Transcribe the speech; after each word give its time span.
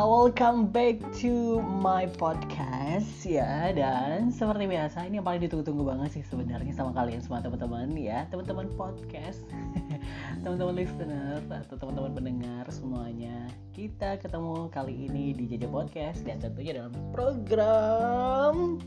welcome 0.00 0.72
back 0.72 0.96
to 1.12 1.60
my 1.60 2.08
podcast 2.16 3.20
ya. 3.20 3.68
Dan 3.76 4.32
seperti 4.32 4.64
biasa 4.64 5.04
ini 5.04 5.20
yang 5.20 5.26
paling 5.28 5.44
ditunggu-tunggu 5.44 5.84
banget 5.84 6.20
sih 6.20 6.24
sebenarnya 6.24 6.72
sama 6.72 6.96
kalian 6.96 7.20
semua 7.20 7.44
teman-teman 7.44 7.92
ya. 7.92 8.24
Teman-teman 8.32 8.72
podcast 8.80 9.44
teman-teman 10.42 10.72
listener 10.80 11.44
atau 11.44 11.76
teman-teman 11.76 12.12
pendengar 12.16 12.64
semuanya. 12.72 13.52
Kita 13.76 14.16
ketemu 14.16 14.72
kali 14.72 15.08
ini 15.10 15.36
di 15.36 15.44
Jaja 15.52 15.68
Podcast 15.68 16.24
dan 16.24 16.40
tentunya 16.40 16.80
dalam 16.80 16.96
program 17.12 18.80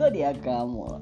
zodiak 0.00 0.40
kamu 0.40 0.98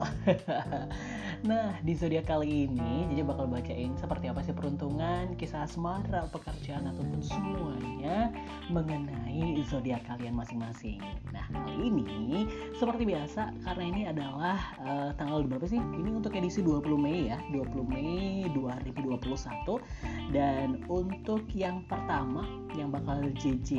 Nah, 1.45 1.77
di 1.85 1.93
zodiak 1.93 2.31
kali 2.31 2.65
ini 2.65 3.05
jadi 3.13 3.21
bakal 3.27 3.45
bacain 3.51 3.93
seperti 4.01 4.33
apa 4.33 4.41
sih 4.41 4.57
peruntungan, 4.57 5.37
kisah 5.37 5.69
asmara, 5.69 6.25
pekerjaan 6.33 6.89
ataupun 6.89 7.21
semuanya 7.21 8.33
mengenai 8.73 9.61
zodiak 9.69 10.01
kalian 10.09 10.33
masing-masing. 10.33 11.03
Nah, 11.35 11.45
kali 11.53 11.93
ini 11.93 12.49
seperti 12.79 13.05
biasa 13.05 13.53
karena 13.69 13.85
ini 13.85 14.03
adalah 14.09 14.59
uh, 14.81 15.11
tanggal 15.21 15.45
berapa 15.45 15.69
sih? 15.69 15.77
Ini 15.77 16.17
untuk 16.17 16.33
edisi 16.33 16.65
20 16.65 16.97
Mei 16.97 17.29
ya, 17.29 17.39
20 17.53 17.85
Mei 17.85 18.49
2021. 18.57 20.33
Dan 20.33 20.81
untuk 20.89 21.45
yang 21.53 21.85
pertama 21.85 22.49
yang 22.79 22.89
bakal 22.93 23.21
JJ 23.37 23.73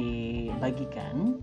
bagikan 0.62 1.42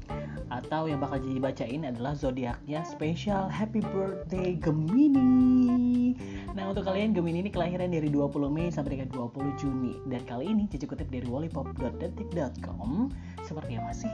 atau 0.50 0.86
yang 0.86 1.00
bakal 1.02 1.18
JJ 1.22 1.36
bacain 1.40 1.82
adalah 1.86 2.12
zodiaknya 2.12 2.84
spesial 2.86 3.48
Happy 3.48 3.80
Birthday 3.80 4.58
Gemini. 4.58 6.03
Nah 6.52 6.68
untuk 6.68 6.84
kalian 6.84 7.16
Gemini 7.16 7.46
ini 7.46 7.50
kelahiran 7.54 7.88
dari 7.88 8.12
20 8.12 8.52
Mei 8.52 8.68
sampai 8.68 9.00
dengan 9.00 9.08
20 9.14 9.56
Juni. 9.56 9.94
Dan 10.10 10.20
kali 10.28 10.52
ini 10.52 10.68
cici 10.68 10.84
kutip 10.84 11.08
dari 11.08 11.24
wallipop.detik.com 11.24 13.08
Seperti 13.46 13.72
apa 13.80 13.92
sih 13.96 14.12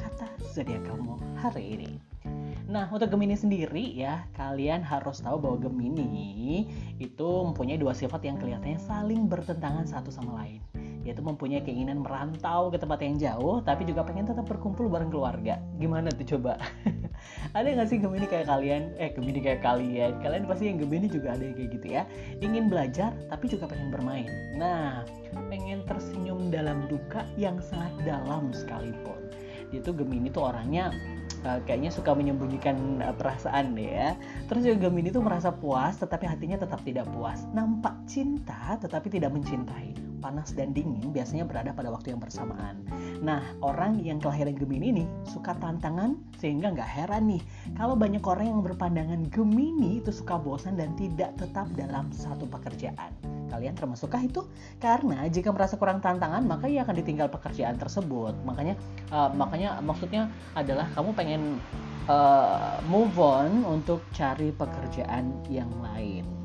kata 0.00 0.26
zodiak 0.52 0.80
kamu 0.88 1.16
hari 1.36 1.76
ini 1.76 1.90
Nah, 2.70 2.86
untuk 2.86 3.10
Gemini 3.10 3.34
sendiri 3.34 3.98
ya, 3.98 4.30
kalian 4.38 4.86
harus 4.86 5.18
tahu 5.18 5.42
bahwa 5.42 5.58
Gemini 5.58 6.70
itu 7.02 7.30
mempunyai 7.42 7.74
dua 7.74 7.90
sifat 7.90 8.22
yang 8.22 8.38
kelihatannya 8.38 8.78
saling 8.78 9.26
bertentangan 9.26 9.90
satu 9.90 10.14
sama 10.14 10.38
lain. 10.38 10.62
Yaitu 11.02 11.18
mempunyai 11.18 11.66
keinginan 11.66 12.06
merantau 12.06 12.70
ke 12.70 12.78
tempat 12.78 13.02
yang 13.02 13.18
jauh 13.18 13.58
tapi 13.66 13.90
juga 13.90 14.06
pengen 14.06 14.30
tetap 14.30 14.46
berkumpul 14.46 14.86
bareng 14.86 15.10
keluarga. 15.10 15.58
Gimana 15.82 16.14
tuh 16.14 16.38
coba? 16.38 16.62
Ada 17.58 17.74
nggak 17.74 17.88
sih 17.90 17.98
Gemini 17.98 18.30
kayak 18.30 18.46
kalian? 18.46 18.94
Eh 19.02 19.10
Gemini 19.18 19.42
kayak 19.42 19.66
kalian. 19.66 20.22
Kalian 20.22 20.46
pasti 20.46 20.70
yang 20.70 20.78
Gemini 20.78 21.10
juga 21.10 21.34
ada 21.34 21.42
yang 21.42 21.56
kayak 21.58 21.70
gitu 21.74 21.86
ya. 21.90 22.02
Ingin 22.38 22.70
belajar 22.70 23.10
tapi 23.26 23.50
juga 23.50 23.66
pengen 23.66 23.90
bermain. 23.90 24.30
Nah 24.54 25.02
pengen 25.50 25.82
tersenyum 25.90 26.54
dalam 26.54 26.86
duka 26.86 27.26
yang 27.34 27.58
sangat 27.58 27.90
dalam 28.06 28.54
sekalipun. 28.54 29.18
Dia 29.74 29.82
tuh 29.82 29.98
Gemini 29.98 30.30
tuh 30.30 30.46
orangnya 30.46 30.94
uh, 31.44 31.60
kayaknya 31.64 31.90
suka 31.92 32.12
menyembunyikan 32.12 33.00
uh, 33.00 33.14
perasaan 33.14 33.76
ya. 33.76 34.16
Terus 34.48 34.66
juga 34.66 34.88
Gemini 34.88 35.12
tuh 35.12 35.24
merasa 35.24 35.52
puas 35.52 35.96
tetapi 35.98 36.24
hatinya 36.26 36.60
tetap 36.60 36.80
tidak 36.84 37.06
puas. 37.12 37.44
Nampak 37.52 37.94
cinta 38.08 38.76
tetapi 38.80 39.08
tidak 39.12 39.32
mencintai. 39.34 39.96
Panas 40.20 40.52
dan 40.52 40.76
dingin 40.76 41.16
biasanya 41.16 41.48
berada 41.48 41.72
pada 41.72 41.88
waktu 41.88 42.12
yang 42.12 42.20
bersamaan. 42.20 42.84
Nah, 43.24 43.40
orang 43.64 44.04
yang 44.04 44.20
kelahiran 44.20 44.52
Gemini 44.52 44.92
ini 44.92 45.04
suka 45.24 45.56
tantangan 45.56 46.20
sehingga 46.36 46.76
nggak 46.76 46.90
heran 46.92 47.24
nih 47.32 47.42
kalau 47.72 47.96
banyak 47.96 48.20
orang 48.20 48.52
yang 48.52 48.60
berpandangan 48.60 49.24
Gemini 49.32 50.04
itu 50.04 50.12
suka 50.12 50.36
bosan 50.36 50.76
dan 50.76 50.92
tidak 51.00 51.32
tetap 51.40 51.72
dalam 51.72 52.12
satu 52.12 52.44
pekerjaan. 52.44 53.39
Kalian 53.50 53.74
termasukkah 53.74 54.22
itu? 54.22 54.46
Karena 54.78 55.26
jika 55.26 55.50
merasa 55.50 55.74
kurang 55.76 55.98
tantangan, 56.00 56.46
maka 56.46 56.70
ia 56.70 56.86
akan 56.86 56.96
ditinggal 57.02 57.28
pekerjaan 57.28 57.76
tersebut. 57.76 58.32
Makanya, 58.46 58.78
uh, 59.10 59.28
makanya 59.34 59.82
maksudnya 59.82 60.30
adalah 60.56 60.86
kamu 60.94 61.10
pengen 61.12 61.42
uh, 62.06 62.78
move 62.86 63.12
on 63.18 63.66
untuk 63.66 64.06
cari 64.14 64.54
pekerjaan 64.54 65.34
yang 65.50 65.70
lain. 65.82 66.39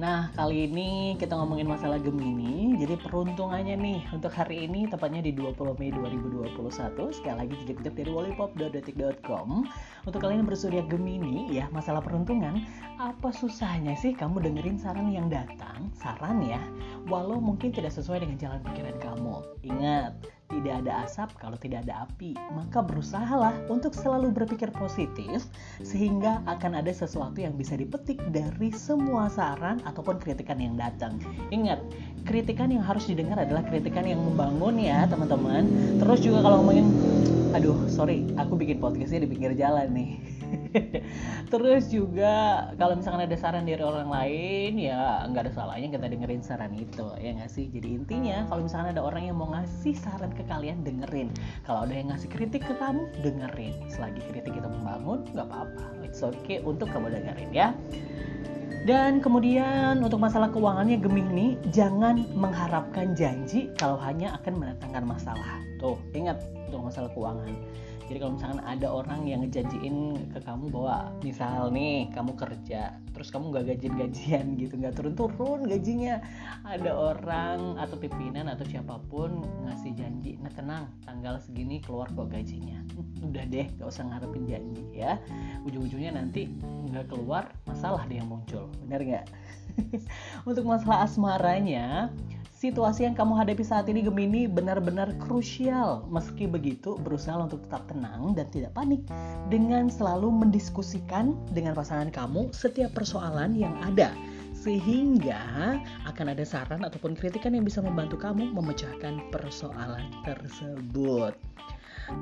Nah, 0.00 0.32
kali 0.32 0.64
ini 0.64 1.12
kita 1.20 1.36
ngomongin 1.36 1.68
masalah 1.68 2.00
Gemini. 2.00 2.72
Jadi 2.80 2.96
peruntungannya 3.04 3.76
nih 3.76 4.00
untuk 4.16 4.32
hari 4.32 4.64
ini 4.64 4.88
tepatnya 4.88 5.20
di 5.20 5.36
20 5.36 5.76
Mei 5.76 5.92
2021. 5.92 7.12
Sekali 7.12 7.36
lagi 7.44 7.52
jejak 7.60 7.84
dari 7.84 8.08
wallipop.detik.com. 8.08 9.68
Untuk 10.08 10.18
kalian 10.24 10.40
yang 10.40 10.48
bersuriak 10.48 10.88
Gemini 10.88 11.52
ya, 11.52 11.68
masalah 11.68 12.00
peruntungan, 12.00 12.64
apa 12.96 13.28
susahnya 13.28 13.92
sih 14.00 14.16
kamu 14.16 14.40
dengerin 14.40 14.80
saran 14.80 15.12
yang 15.12 15.28
datang? 15.28 15.92
Saran 15.92 16.40
ya, 16.48 16.64
walau 17.04 17.36
mungkin 17.36 17.68
tidak 17.68 17.92
sesuai 17.92 18.24
dengan 18.24 18.40
jalan 18.40 18.64
pikiran 18.72 18.96
kamu. 19.04 19.36
Ingat, 19.68 20.16
tidak 20.50 20.82
ada 20.84 21.06
asap 21.06 21.30
kalau 21.38 21.56
tidak 21.56 21.86
ada 21.86 22.04
api. 22.04 22.34
Maka 22.52 22.82
berusahalah 22.82 23.54
untuk 23.70 23.94
selalu 23.94 24.34
berpikir 24.34 24.68
positif 24.74 25.46
sehingga 25.80 26.42
akan 26.50 26.82
ada 26.82 26.90
sesuatu 26.90 27.38
yang 27.38 27.54
bisa 27.54 27.78
dipetik 27.78 28.18
dari 28.34 28.74
semua 28.74 29.30
saran 29.30 29.78
ataupun 29.86 30.18
kritikan 30.18 30.58
yang 30.58 30.74
datang. 30.74 31.16
Ingat, 31.54 31.78
kritikan 32.26 32.74
yang 32.74 32.82
harus 32.82 33.06
didengar 33.06 33.38
adalah 33.38 33.62
kritikan 33.64 34.04
yang 34.04 34.20
membangun 34.20 34.76
ya 34.76 35.06
teman-teman. 35.06 35.70
Terus 36.02 36.18
juga 36.20 36.42
kalau 36.42 36.66
ngomongin, 36.66 36.86
aduh 37.54 37.86
sorry, 37.86 38.26
aku 38.34 38.58
bikin 38.58 38.82
podcastnya 38.82 39.24
di 39.24 39.30
pinggir 39.30 39.54
jalan 39.54 39.88
nih. 39.94 40.12
Terus 41.52 41.90
juga 41.90 42.68
kalau 42.78 42.94
misalkan 42.98 43.26
ada 43.26 43.36
saran 43.38 43.66
dari 43.66 43.82
orang 43.82 44.08
lain 44.10 44.78
ya 44.78 45.26
nggak 45.26 45.50
ada 45.50 45.52
salahnya 45.52 45.88
kita 45.90 46.06
dengerin 46.06 46.42
saran 46.42 46.72
itu 46.78 47.06
ya 47.18 47.34
nggak 47.34 47.50
sih. 47.50 47.66
Jadi 47.70 47.98
intinya 48.00 48.46
kalau 48.46 48.66
misalkan 48.66 48.94
ada 48.94 49.02
orang 49.02 49.26
yang 49.26 49.36
mau 49.38 49.50
ngasih 49.50 49.94
saran 49.98 50.30
ke 50.34 50.46
kalian 50.46 50.82
dengerin. 50.86 51.30
Kalau 51.66 51.86
ada 51.86 51.94
yang 51.94 52.14
ngasih 52.14 52.30
kritik 52.30 52.62
ke 52.64 52.74
kamu 52.78 53.06
dengerin. 53.22 53.74
Selagi 53.90 54.22
kritik 54.30 54.54
itu 54.54 54.68
membangun 54.68 55.26
nggak 55.34 55.46
apa-apa. 55.46 55.84
It's 56.06 56.22
okay 56.22 56.62
untuk 56.62 56.90
kamu 56.90 57.10
dengerin 57.14 57.50
ya. 57.50 57.74
Dan 58.80 59.20
kemudian 59.20 60.00
untuk 60.00 60.16
masalah 60.16 60.48
keuangannya 60.48 60.96
Gemini, 61.04 61.60
jangan 61.68 62.24
mengharapkan 62.32 63.12
janji 63.12 63.68
kalau 63.76 64.00
hanya 64.00 64.40
akan 64.40 64.56
mendatangkan 64.56 65.04
masalah. 65.04 65.60
Tuh, 65.76 66.00
ingat 66.16 66.40
untuk 66.64 66.88
masalah 66.88 67.12
keuangan 67.12 67.52
jadi 68.10 68.26
kalau 68.26 68.34
misalkan 68.34 68.62
ada 68.66 68.90
orang 68.90 69.22
yang 69.22 69.46
ngejanjiin 69.46 70.18
ke 70.34 70.42
kamu 70.42 70.66
bahwa 70.74 71.14
misal 71.22 71.70
nih 71.70 72.10
kamu 72.10 72.34
kerja 72.34 72.98
terus 73.14 73.30
kamu 73.30 73.54
nggak 73.54 73.64
gajian 73.70 73.94
gajian 73.94 74.44
gitu 74.60 74.74
nggak 74.82 74.98
turun 74.98 75.14
turun 75.14 75.70
gajinya. 75.70 76.18
Ada 76.66 76.90
orang 76.90 77.78
atau 77.78 77.94
pimpinan 78.02 78.50
atau 78.50 78.66
siapa 78.66 78.98
pun 79.06 79.46
ngasih 79.62 79.94
janji 79.94 80.42
nah 80.42 80.50
tenang 80.50 80.90
tanggal 81.06 81.38
segini 81.38 81.78
keluar 81.78 82.10
kok 82.10 82.34
gajinya. 82.34 82.82
Udah 83.30 83.46
deh 83.46 83.70
gak 83.78 83.86
usah 83.86 84.02
ngarepin 84.10 84.42
janji 84.50 84.82
ya. 84.90 85.14
Ujung-ujungnya 85.62 86.18
nanti 86.18 86.50
nggak 86.90 87.14
keluar 87.14 87.54
masalah 87.70 88.10
dia 88.10 88.26
yang 88.26 88.30
muncul. 88.34 88.66
Benar 88.90 89.06
nggak? 89.06 89.26
Untuk 90.50 90.66
masalah 90.66 91.06
asmaranya 91.06 92.10
Situasi 92.60 93.08
yang 93.08 93.16
kamu 93.16 93.40
hadapi 93.40 93.64
saat 93.64 93.88
ini 93.88 94.04
Gemini 94.04 94.44
benar-benar 94.44 95.16
krusial. 95.16 96.04
Meski 96.12 96.44
begitu, 96.44 96.92
berusaha 97.00 97.40
untuk 97.40 97.64
tetap 97.64 97.88
tenang 97.88 98.36
dan 98.36 98.52
tidak 98.52 98.76
panik 98.76 99.00
dengan 99.48 99.88
selalu 99.88 100.28
mendiskusikan 100.28 101.32
dengan 101.56 101.72
pasangan 101.72 102.12
kamu 102.12 102.52
setiap 102.52 102.92
persoalan 102.92 103.56
yang 103.56 103.72
ada 103.80 104.12
sehingga 104.52 105.40
akan 106.04 106.36
ada 106.36 106.44
saran 106.44 106.84
ataupun 106.84 107.16
kritikan 107.16 107.56
yang 107.56 107.64
bisa 107.64 107.80
membantu 107.80 108.20
kamu 108.20 108.52
memecahkan 108.52 109.32
persoalan 109.32 110.04
tersebut. 110.28 111.32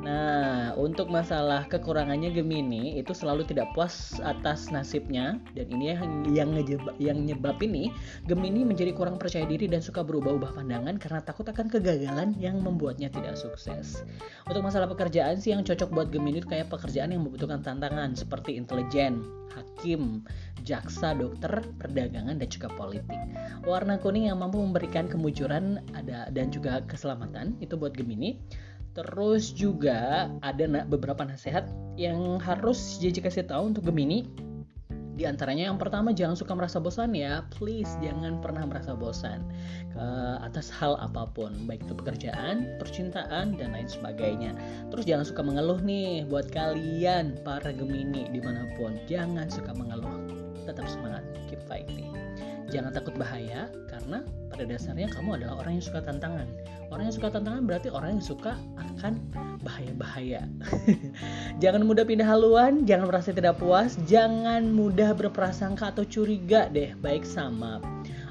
Nah, 0.05 0.77
untuk 0.77 1.09
masalah 1.09 1.65
kekurangannya 1.67 2.31
Gemini 2.33 3.01
itu 3.01 3.13
selalu 3.17 3.45
tidak 3.49 3.73
puas 3.73 4.17
atas 4.21 4.69
nasibnya 4.69 5.41
dan 5.57 5.67
ini 5.73 5.85
yang 5.93 6.03
yang 6.29 6.49
ngejebak, 6.53 6.97
yang 7.01 7.19
nyebab 7.25 7.57
ini 7.65 7.91
Gemini 8.29 8.63
menjadi 8.65 8.93
kurang 8.93 9.17
percaya 9.17 9.49
diri 9.49 9.67
dan 9.67 9.81
suka 9.81 10.05
berubah-ubah 10.05 10.55
pandangan 10.55 11.01
karena 11.01 11.21
takut 11.25 11.49
akan 11.49 11.73
kegagalan 11.73 12.37
yang 12.37 12.61
membuatnya 12.61 13.09
tidak 13.09 13.41
sukses. 13.41 14.05
Untuk 14.45 14.61
masalah 14.61 14.89
pekerjaan 14.89 15.41
sih 15.41 15.57
yang 15.57 15.65
cocok 15.65 15.89
buat 15.93 16.09
Gemini 16.13 16.45
itu 16.45 16.49
kayak 16.49 16.69
pekerjaan 16.69 17.13
yang 17.13 17.25
membutuhkan 17.25 17.65
tantangan 17.65 18.13
seperti 18.15 18.61
intelijen, 18.61 19.25
hakim, 19.57 20.25
jaksa, 20.69 21.17
dokter, 21.17 21.65
perdagangan 21.81 22.37
dan 22.37 22.49
juga 22.49 22.69
politik. 22.77 23.19
Warna 23.65 23.97
kuning 23.99 24.29
yang 24.29 24.39
mampu 24.39 24.61
memberikan 24.61 25.09
kemujuran 25.09 25.81
ada 25.97 26.29
dan 26.31 26.53
juga 26.53 26.85
keselamatan 26.85 27.57
itu 27.65 27.75
buat 27.75 27.97
Gemini. 27.97 28.39
Terus 28.99 29.55
juga 29.55 30.27
ada 30.43 30.67
beberapa 30.91 31.23
nasihat 31.23 31.71
yang 31.95 32.43
harus 32.43 32.99
JJ 32.99 33.23
kasih 33.31 33.47
tahu 33.47 33.71
untuk 33.71 33.87
Gemini. 33.87 34.27
Di 35.15 35.27
antaranya 35.27 35.71
yang 35.71 35.79
pertama 35.79 36.11
jangan 36.11 36.35
suka 36.35 36.55
merasa 36.55 36.83
bosan 36.83 37.15
ya, 37.15 37.47
please 37.59 37.91
jangan 38.03 38.43
pernah 38.43 38.67
merasa 38.67 38.99
bosan 38.99 39.47
ke 39.95 40.07
atas 40.43 40.71
hal 40.71 40.99
apa 40.99 41.31
pun, 41.31 41.55
baik 41.67 41.83
itu 41.87 41.95
pekerjaan, 41.95 42.67
percintaan 42.83 43.55
dan 43.55 43.75
lain 43.75 43.87
sebagainya. 43.87 44.55
Terus 44.91 45.07
jangan 45.07 45.27
suka 45.27 45.43
mengeluh 45.47 45.79
nih 45.83 46.27
buat 46.27 46.51
kalian 46.51 47.39
para 47.47 47.71
Gemini 47.71 48.31
di 48.31 48.43
mana 48.43 48.67
pun, 48.79 48.99
jangan 49.07 49.47
suka 49.47 49.75
mengeluh, 49.75 50.27
tetap 50.67 50.87
semangat, 50.91 51.23
keep 51.47 51.63
fighting. 51.71 52.18
Jangan 52.69 52.93
takut 52.93 53.17
bahaya 53.17 53.69
karena 53.89 54.25
pada 54.49 54.65
dasarnya 54.65 55.09
kamu 55.13 55.41
adalah 55.41 55.65
orang 55.65 55.81
yang 55.81 55.85
suka 55.85 56.01
tantangan. 56.05 56.49
Orang 56.89 57.05
yang 57.05 57.17
suka 57.21 57.29
tantangan 57.29 57.63
berarti 57.69 57.89
orang 57.93 58.17
yang 58.17 58.25
suka 58.25 58.57
akan 58.81 59.21
bahaya-bahaya. 59.61 60.49
jangan 61.63 61.85
mudah 61.85 62.09
pindah 62.09 62.25
haluan, 62.25 62.89
jangan 62.89 63.13
merasa 63.13 63.37
tidak 63.37 63.61
puas, 63.61 64.01
jangan 64.09 64.73
mudah 64.73 65.13
berprasangka 65.13 65.93
atau 65.93 66.05
curiga 66.09 66.73
deh 66.73 66.97
baik 67.05 67.29
sama 67.29 67.81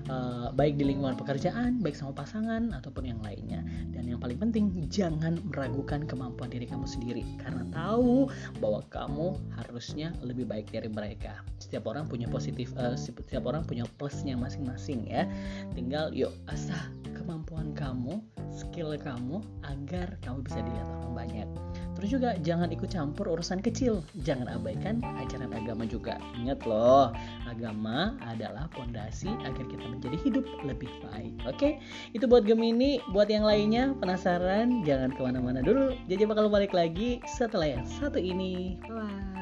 uh, 0.08 0.50
baik 0.56 0.80
di 0.80 0.88
lingkungan 0.88 1.16
pekerjaan, 1.16 1.80
baik 1.80 1.96
sama 1.96 2.16
pasangan 2.16 2.74
ataupun 2.74 3.08
yang 3.08 3.20
lainnya. 3.24 3.64
Dan 3.92 4.08
yang 4.08 4.20
paling 4.20 4.40
penting, 4.40 4.74
jangan 4.92 5.40
meragukan 5.48 6.04
kemampuan 6.08 6.52
diri 6.52 6.68
kamu 6.68 6.88
sendiri 6.88 7.24
karena 7.40 7.64
tahu 7.72 8.28
bahwa 8.60 8.82
kamu 8.92 9.28
harusnya 9.60 10.12
lebih 10.24 10.48
baik 10.48 10.72
dari 10.72 10.90
mereka. 10.90 11.44
Setiap 11.62 11.88
orang 11.88 12.08
punya 12.08 12.26
positif, 12.28 12.72
uh, 12.80 12.96
setiap 12.96 13.46
orang 13.48 13.64
punya 13.68 13.84
plusnya 14.00 14.36
masing-masing 14.40 15.08
ya. 15.08 15.28
Tinggal 15.76 16.12
yuk 16.16 16.34
asah 16.50 16.90
kemampuan 17.14 17.76
kamu, 17.76 18.24
skill 18.56 18.96
kamu 18.96 19.44
agar 19.68 20.16
kamu 20.24 20.48
bisa 20.48 20.60
dilihat 20.64 20.88
orang 20.88 21.14
banyak. 21.14 21.67
Terus 21.98 22.10
juga 22.14 22.38
jangan 22.46 22.70
ikut 22.70 22.94
campur 22.94 23.34
urusan 23.34 23.58
kecil. 23.66 24.06
Jangan 24.22 24.54
abaikan 24.54 25.02
ajaran 25.18 25.50
agama 25.50 25.90
juga. 25.90 26.22
Ingat 26.38 26.62
loh, 26.70 27.10
agama 27.50 28.14
adalah 28.22 28.70
pondasi 28.78 29.34
agar 29.42 29.66
kita 29.66 29.86
menjadi 29.90 30.18
hidup 30.22 30.46
lebih 30.62 30.94
baik. 31.10 31.34
Oke, 31.50 31.82
itu 32.14 32.30
buat 32.30 32.46
Gemini. 32.46 33.02
Buat 33.10 33.34
yang 33.34 33.50
lainnya 33.50 33.98
penasaran, 33.98 34.86
jangan 34.86 35.10
ke 35.10 35.22
mana-mana 35.26 35.66
dulu. 35.66 35.98
Jadi 36.06 36.24
bakal 36.30 36.54
balik 36.54 36.78
lagi 36.78 37.18
setelah 37.26 37.82
yang 37.82 37.86
satu 37.98 38.22
ini. 38.22 38.78
Bye. 38.86 39.37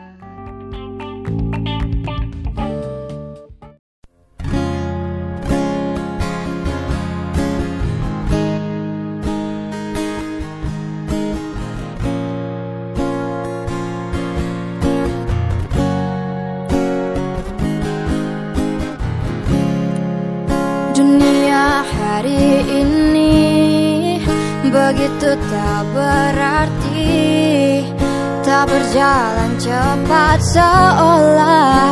Seolah 30.56 31.92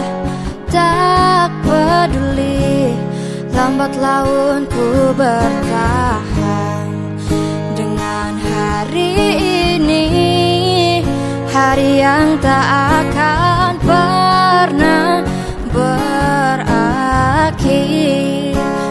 tak 0.72 1.52
peduli. 1.68 2.96
Lambat 3.52 3.92
laun 4.00 4.64
ku 4.72 5.12
bertahan 5.14 6.88
Dengan 7.76 8.40
hari 8.40 9.12
ini. 9.76 10.08
Hari 11.52 12.00
yang 12.02 12.40
tak 12.40 12.66
akan 13.04 13.72
pernah 13.84 15.22
berakhir. 15.70 16.66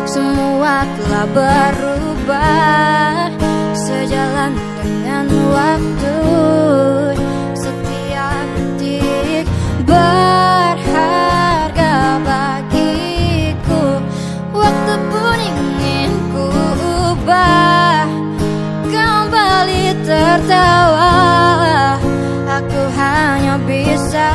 Semua 0.04 0.84
telah 1.00 1.26
berubah 1.32 3.32
sejalan 3.74 4.52
dengan 4.78 5.26
waktu 5.50 6.21
Aku 22.48 22.82
hanya 22.94 23.56
bisa 23.66 24.28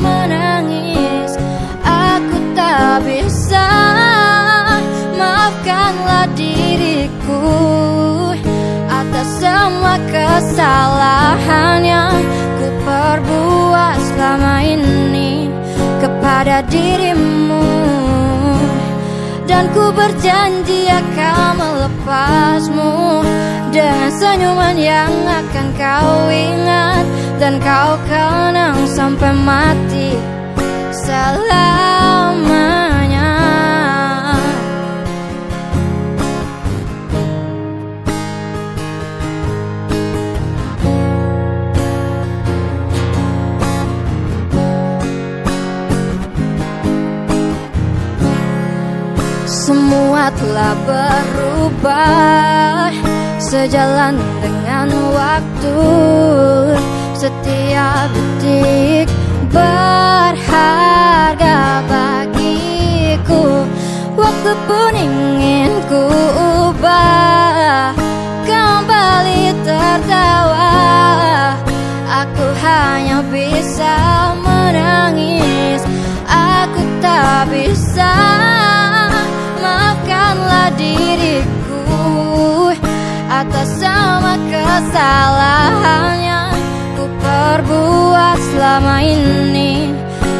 menangis. 0.00 1.36
Aku 1.84 2.36
tak 2.56 3.04
bisa. 3.04 3.68
Maafkanlah 5.14 6.28
diriku 6.38 7.64
semua 9.24 9.96
kesalahan 10.10 11.80
yang 11.82 12.16
ku 12.60 12.68
perbuat 12.82 13.96
selama 14.12 14.62
ini 14.62 15.50
kepada 16.02 16.62
dirimu. 16.66 17.62
Dan 19.44 19.70
ku 19.70 19.92
berjanji 19.94 20.90
akan 20.90 21.60
melepasmu 21.60 23.22
dengan 23.74 24.06
senyuman 24.06 24.78
yang 24.78 25.10
akan 25.26 25.74
kau 25.74 26.30
ingat 26.30 27.02
dan 27.42 27.58
kau 27.58 27.98
kenang 28.06 28.86
sampai 28.86 29.34
mati 29.34 30.14
selamanya. 30.94 32.54
Semua 49.50 50.30
telah 50.38 50.78
berubah 50.86 52.34
Sejalan 53.54 54.18
dengan 54.42 54.90
waktu. 55.14 55.78
Setiap 57.14 58.10
detik 58.42 59.06
berharga 59.54 60.98
bagiku. 61.86 63.62
Waktu 64.18 64.52
pun 64.66 64.92
ingin 64.98 65.70
ku 65.86 66.02
ubah. 66.66 67.94
Kembali 68.42 69.54
tertawa. 69.62 70.74
Aku 72.10 72.46
hanya 72.58 73.22
bisa 73.30 74.34
menangis. 74.42 75.86
Aku 76.26 76.82
tak 76.98 77.54
bisa. 77.54 78.18
Maafkanlah 79.62 80.74
diriku 80.74 81.63
atas 83.34 83.82
semua 83.82 84.38
kesalahan 84.46 86.14
yang 86.22 86.54
ku 86.94 87.10
perbuat 87.18 88.38
selama 88.54 89.02
ini 89.02 89.90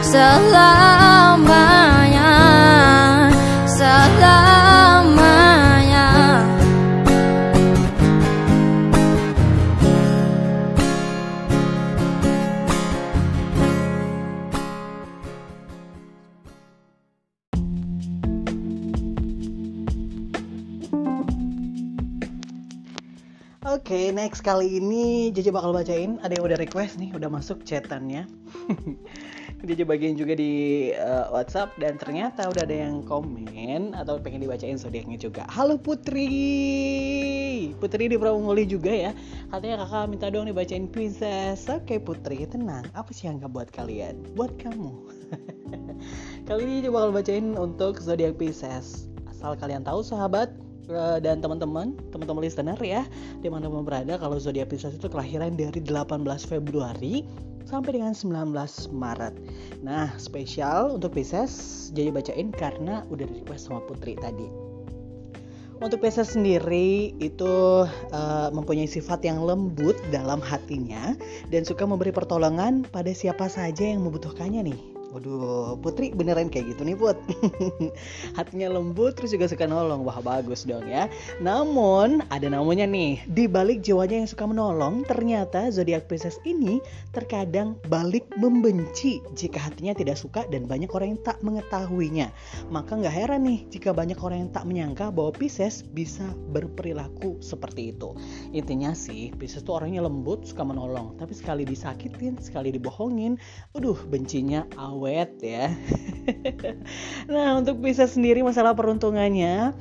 selamanya 0.00 1.60
next 24.32 24.48
kali 24.48 24.80
ini 24.80 25.28
Jaja 25.28 25.52
bakal 25.52 25.76
bacain. 25.76 26.16
Ada 26.24 26.40
yang 26.40 26.48
udah 26.48 26.56
request 26.56 26.96
nih, 26.96 27.12
udah 27.12 27.28
masuk 27.28 27.68
chatannya. 27.68 28.24
Jaja 29.68 29.84
bagian 29.84 30.16
juga 30.16 30.32
di 30.32 30.88
uh, 30.96 31.28
WhatsApp 31.36 31.76
dan 31.76 32.00
ternyata 32.00 32.48
udah 32.48 32.64
ada 32.64 32.72
yang 32.72 33.04
komen 33.04 33.92
atau 33.92 34.16
pengen 34.16 34.40
dibacain 34.40 34.80
zodiaknya 34.80 35.20
juga. 35.20 35.44
Halo 35.52 35.76
Putri, 35.76 37.76
Putri 37.76 38.08
di 38.08 38.16
Pramugoli 38.16 38.64
juga 38.64 38.88
ya. 38.88 39.12
Katanya 39.52 39.84
kakak 39.84 40.08
minta 40.08 40.32
dong 40.32 40.48
dibacain 40.48 40.88
Princess. 40.88 41.68
Oke 41.68 42.00
Putri, 42.00 42.48
tenang. 42.48 42.88
Apa 42.96 43.12
sih 43.12 43.28
yang 43.28 43.36
gak 43.36 43.52
buat 43.52 43.68
kalian? 43.68 44.16
Buat 44.32 44.56
kamu. 44.56 45.12
kali 46.48 46.60
ini 46.64 46.80
Jaja 46.80 46.88
bakal 46.88 47.12
bacain 47.12 47.52
untuk 47.60 48.00
zodiak 48.00 48.40
Pisces. 48.40 49.12
Asal 49.28 49.60
kalian 49.60 49.84
tahu 49.84 50.00
sahabat, 50.00 50.56
dan 50.90 51.38
teman-teman, 51.38 51.94
teman-teman 52.10 52.42
listener 52.42 52.78
ya, 52.82 53.06
di 53.40 53.48
mana 53.48 53.70
pun 53.70 53.86
berada, 53.86 54.18
kalau 54.18 54.36
zodiak 54.36 54.70
Pisces 54.72 54.98
itu 54.98 55.06
kelahiran 55.06 55.54
dari 55.54 55.78
18 55.78 56.22
Februari 56.46 57.22
sampai 57.66 57.96
dengan 57.96 58.12
19 58.12 58.52
Maret. 58.90 59.34
Nah, 59.80 60.12
spesial 60.18 60.98
untuk 60.98 61.14
Pisces, 61.14 61.88
jadi 61.94 62.10
bacain 62.10 62.50
karena 62.52 63.06
udah 63.08 63.24
di 63.24 63.40
request 63.40 63.70
sama 63.70 63.80
Putri 63.86 64.18
tadi. 64.18 64.72
Untuk 65.82 65.98
Pisces 65.98 66.38
sendiri 66.38 67.10
itu 67.18 67.82
uh, 67.90 68.48
mempunyai 68.54 68.86
sifat 68.86 69.26
yang 69.26 69.42
lembut 69.42 69.98
dalam 70.14 70.38
hatinya 70.38 71.18
dan 71.50 71.66
suka 71.66 71.82
memberi 71.82 72.14
pertolongan 72.14 72.86
pada 72.86 73.10
siapa 73.10 73.50
saja 73.50 73.90
yang 73.90 74.06
membutuhkannya 74.06 74.62
nih. 74.62 74.91
Waduh, 75.12 75.76
Putri 75.84 76.08
beneran 76.08 76.48
kayak 76.48 76.72
gitu 76.72 76.88
nih 76.88 76.96
Put. 76.96 77.20
Hatinya 78.40 78.72
lembut 78.72 79.12
terus 79.12 79.36
juga 79.36 79.44
suka 79.44 79.68
nolong. 79.68 80.08
Wah 80.08 80.24
bagus 80.24 80.64
dong 80.64 80.88
ya. 80.88 81.04
Namun 81.36 82.24
ada 82.32 82.48
namanya 82.48 82.88
nih. 82.88 83.20
Di 83.28 83.44
balik 83.44 83.84
jiwanya 83.84 84.24
yang 84.24 84.30
suka 84.30 84.48
menolong 84.48 85.04
Ternyata 85.04 85.68
zodiak 85.68 86.08
Pisces 86.08 86.40
ini 86.48 86.80
terkadang 87.12 87.76
balik 87.92 88.24
membenci 88.40 89.20
Jika 89.36 89.68
hatinya 89.68 89.92
tidak 89.92 90.16
suka 90.16 90.48
dan 90.48 90.64
banyak 90.64 90.88
orang 90.88 91.12
yang 91.12 91.20
tak 91.20 91.44
mengetahuinya. 91.44 92.32
Maka 92.72 92.96
nggak 92.96 93.12
heran 93.12 93.44
nih 93.44 93.68
jika 93.68 93.92
banyak 93.92 94.16
orang 94.16 94.48
yang 94.48 94.50
tak 94.56 94.64
menyangka 94.64 95.12
bahwa 95.12 95.36
Pisces 95.36 95.84
bisa 95.84 96.24
berperilaku 96.56 97.36
seperti 97.44 97.92
itu. 97.92 98.16
Intinya 98.56 98.96
sih 98.96 99.28
Pisces 99.36 99.60
tuh 99.60 99.76
orangnya 99.76 100.08
lembut 100.08 100.48
suka 100.48 100.64
menolong. 100.64 101.20
Tapi 101.20 101.36
sekali 101.36 101.68
disakitin, 101.68 102.40
sekali 102.40 102.72
dibohongin 102.72 103.36
Aduh 103.76 104.00
bencinya 104.08 104.64
awal 104.80 105.01
awet 105.02 105.34
ya. 105.42 105.74
nah 107.34 107.58
untuk 107.58 107.82
bisa 107.82 108.06
sendiri 108.06 108.46
masalah 108.46 108.70
peruntungannya 108.78 109.74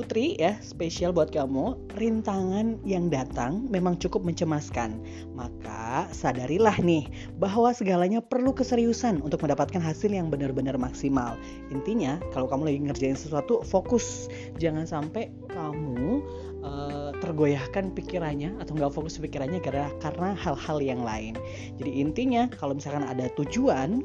Putri 0.00 0.32
ya, 0.40 0.56
spesial 0.64 1.12
buat 1.12 1.28
kamu, 1.28 1.92
rintangan 2.00 2.80
yang 2.88 3.12
datang 3.12 3.68
memang 3.68 4.00
cukup 4.00 4.24
mencemaskan. 4.24 4.96
Maka 5.36 6.08
sadarilah 6.14 6.80
nih 6.80 7.04
bahwa 7.36 7.68
segalanya 7.76 8.24
perlu 8.24 8.56
keseriusan 8.56 9.20
untuk 9.20 9.44
mendapatkan 9.44 9.76
hasil 9.76 10.08
yang 10.08 10.32
benar-benar 10.32 10.80
maksimal. 10.80 11.36
Intinya, 11.68 12.16
kalau 12.32 12.48
kamu 12.48 12.72
lagi 12.72 12.80
ngerjain 12.80 13.18
sesuatu, 13.18 13.60
fokus. 13.60 14.32
Jangan 14.56 14.88
sampai 14.88 15.28
kamu 15.52 16.24
uh, 16.64 17.12
tergoyahkan 17.20 17.92
pikirannya 17.92 18.56
atau 18.56 18.80
nggak 18.80 18.96
fokus 18.96 19.20
pikirannya 19.20 19.60
karena 19.60 19.92
karena 20.00 20.32
hal-hal 20.32 20.80
yang 20.80 21.04
lain. 21.04 21.36
Jadi 21.76 22.00
intinya, 22.00 22.48
kalau 22.56 22.72
misalkan 22.72 23.04
ada 23.04 23.28
tujuan, 23.36 24.00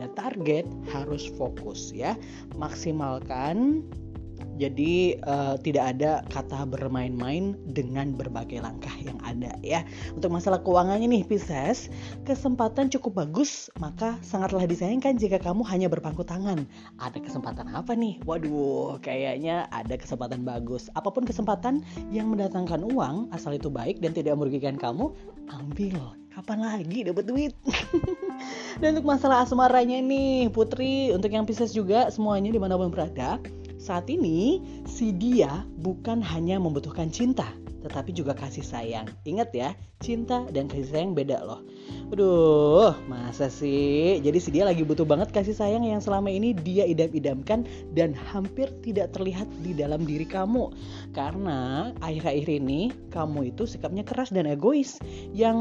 ada 0.00 0.08
target 0.16 0.64
harus 0.88 1.28
fokus 1.36 1.92
ya 1.92 2.16
maksimalkan 2.56 3.84
jadi 4.60 5.16
uh, 5.24 5.56
tidak 5.56 5.96
ada 5.96 6.20
kata 6.28 6.68
bermain-main 6.68 7.56
dengan 7.72 8.12
berbagai 8.12 8.60
langkah 8.60 8.92
yang 9.00 9.16
ada 9.24 9.56
ya. 9.64 9.88
Untuk 10.12 10.28
masalah 10.28 10.60
keuangannya 10.60 11.08
nih 11.08 11.24
Pisces, 11.24 11.88
kesempatan 12.28 12.92
cukup 12.92 13.24
bagus, 13.24 13.72
maka 13.80 14.20
sangatlah 14.20 14.68
disayangkan 14.68 15.16
jika 15.16 15.40
kamu 15.40 15.64
hanya 15.64 15.88
berpangku 15.88 16.28
tangan. 16.28 16.68
Ada 17.00 17.24
kesempatan 17.24 17.72
apa 17.72 17.96
nih? 17.96 18.20
Waduh, 18.28 19.00
kayaknya 19.00 19.64
ada 19.72 19.96
kesempatan 19.96 20.44
bagus. 20.44 20.92
Apa 20.92 21.08
pun 21.08 21.24
kesempatan 21.24 21.80
yang 22.12 22.28
mendatangkan 22.28 22.84
uang, 22.84 23.32
asal 23.32 23.56
itu 23.56 23.72
baik 23.72 24.04
dan 24.04 24.12
tidak 24.12 24.36
merugikan 24.36 24.76
kamu, 24.76 25.08
ambil 25.48 26.20
kapan 26.30 26.62
lagi 26.62 27.02
dapat 27.02 27.24
duit 27.26 27.52
dan 28.78 28.96
untuk 28.96 29.06
masalah 29.06 29.44
asmaranya 29.44 30.00
nih 30.00 30.48
Putri 30.50 31.12
untuk 31.12 31.30
yang 31.30 31.44
Pisces 31.44 31.74
juga 31.76 32.08
semuanya 32.08 32.50
di 32.52 32.60
mana 32.60 32.76
pun 32.80 32.92
berada 32.92 33.40
saat 33.80 34.08
ini 34.12 34.60
si 34.84 35.12
dia 35.16 35.64
bukan 35.80 36.20
hanya 36.20 36.60
membutuhkan 36.60 37.08
cinta 37.08 37.48
tetapi 37.80 38.12
juga 38.12 38.36
kasih 38.36 38.64
sayang. 38.64 39.08
Ingat 39.24 39.50
ya, 39.56 39.70
cinta 40.00 40.48
dan 40.50 40.66
kasih 40.66 40.88
sayang 40.88 41.12
beda 41.12 41.44
loh. 41.44 41.60
Aduh, 42.10 42.90
masa 43.06 43.46
sih? 43.46 44.18
Jadi 44.18 44.38
si 44.42 44.50
dia 44.50 44.66
lagi 44.66 44.82
butuh 44.82 45.06
banget 45.06 45.30
kasih 45.30 45.54
sayang 45.54 45.86
yang 45.86 46.02
selama 46.02 46.26
ini 46.26 46.56
dia 46.56 46.82
idam-idamkan 46.82 47.62
dan 47.94 48.10
hampir 48.16 48.66
tidak 48.82 49.14
terlihat 49.14 49.46
di 49.62 49.76
dalam 49.76 50.02
diri 50.02 50.26
kamu. 50.26 50.74
Karena 51.14 51.92
akhir-akhir 52.02 52.48
ini 52.50 52.90
kamu 53.14 53.54
itu 53.54 53.62
sikapnya 53.68 54.02
keras 54.02 54.34
dan 54.34 54.50
egois 54.50 54.98
yang 55.30 55.58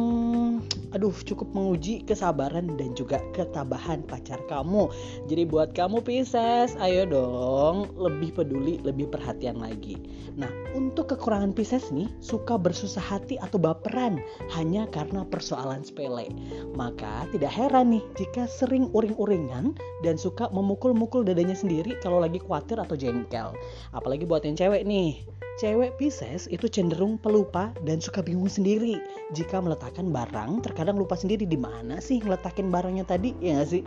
aduh 0.96 1.14
cukup 1.14 1.54
menguji 1.54 2.02
kesabaran 2.08 2.74
dan 2.82 2.98
juga 2.98 3.22
ketabahan 3.38 4.02
pacar 4.10 4.42
kamu. 4.50 4.90
Jadi 5.30 5.44
buat 5.46 5.78
kamu 5.78 6.02
Pisces, 6.02 6.74
ayo 6.82 7.06
dong 7.06 7.94
lebih 7.94 8.34
peduli, 8.34 8.82
lebih 8.82 9.12
perhatian 9.14 9.62
lagi. 9.62 10.02
Nah, 10.34 10.50
untuk 10.74 11.14
kekurangan 11.14 11.54
Pisces 11.54 11.94
nih, 11.94 12.10
suka 12.24 12.58
bersusah 12.58 13.04
hati 13.04 13.38
atau 13.38 13.62
baperan 13.62 14.18
hanya 14.56 14.90
karena 14.90 15.26
persoalan 15.28 15.86
sepele. 15.86 16.32
Maka 16.74 17.30
tidak 17.32 17.54
heran 17.54 17.94
nih 17.94 18.04
jika 18.18 18.50
sering 18.50 18.90
uring-uringan 18.94 19.78
dan 20.02 20.16
suka 20.16 20.50
memukul-mukul 20.50 21.26
dadanya 21.26 21.56
sendiri 21.56 21.98
kalau 22.02 22.22
lagi 22.22 22.42
khawatir 22.42 22.80
atau 22.80 22.96
jengkel. 22.98 23.54
Apalagi 23.94 24.26
buat 24.26 24.46
yang 24.46 24.58
cewek 24.58 24.86
nih. 24.86 25.24
Cewek 25.60 26.00
Pisces 26.00 26.48
itu 26.48 26.72
cenderung 26.72 27.20
pelupa 27.20 27.76
dan 27.84 28.00
suka 28.00 28.24
bingung 28.24 28.48
sendiri 28.48 28.96
jika 29.36 29.60
meletakkan 29.60 30.08
barang. 30.08 30.64
Terkadang 30.64 30.96
lupa 30.96 31.20
sendiri 31.20 31.44
di 31.44 31.60
mana 31.60 32.00
sih 32.00 32.24
ngeletakin 32.24 32.72
barangnya 32.72 33.04
tadi, 33.04 33.36
ya 33.44 33.60
gak 33.60 33.68
sih? 33.68 33.84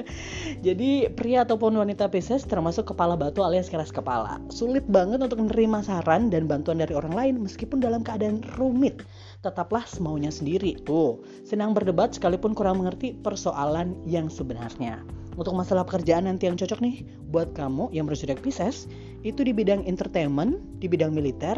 Jadi 0.66 1.12
pria 1.12 1.44
ataupun 1.44 1.76
wanita 1.76 2.08
Pisces 2.08 2.48
termasuk 2.48 2.96
kepala 2.96 3.20
batu 3.20 3.44
alias 3.44 3.68
keras 3.68 3.92
kepala. 3.92 4.40
Sulit 4.48 4.88
banget 4.88 5.20
untuk 5.20 5.44
menerima 5.44 5.84
saran 5.84 6.32
dan 6.32 6.48
bantuan 6.48 6.80
dari 6.80 6.96
orang 6.96 7.12
lain 7.12 7.44
meskipun 7.44 7.84
dalam 7.84 8.00
keadaan 8.00 8.40
rumit. 8.56 9.04
Tetaplah 9.42 9.82
semaunya 9.90 10.30
sendiri. 10.30 10.78
Tuh, 10.86 11.18
senang 11.42 11.74
berdebat 11.74 12.14
sekalipun 12.14 12.54
kurang 12.54 12.78
mengerti 12.78 13.10
persoalan 13.10 13.98
yang 14.06 14.30
sebenarnya. 14.30 15.02
Untuk 15.34 15.56
masalah 15.56 15.82
pekerjaan 15.82 16.28
nanti 16.28 16.44
yang 16.44 16.60
cocok 16.60 16.78
nih 16.84 17.08
buat 17.32 17.56
kamu 17.56 17.88
yang 17.90 18.04
berzodiak 18.04 18.44
Pisces 18.44 18.84
itu 19.24 19.40
di 19.40 19.50
bidang 19.50 19.82
entertainment, 19.88 20.60
di 20.76 20.86
bidang 20.86 21.10
militer, 21.10 21.56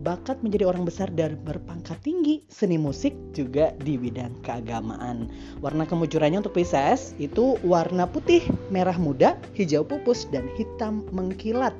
bakat 0.00 0.38
menjadi 0.46 0.70
orang 0.70 0.86
besar 0.86 1.10
dan 1.12 1.36
berpangkat 1.42 1.98
tinggi, 2.06 2.46
seni 2.46 2.78
musik 2.78 3.12
juga 3.34 3.74
di 3.82 3.98
bidang 3.98 4.30
keagamaan. 4.46 5.26
Warna 5.58 5.84
kemujurannya 5.84 6.40
untuk 6.40 6.54
Pisces 6.54 7.18
itu 7.20 7.58
warna 7.66 8.06
putih, 8.06 8.46
merah 8.70 8.96
muda, 8.96 9.34
hijau 9.58 9.82
pupus 9.82 10.24
dan 10.30 10.46
hitam 10.54 11.02
mengkilat. 11.10 11.74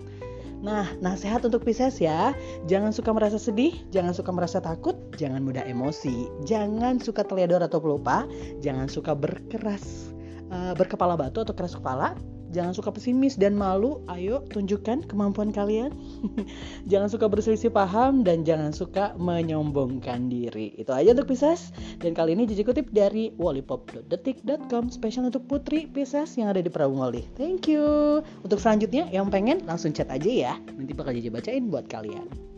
Nah, 0.64 0.88
nasihat 1.04 1.44
untuk 1.44 1.62
Pisces 1.62 2.00
ya, 2.00 2.32
jangan 2.64 2.90
suka 2.90 3.12
merasa 3.12 3.36
sedih, 3.36 3.76
jangan 3.92 4.16
suka 4.16 4.30
merasa 4.32 4.58
takut, 4.58 4.96
jangan 5.20 5.44
mudah 5.44 5.62
emosi, 5.68 6.28
jangan 6.48 6.96
suka 6.98 7.22
teledor 7.22 7.60
atau 7.60 7.78
pelupa, 7.78 8.24
jangan 8.64 8.88
suka 8.88 9.12
berkeras 9.12 10.16
uh, 10.50 10.72
berkepala 10.72 11.14
batu 11.18 11.44
atau 11.44 11.54
keras 11.54 11.76
kepala, 11.76 12.16
Jangan 12.54 12.72
suka 12.74 12.94
pesimis 12.94 13.34
dan 13.34 13.58
malu. 13.58 14.02
Ayo 14.06 14.46
tunjukkan 14.50 15.06
kemampuan 15.10 15.50
kalian. 15.50 15.90
jangan 16.90 17.10
suka 17.10 17.26
berselisih 17.26 17.70
paham 17.74 18.22
dan 18.22 18.46
jangan 18.46 18.70
suka 18.70 19.14
menyombongkan 19.18 20.30
diri. 20.30 20.74
Itu 20.78 20.94
aja 20.94 21.14
untuk 21.14 21.34
Pisces. 21.34 21.74
Dan 21.98 22.14
kali 22.14 22.38
ini 22.38 22.46
Jiji 22.46 22.62
kutip 22.62 22.90
dari 22.94 23.34
wallipop.detik.com 23.36 24.90
spesial 24.90 25.28
untuk 25.28 25.44
Putri 25.50 25.90
Pisces 25.90 26.34
yang 26.38 26.50
ada 26.50 26.62
di 26.62 26.70
Prabu 26.70 26.98
Wali. 26.98 27.26
Thank 27.34 27.70
you. 27.70 28.22
Untuk 28.46 28.62
selanjutnya 28.62 29.10
yang 29.10 29.28
pengen 29.28 29.66
langsung 29.66 29.90
chat 29.90 30.08
aja 30.08 30.30
ya. 30.30 30.54
Nanti 30.74 30.94
bakal 30.94 31.14
Jiji 31.18 31.30
bacain 31.30 31.68
buat 31.68 31.90
kalian. 31.90 32.55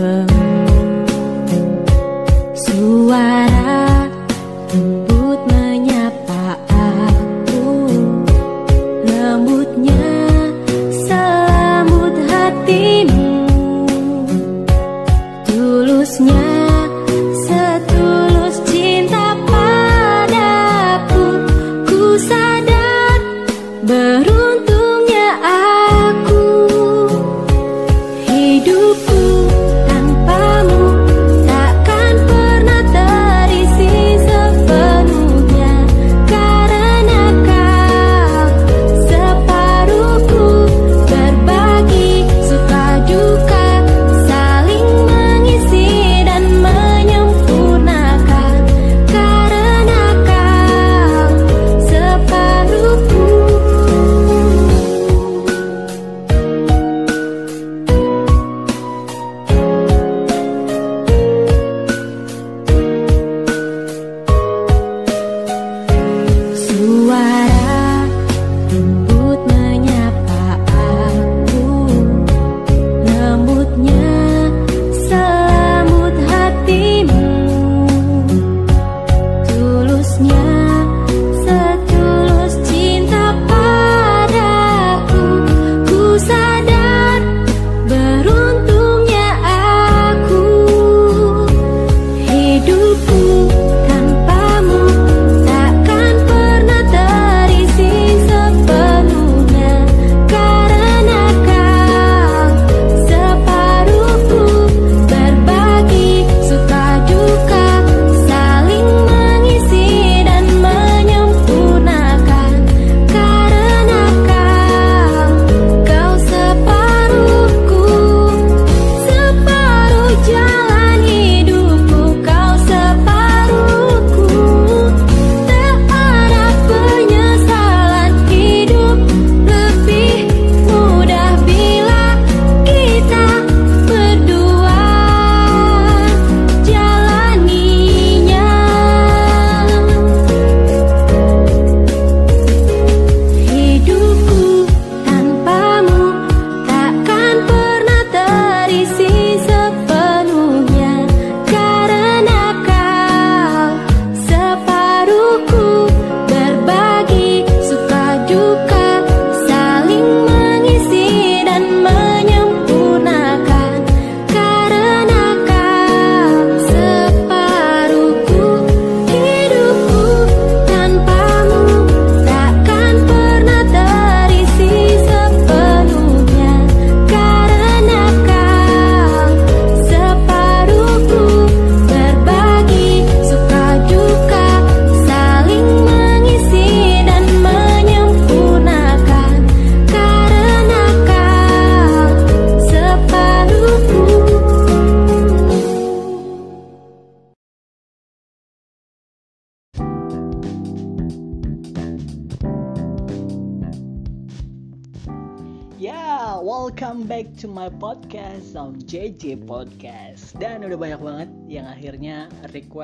the 0.00 0.33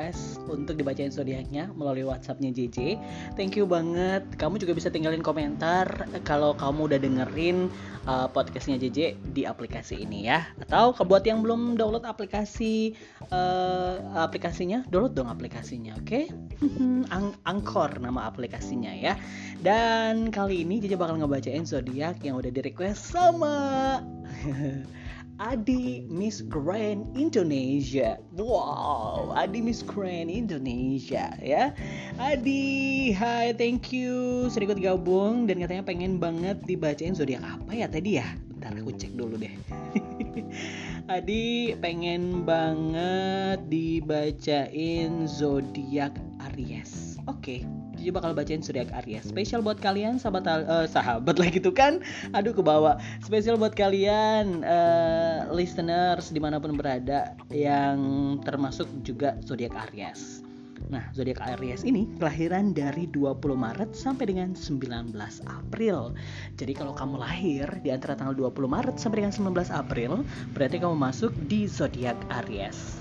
request 0.01 0.41
untuk 0.49 0.81
dibacain 0.81 1.13
zodiaknya 1.13 1.69
melalui 1.77 2.09
WhatsAppnya 2.09 2.49
JJ 2.57 2.97
Thank 3.37 3.61
you 3.61 3.69
banget, 3.69 4.25
kamu 4.41 4.57
juga 4.57 4.73
bisa 4.73 4.89
tinggalin 4.89 5.21
komentar 5.21 6.09
kalau 6.25 6.57
kamu 6.57 6.89
udah 6.89 6.99
dengerin 7.05 7.69
uh, 8.09 8.25
podcastnya 8.33 8.81
JJ 8.81 9.21
di 9.37 9.45
aplikasi 9.45 10.01
ini 10.01 10.25
ya. 10.25 10.49
Atau 10.65 10.97
buat 11.05 11.21
yang 11.29 11.45
belum 11.45 11.77
download 11.77 12.09
aplikasi 12.09 12.97
uh, 13.29 14.25
aplikasinya, 14.25 14.89
download 14.89 15.13
dong 15.13 15.29
aplikasinya 15.29 16.01
oke? 16.01 16.09
Okay? 16.09 16.25
Ang 17.15 17.37
Angkor 17.45 18.01
nama 18.01 18.25
aplikasinya 18.25 18.97
ya. 18.97 19.21
Dan 19.61 20.33
kali 20.33 20.65
ini 20.65 20.81
JJ 20.81 20.97
bakal 20.97 21.21
ngebacain 21.21 21.69
zodiak 21.69 22.25
yang 22.25 22.41
udah 22.41 22.49
di 22.49 22.65
request 22.65 23.13
sama 23.13 24.01
Adi 25.41 26.05
Miss 26.05 26.45
Grand 26.45 27.17
Indonesia. 27.17 28.21
Wow, 28.37 29.33
Adi 29.33 29.65
Miss 29.65 29.81
Grand 29.81 30.29
Indonesia 30.29 31.33
ya. 31.41 31.73
Adi, 32.21 33.09
hai, 33.17 33.57
thank 33.57 33.89
you 33.89 34.45
sudah 34.53 34.69
ikut 34.69 34.85
gabung 34.85 35.49
dan 35.49 35.65
katanya 35.65 35.81
pengen 35.81 36.21
banget 36.21 36.61
dibacain 36.69 37.17
zodiak 37.17 37.41
apa 37.41 37.73
ya 37.73 37.89
tadi 37.89 38.21
ya? 38.21 38.29
Bentar 38.53 38.77
aku 38.85 38.93
cek 38.93 39.17
dulu 39.17 39.41
deh. 39.41 39.55
Adi 41.17 41.73
pengen 41.81 42.45
banget 42.45 43.65
dibacain 43.73 45.25
zodiak 45.25 46.13
Aries. 46.53 47.17
Oke, 47.25 47.65
okay 47.65 47.90
jadi 48.01 48.11
bakal 48.17 48.33
bacain 48.33 48.65
zodiak 48.65 48.89
Aries. 49.05 49.29
Spesial 49.29 49.61
buat 49.61 49.77
kalian 49.77 50.17
sahabat 50.17 50.49
uh, 50.49 50.89
sahabat 50.89 51.37
lagi 51.37 51.61
tuh 51.61 51.77
kan. 51.77 52.01
Aduh 52.33 52.57
ke 52.57 52.65
bawah. 52.65 52.97
Spesial 53.21 53.61
buat 53.61 53.77
kalian 53.77 54.65
uh, 54.65 55.53
listeners 55.53 56.33
di 56.33 56.41
mana 56.41 56.57
pun 56.57 56.73
berada 56.75 57.37
yang 57.53 58.01
termasuk 58.43 58.89
juga 59.05 59.37
zodiak 59.45 59.77
Aries. 59.89 60.41
Nah, 60.89 61.05
zodiak 61.13 61.45
Aries 61.45 61.85
ini 61.85 62.09
kelahiran 62.17 62.73
dari 62.73 63.05
20 63.13 63.37
Maret 63.53 63.93
sampai 63.93 64.33
dengan 64.33 64.57
19 64.57 65.13
April. 65.45 66.17
Jadi 66.57 66.73
kalau 66.73 66.97
kamu 66.97 67.21
lahir 67.21 67.69
di 67.85 67.93
antara 67.93 68.17
tanggal 68.17 68.33
20 68.33 68.65
Maret 68.65 68.97
sampai 68.97 69.23
dengan 69.23 69.35
19 69.37 69.69
April, 69.69 70.25
berarti 70.57 70.77
kamu 70.81 70.97
masuk 70.97 71.33
di 71.47 71.69
zodiak 71.69 72.17
Aries. 72.43 73.00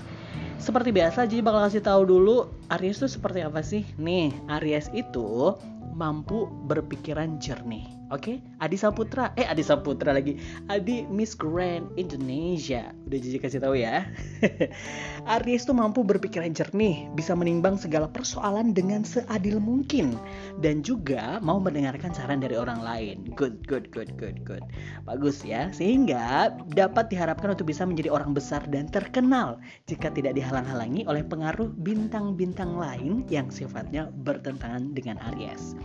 Seperti 0.60 0.92
biasa, 0.92 1.24
jadi 1.24 1.40
bakal 1.40 1.66
kasih 1.72 1.82
tahu 1.82 2.02
dulu 2.04 2.36
Aries 2.68 3.00
itu 3.00 3.08
seperti 3.08 3.40
apa 3.40 3.64
sih? 3.64 3.82
Nih, 3.96 4.28
Aries 4.60 4.92
itu 4.92 5.56
mampu 5.96 6.46
berpikiran 6.68 7.40
jernih 7.40 7.99
Oke, 8.10 8.42
okay? 8.42 8.58
Adi 8.58 8.74
Saputra. 8.74 9.30
Eh, 9.38 9.46
Adi 9.46 9.62
Saputra 9.62 10.10
lagi. 10.10 10.34
Adi 10.66 11.06
Miss 11.06 11.38
Grand 11.38 11.86
Indonesia. 11.94 12.90
Udah 13.06 13.18
Jiji 13.22 13.38
kasih 13.38 13.62
tahu 13.62 13.78
ya. 13.78 14.02
Aries 15.38 15.62
tuh 15.62 15.78
mampu 15.78 16.02
berpikiran 16.02 16.50
jernih, 16.50 17.06
bisa 17.14 17.38
menimbang 17.38 17.78
segala 17.78 18.10
persoalan 18.10 18.74
dengan 18.74 19.06
seadil 19.06 19.62
mungkin 19.62 20.18
dan 20.58 20.82
juga 20.82 21.38
mau 21.38 21.62
mendengarkan 21.62 22.10
saran 22.10 22.42
dari 22.42 22.58
orang 22.58 22.82
lain. 22.82 23.30
Good, 23.38 23.70
good, 23.70 23.94
good, 23.94 24.18
good, 24.18 24.42
good. 24.42 24.66
Bagus 25.06 25.46
ya. 25.46 25.70
Sehingga 25.70 26.50
dapat 26.74 27.14
diharapkan 27.14 27.54
untuk 27.54 27.70
bisa 27.70 27.86
menjadi 27.86 28.10
orang 28.10 28.34
besar 28.34 28.66
dan 28.74 28.90
terkenal 28.90 29.62
jika 29.86 30.10
tidak 30.10 30.34
dihalang-halangi 30.34 31.06
oleh 31.06 31.22
pengaruh 31.22 31.70
bintang-bintang 31.78 32.74
lain 32.74 33.22
yang 33.30 33.54
sifatnya 33.54 34.10
bertentangan 34.26 34.98
dengan 34.98 35.14
Aries. 35.30 35.78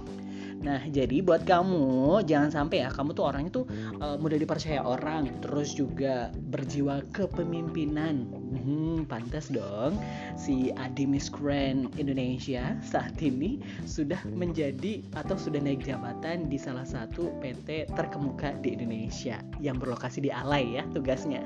Nah, 0.66 0.82
jadi 0.90 1.22
buat 1.22 1.46
kamu 1.46 2.26
jangan 2.26 2.50
sampai 2.50 2.82
ya 2.82 2.90
kamu 2.90 3.14
tuh 3.14 3.26
orangnya 3.30 3.52
tuh 3.62 3.66
uh, 4.02 4.18
mudah 4.18 4.42
dipercaya 4.42 4.82
orang, 4.82 5.30
terus 5.46 5.78
juga 5.78 6.34
berjiwa 6.34 7.06
kepemimpinan. 7.14 8.26
Hmm, 8.66 9.06
pantas 9.06 9.54
dong 9.54 10.02
si 10.34 10.74
Adi 10.74 11.06
Miss 11.06 11.30
Grand 11.30 11.86
Indonesia 12.02 12.74
saat 12.82 13.14
ini 13.22 13.62
sudah 13.86 14.18
menjadi 14.34 15.06
atau 15.14 15.38
sudah 15.38 15.62
naik 15.62 15.86
jabatan 15.86 16.50
di 16.50 16.58
salah 16.58 16.88
satu 16.88 17.30
PT 17.46 17.94
terkemuka 17.94 18.58
di 18.66 18.74
Indonesia 18.74 19.38
yang 19.62 19.78
berlokasi 19.78 20.26
di 20.26 20.34
Alai 20.34 20.82
ya 20.82 20.84
tugasnya. 20.98 21.46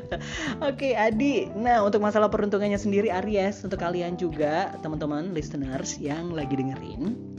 Oke, 0.70 0.94
Adi. 0.94 1.50
Nah, 1.50 1.82
untuk 1.82 1.98
masalah 1.98 2.30
peruntungannya 2.30 2.78
sendiri 2.78 3.10
Aries 3.10 3.66
untuk 3.66 3.82
kalian 3.82 4.14
juga 4.14 4.70
teman-teman 4.86 5.34
listeners 5.34 5.98
yang 5.98 6.30
lagi 6.30 6.54
dengerin 6.54 7.32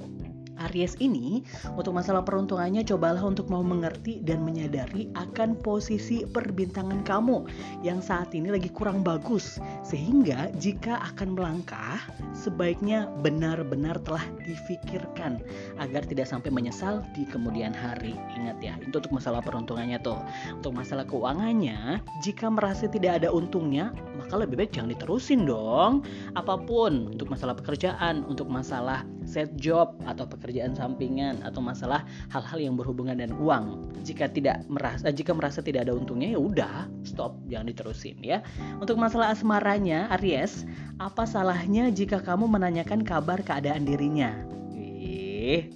Aries 0.69 0.95
ini 1.03 1.43
untuk 1.75 1.91
masalah 1.95 2.23
peruntungannya 2.23 2.87
cobalah 2.87 3.21
untuk 3.23 3.51
mau 3.51 3.61
mengerti 3.61 4.23
dan 4.23 4.43
menyadari 4.45 5.11
akan 5.17 5.59
posisi 5.59 6.23
perbintangan 6.23 7.03
kamu 7.03 7.43
yang 7.83 7.99
saat 7.99 8.31
ini 8.31 8.53
lagi 8.53 8.71
kurang 8.71 9.03
bagus 9.03 9.59
sehingga 9.83 10.49
jika 10.57 11.03
akan 11.13 11.35
melangkah 11.35 11.99
sebaiknya 12.31 13.11
benar-benar 13.21 13.99
telah 14.07 14.23
difikirkan 14.43 15.43
agar 15.79 16.03
tidak 16.07 16.29
sampai 16.29 16.49
menyesal 16.53 17.03
di 17.11 17.27
kemudian 17.27 17.75
hari. 17.75 18.15
Ingat 18.37 18.57
ya, 18.63 18.73
itu 18.79 18.95
untuk 18.95 19.13
masalah 19.13 19.43
peruntungannya 19.43 19.99
tuh. 19.99 20.19
Untuk 20.53 20.73
masalah 20.77 21.03
keuangannya, 21.03 21.99
jika 22.21 22.47
merasa 22.47 22.87
tidak 22.87 23.23
ada 23.23 23.29
untungnya, 23.33 23.91
maka 24.15 24.39
lebih 24.39 24.55
baik 24.61 24.71
jangan 24.71 24.93
diterusin 24.93 25.43
dong. 25.43 26.05
Apa 26.37 26.61
pun 26.61 27.11
untuk 27.11 27.27
masalah 27.27 27.57
pekerjaan, 27.57 28.23
untuk 28.29 28.47
masalah 28.47 29.03
set 29.25 29.49
job 29.57 29.97
atau 30.05 30.23
pekerjaan 30.29 30.52
sampingan 30.77 31.41
atau 31.41 31.59
masalah 31.59 32.05
hal-hal 32.29 32.59
yang 32.61 32.75
berhubungan 32.77 33.17
dengan 33.17 33.33
uang. 33.41 33.65
Jika 34.05 34.29
tidak 34.29 34.61
merasa 34.69 35.09
jika 35.09 35.33
merasa 35.33 35.65
tidak 35.65 35.89
ada 35.89 35.97
untungnya 35.97 36.37
ya 36.37 36.39
udah 36.39 36.75
stop 37.01 37.33
jangan 37.49 37.73
diterusin 37.73 38.21
ya. 38.21 38.45
Untuk 38.77 39.01
masalah 39.01 39.33
asmaranya 39.33 40.11
Aries, 40.19 40.69
apa 41.01 41.25
salahnya 41.25 41.89
jika 41.89 42.21
kamu 42.21 42.45
menanyakan 42.45 43.01
kabar 43.01 43.41
keadaan 43.41 43.87
dirinya? 43.87 44.53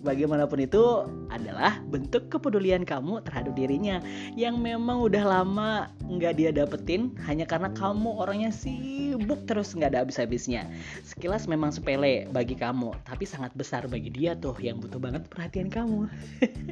Bagaimanapun 0.01 0.63
itu 0.63 0.83
adalah 1.27 1.79
bentuk 1.91 2.31
kepedulian 2.31 2.87
kamu 2.87 3.19
terhadap 3.23 3.53
dirinya 3.53 3.99
yang 4.33 4.59
memang 4.59 5.03
udah 5.03 5.23
lama 5.23 5.91
nggak 6.07 6.33
dia 6.39 6.49
dapetin 6.55 7.11
hanya 7.27 7.43
karena 7.43 7.67
kamu 7.75 8.15
orangnya 8.15 8.51
sibuk 8.53 9.43
terus 9.43 9.75
nggak 9.75 9.93
ada 9.93 9.99
habis-habisnya. 10.07 10.67
Sekilas 11.03 11.45
memang 11.45 11.75
sepele 11.75 12.25
bagi 12.31 12.55
kamu, 12.55 12.95
tapi 13.03 13.27
sangat 13.27 13.51
besar 13.53 13.85
bagi 13.91 14.07
dia 14.07 14.33
tuh 14.39 14.55
yang 14.63 14.79
butuh 14.79 14.99
banget 14.99 15.27
perhatian 15.27 15.67
kamu. 15.67 16.07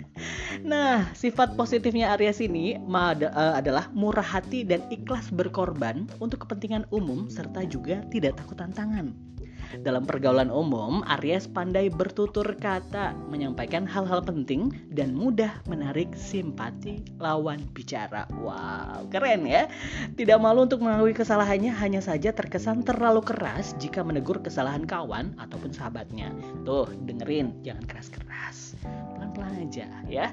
nah, 0.71 1.11
sifat 1.11 1.59
positifnya 1.59 2.15
Aries 2.15 2.39
ini 2.39 2.79
eh, 2.79 3.53
adalah 3.55 3.91
murah 3.91 4.25
hati 4.25 4.63
dan 4.63 4.83
ikhlas 4.87 5.27
berkorban 5.31 6.07
untuk 6.23 6.47
kepentingan 6.47 6.87
umum 6.95 7.27
serta 7.27 7.67
juga 7.67 8.01
tidak 8.07 8.39
takut 8.39 8.55
tantangan. 8.55 9.34
Dalam 9.81 10.07
pergaulan 10.07 10.47
umum, 10.53 11.03
Aries 11.19 11.49
pandai 11.49 11.91
bertutur 11.91 12.45
kata, 12.55 13.17
menyampaikan 13.27 13.83
hal-hal 13.83 14.23
penting 14.23 14.71
dan 14.93 15.11
mudah 15.11 15.51
menarik 15.67 16.13
simpati 16.15 17.03
lawan 17.19 17.59
bicara. 17.73 18.29
Wow, 18.39 19.09
keren 19.09 19.43
ya. 19.43 19.67
Tidak 20.15 20.37
malu 20.39 20.69
untuk 20.69 20.85
mengakui 20.85 21.11
kesalahannya, 21.11 21.73
hanya 21.75 21.99
saja 21.99 22.31
terkesan 22.31 22.85
terlalu 22.85 23.25
keras 23.25 23.75
jika 23.81 24.05
menegur 24.05 24.39
kesalahan 24.39 24.87
kawan 24.87 25.35
ataupun 25.41 25.73
sahabatnya. 25.73 26.31
Tuh, 26.63 26.87
dengerin, 27.03 27.51
jangan 27.65 27.83
keras-keras. 27.89 28.74
Pelan-pelan 29.15 29.53
aja 29.67 29.87
ya. 30.09 30.31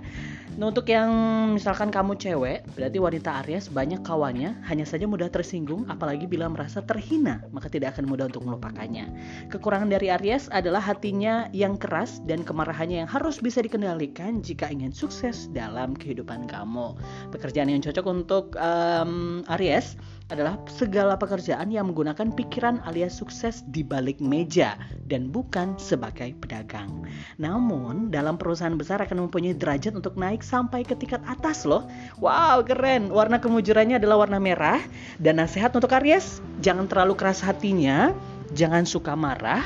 Nah, 0.53 0.69
untuk 0.69 0.85
yang 0.93 1.09
misalkan 1.57 1.89
kamu 1.89 2.13
cewek, 2.21 2.69
berarti 2.77 2.99
wanita 3.01 3.41
Aries 3.41 3.73
banyak 3.73 4.05
kawannya 4.05 4.53
hanya 4.69 4.85
saja 4.85 5.09
mudah 5.09 5.33
tersinggung 5.33 5.89
apalagi 5.89 6.29
bila 6.29 6.45
merasa 6.53 6.85
terhina, 6.85 7.41
maka 7.57 7.73
tidak 7.73 7.97
akan 7.97 8.05
mudah 8.05 8.29
untuk 8.29 8.45
melupakannya. 8.45 9.09
Kekurangan 9.49 9.89
dari 9.89 10.13
Aries 10.13 10.53
adalah 10.53 10.85
hatinya 10.85 11.49
yang 11.57 11.81
keras 11.81 12.21
dan 12.29 12.45
kemarahannya 12.45 13.05
yang 13.05 13.11
harus 13.11 13.41
bisa 13.41 13.65
dikendalikan 13.65 14.45
jika 14.45 14.69
ingin 14.69 14.93
sukses 14.93 15.49
dalam 15.57 15.97
kehidupan 15.97 16.45
kamu. 16.45 17.01
Pekerjaan 17.33 17.73
yang 17.73 17.81
cocok 17.81 18.05
untuk 18.05 18.53
um, 18.61 19.41
Aries 19.57 19.97
adalah 20.33 20.57
segala 20.65 21.21
pekerjaan 21.21 21.69
yang 21.69 21.93
menggunakan 21.93 22.33
pikiran 22.33 22.81
alias 22.89 23.21
sukses 23.21 23.61
di 23.69 23.85
balik 23.85 24.17
meja 24.17 24.81
dan 25.09 25.29
bukan 25.29 25.77
sebagai 25.77 26.33
pedagang. 26.41 27.05
Namun, 27.37 28.09
dalam 28.09 28.41
perusahaan 28.43 28.75
besar 28.75 28.99
akan 28.99 29.31
mempunyai 29.31 29.55
derajat 29.55 29.95
untuk 29.95 30.19
naik 30.19 30.43
sampai 30.43 30.83
ke 30.83 30.99
tingkat 30.99 31.23
atas 31.31 31.63
loh. 31.63 31.87
Wow, 32.19 32.67
keren. 32.67 33.15
Warna 33.15 33.39
kemujurannya 33.39 34.03
adalah 34.03 34.27
warna 34.27 34.43
merah 34.43 34.83
dan 35.23 35.39
nasihat 35.39 35.71
untuk 35.79 35.95
Aries, 35.95 36.43
jangan 36.59 36.91
terlalu 36.91 37.15
keras 37.15 37.39
hatinya, 37.39 38.11
jangan 38.51 38.83
suka 38.83 39.15
marah, 39.15 39.63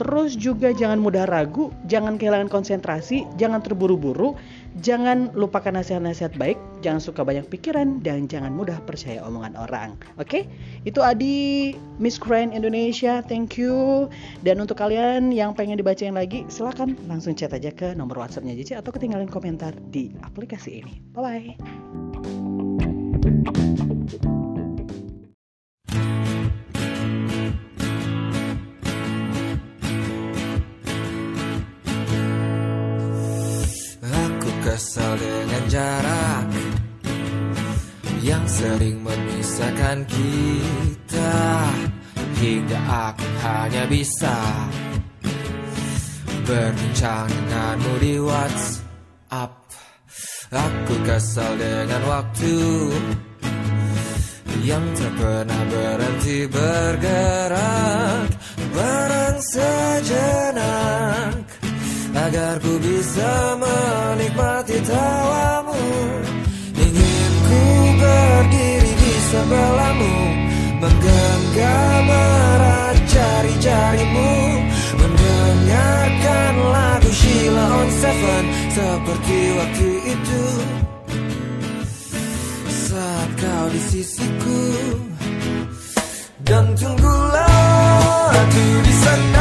Terus 0.00 0.32
juga 0.32 0.72
jangan 0.72 0.96
mudah 0.96 1.28
ragu, 1.28 1.68
jangan 1.84 2.16
kehilangan 2.16 2.48
konsentrasi, 2.48 3.28
jangan 3.36 3.60
terburu-buru, 3.60 4.32
jangan 4.80 5.28
lupakan 5.36 5.76
nasihat-nasihat 5.76 6.40
baik, 6.40 6.56
jangan 6.80 7.04
suka 7.04 7.20
banyak 7.20 7.44
pikiran, 7.52 8.00
dan 8.00 8.24
jangan 8.24 8.48
mudah 8.48 8.80
percaya 8.88 9.20
omongan 9.28 9.60
orang. 9.60 10.00
Oke, 10.16 10.24
okay? 10.24 10.42
itu 10.88 11.04
Adi 11.04 11.76
Miss 12.00 12.16
Grand 12.16 12.56
Indonesia, 12.56 13.20
thank 13.20 13.60
you. 13.60 14.08
Dan 14.40 14.64
untuk 14.64 14.80
kalian 14.80 15.36
yang 15.36 15.52
pengen 15.52 15.76
dibacain 15.76 16.16
lagi, 16.16 16.48
silahkan 16.48 16.96
langsung 17.04 17.36
chat 17.36 17.52
aja 17.52 17.68
ke 17.68 17.92
nomor 17.92 18.24
WhatsAppnya 18.24 18.56
JC 18.56 18.80
atau 18.80 18.96
ketinggalan 18.96 19.28
komentar 19.28 19.76
di 19.92 20.16
aplikasi 20.24 20.80
ini. 20.80 20.96
Bye 21.12 21.60
kesal 34.90 35.14
dengan 35.22 35.64
jarak 35.70 36.50
Yang 38.26 38.44
sering 38.58 39.06
memisahkan 39.06 40.02
kita. 40.10 41.38
Hingga 42.42 42.80
aku 42.90 43.28
hanya 43.46 43.86
bisa 43.86 44.34
Berbincang 46.42 47.30
denganmu 47.30 48.02
di 48.02 48.18
WhatsApp. 48.18 49.62
Aku 50.50 50.94
kesal 51.06 51.54
dengan 51.54 52.02
waktu 52.10 52.58
Yang 54.66 54.84
tak 54.98 55.12
pernah 55.14 55.62
berhenti 55.70 56.50
bergerak 56.50 58.26
Barang 58.74 59.38
sejenak 59.38 61.49
Agar 62.20 62.60
ku 62.60 62.76
bisa 62.84 63.56
menikmati 63.56 64.76
tawamu. 64.84 65.80
Ingin 66.76 67.32
ku 67.48 67.62
berdiri 67.96 68.92
di 68.92 69.12
sebelahmu 69.32 70.14
Menggenggam 70.80 72.08
erat 72.08 72.96
jari-jarimu. 73.08 74.32
Mendengarkan 75.00 76.54
lagu 76.72 77.10
Sheila 77.12 77.66
on 77.80 77.88
Seven. 77.88 78.44
Seperti 78.68 79.38
waktu 79.56 79.88
itu. 80.12 80.44
Saat 82.68 83.30
kau 83.40 83.66
di 83.72 83.80
sisiku. 83.92 84.64
Dan 86.44 86.68
tunggulah 86.76 88.28
aku 88.32 88.66
di 88.84 88.94
sana 89.04 89.39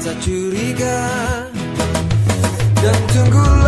rasa 0.00 0.16
curiga. 0.24 0.96
Dan 2.80 2.96
tunggulah 3.12 3.59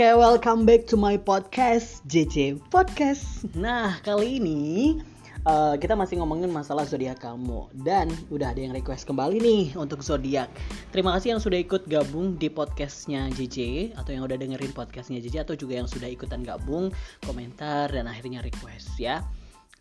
Oke, 0.00 0.16
welcome 0.16 0.64
back 0.64 0.88
to 0.88 0.96
my 0.96 1.20
podcast 1.20 2.00
JJ 2.08 2.56
Podcast. 2.72 3.44
Nah, 3.52 4.00
kali 4.00 4.40
ini 4.40 4.96
eh, 5.44 5.74
kita 5.76 5.92
masih 5.92 6.24
ngomongin 6.24 6.48
masalah 6.48 6.88
zodiak 6.88 7.20
kamu 7.20 7.68
dan 7.84 8.08
udah 8.32 8.56
ada 8.56 8.64
yang 8.64 8.72
request 8.72 9.04
kembali 9.04 9.36
nih 9.44 9.64
untuk 9.76 10.00
zodiak. 10.00 10.48
Terima 10.88 11.12
kasih 11.12 11.36
yang 11.36 11.40
sudah 11.44 11.60
ikut 11.60 11.84
gabung 11.84 12.40
di 12.40 12.48
podcastnya 12.48 13.28
JJ 13.28 13.92
atau 13.92 14.16
yang 14.16 14.24
udah 14.24 14.40
dengerin 14.40 14.72
podcastnya 14.72 15.20
JJ 15.20 15.44
atau 15.44 15.52
juga 15.52 15.84
yang 15.84 15.88
sudah 15.92 16.08
ikutan 16.08 16.40
gabung, 16.48 16.88
komentar 17.28 17.92
dan 17.92 18.08
akhirnya 18.08 18.40
request 18.40 18.96
ya. 18.96 19.20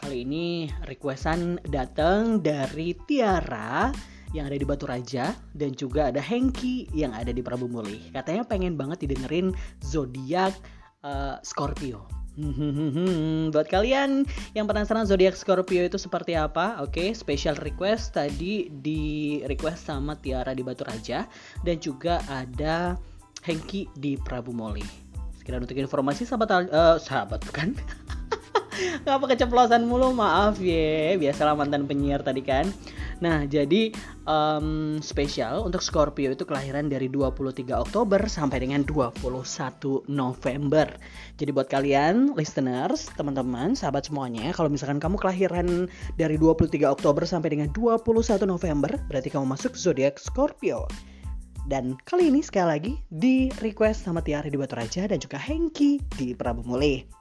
Kali 0.04 0.28
ini 0.28 0.68
requestan 0.84 1.64
datang 1.64 2.44
dari 2.44 2.92
Tiara 3.08 3.88
yang 4.36 4.46
ada 4.50 4.58
di 4.58 4.66
Batu 4.66 4.86
Raja 4.86 5.34
dan 5.58 5.74
juga 5.74 6.14
ada 6.14 6.22
Hengki 6.22 6.90
yang 6.94 7.16
ada 7.16 7.34
di 7.34 7.42
Prabu 7.42 7.66
Muli. 7.66 8.14
Katanya 8.14 8.46
pengen 8.46 8.78
banget 8.78 9.06
didengerin 9.06 9.54
zodiak 9.82 10.54
eh, 11.02 11.36
Scorpio. 11.42 12.06
Buat 13.54 13.68
kalian 13.68 14.24
yang 14.56 14.66
penasaran 14.70 15.04
zodiak 15.04 15.36
Scorpio 15.36 15.84
itu 15.84 16.00
seperti 16.00 16.40
apa, 16.40 16.80
oke, 16.80 17.12
special 17.12 17.58
request 17.60 18.16
tadi 18.16 18.72
di 18.72 19.42
request 19.44 19.92
sama 19.92 20.16
Tiara 20.16 20.56
di 20.56 20.64
Batu 20.64 20.88
Raja 20.88 21.28
dan 21.66 21.76
juga 21.82 22.24
ada 22.32 22.96
Hengki 23.44 23.92
di 23.98 24.16
Prabu 24.20 24.56
Muli. 24.56 24.86
Sekian 25.40 25.64
untuk 25.64 25.80
informasi 25.80 26.24
sahabat 26.24 26.70
eh, 26.70 26.98
sahabat 27.02 27.40
bukan? 27.50 27.76
Ngapa 29.06 29.26
keceplosan 29.36 29.86
mulu 29.88 30.12
maaf 30.16 30.60
ya. 30.60 31.16
Biasalah 31.20 31.56
mantan 31.56 31.86
penyiar 31.86 32.24
tadi 32.24 32.42
kan. 32.44 32.70
Nah 33.20 33.44
jadi 33.44 33.92
em, 34.24 34.98
spesial 35.04 35.68
untuk 35.68 35.84
Scorpio 35.84 36.32
itu 36.32 36.48
kelahiran 36.48 36.88
dari 36.88 37.12
23 37.12 37.68
Oktober 37.76 38.24
sampai 38.32 38.64
dengan 38.64 38.88
21 38.88 39.20
November. 40.08 40.88
Jadi 41.36 41.50
buat 41.52 41.68
kalian 41.68 42.36
listeners, 42.40 43.12
teman-teman, 43.16 43.76
sahabat 43.76 44.08
semuanya 44.08 44.52
Kalau 44.52 44.68
misalkan 44.68 45.00
kamu 45.00 45.16
kelahiran 45.20 45.88
dari 46.16 46.36
23 46.36 46.84
Oktober 46.88 47.24
sampai 47.28 47.56
dengan 47.56 47.72
21 47.72 48.04
November 48.48 48.92
Berarti 49.12 49.28
kamu 49.32 49.46
masuk 49.48 49.76
zodiak 49.76 50.20
Scorpio. 50.20 50.88
Dan 51.70 52.00
kali 52.08 52.34
ini 52.34 52.42
sekali 52.42 52.66
lagi 52.66 52.94
di 53.14 53.52
request 53.62 54.08
sama 54.08 54.26
Tiara 54.26 54.50
di 54.50 54.58
Batu 54.58 54.74
Raja 54.74 55.06
dan 55.06 55.22
juga 55.22 55.38
Hengki 55.38 56.02
di 56.18 56.34
Prabu 56.34 56.66
Muli. 56.66 57.19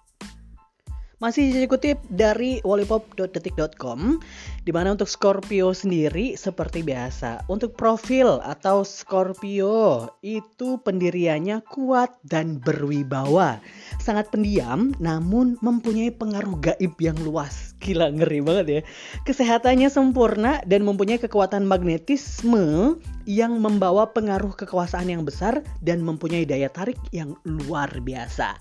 Masih 1.18 1.50
dikutip 1.50 1.98
dari 2.06 2.62
wallipop.detik.com 2.62 4.22
di 4.62 4.70
mana 4.70 4.94
untuk 4.94 5.10
Scorpio 5.10 5.74
sendiri 5.74 6.38
seperti 6.38 6.86
biasa. 6.86 7.42
Untuk 7.50 7.74
profil 7.74 8.38
atau 8.38 8.86
Scorpio 8.86 10.06
itu 10.22 10.78
pendiriannya 10.78 11.66
kuat 11.66 12.14
dan 12.22 12.62
berwibawa. 12.62 13.58
Sangat 13.98 14.30
pendiam 14.30 14.94
namun 15.02 15.58
mempunyai 15.58 16.14
pengaruh 16.14 16.54
gaib 16.62 16.94
yang 17.02 17.18
luas. 17.26 17.74
Gila 17.82 18.14
ngeri 18.14 18.38
banget 18.38 18.66
ya. 18.70 18.80
Kesehatannya 19.26 19.90
sempurna 19.90 20.62
dan 20.70 20.86
mempunyai 20.86 21.18
kekuatan 21.18 21.66
magnetisme 21.66 22.94
yang 23.28 23.60
membawa 23.60 24.08
pengaruh 24.08 24.56
kekuasaan 24.56 25.12
yang 25.12 25.20
besar 25.24 25.60
dan 25.84 26.00
mempunyai 26.00 26.48
daya 26.48 26.72
tarik 26.72 26.96
yang 27.12 27.36
luar 27.44 27.92
biasa. 28.00 28.56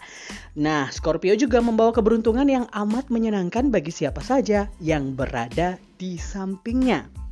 Nah, 0.60 0.92
Scorpio 0.92 1.38
juga 1.40 1.64
membawa 1.64 1.96
keberuntungan 1.96 2.47
yang 2.48 2.66
amat 2.72 3.12
menyenangkan 3.12 3.70
bagi 3.70 3.92
siapa 3.92 4.24
saja 4.24 4.72
yang 4.80 5.14
berada 5.14 5.76
di 6.00 6.16
sampingnya. 6.16 7.27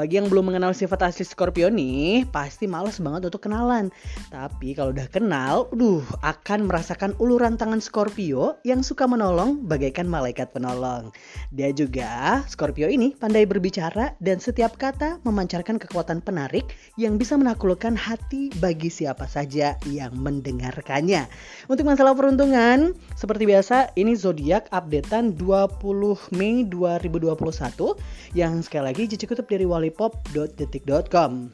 Bagi 0.00 0.16
yang 0.16 0.32
belum 0.32 0.48
mengenal 0.48 0.72
sifat 0.72 1.12
asli 1.12 1.28
Scorpio 1.28 1.68
nih, 1.68 2.24
pasti 2.32 2.64
males 2.64 2.96
banget 3.04 3.28
untuk 3.28 3.44
kenalan. 3.44 3.92
Tapi 4.32 4.72
kalau 4.72 4.96
udah 4.96 5.04
kenal, 5.12 5.68
duh, 5.76 6.00
akan 6.24 6.72
merasakan 6.72 7.12
uluran 7.20 7.60
tangan 7.60 7.84
Scorpio 7.84 8.56
yang 8.64 8.80
suka 8.80 9.04
menolong 9.04 9.60
bagaikan 9.68 10.08
malaikat 10.08 10.56
penolong. 10.56 11.12
Dia 11.52 11.68
juga, 11.76 12.40
Scorpio 12.48 12.88
ini 12.88 13.12
pandai 13.12 13.44
berbicara 13.44 14.16
dan 14.24 14.40
setiap 14.40 14.80
kata 14.80 15.20
memancarkan 15.20 15.76
kekuatan 15.76 16.24
penarik 16.24 16.72
yang 16.96 17.20
bisa 17.20 17.36
menaklukkan 17.36 17.92
hati 17.92 18.48
bagi 18.56 18.88
siapa 18.88 19.28
saja 19.28 19.76
yang 19.84 20.16
mendengarkannya. 20.16 21.28
Untuk 21.68 21.84
masalah 21.84 22.16
peruntungan, 22.16 22.96
seperti 23.20 23.44
biasa, 23.44 23.92
ini 24.00 24.16
zodiak 24.16 24.64
updatean 24.72 25.36
20 25.36 25.76
Mei 26.40 26.64
2021 26.64 27.36
yang 28.32 28.64
sekali 28.64 28.84
lagi 28.88 29.04
Cici 29.04 29.28
kutip 29.28 29.44
dari 29.44 29.68
wallipop.detik.com. 29.90 31.50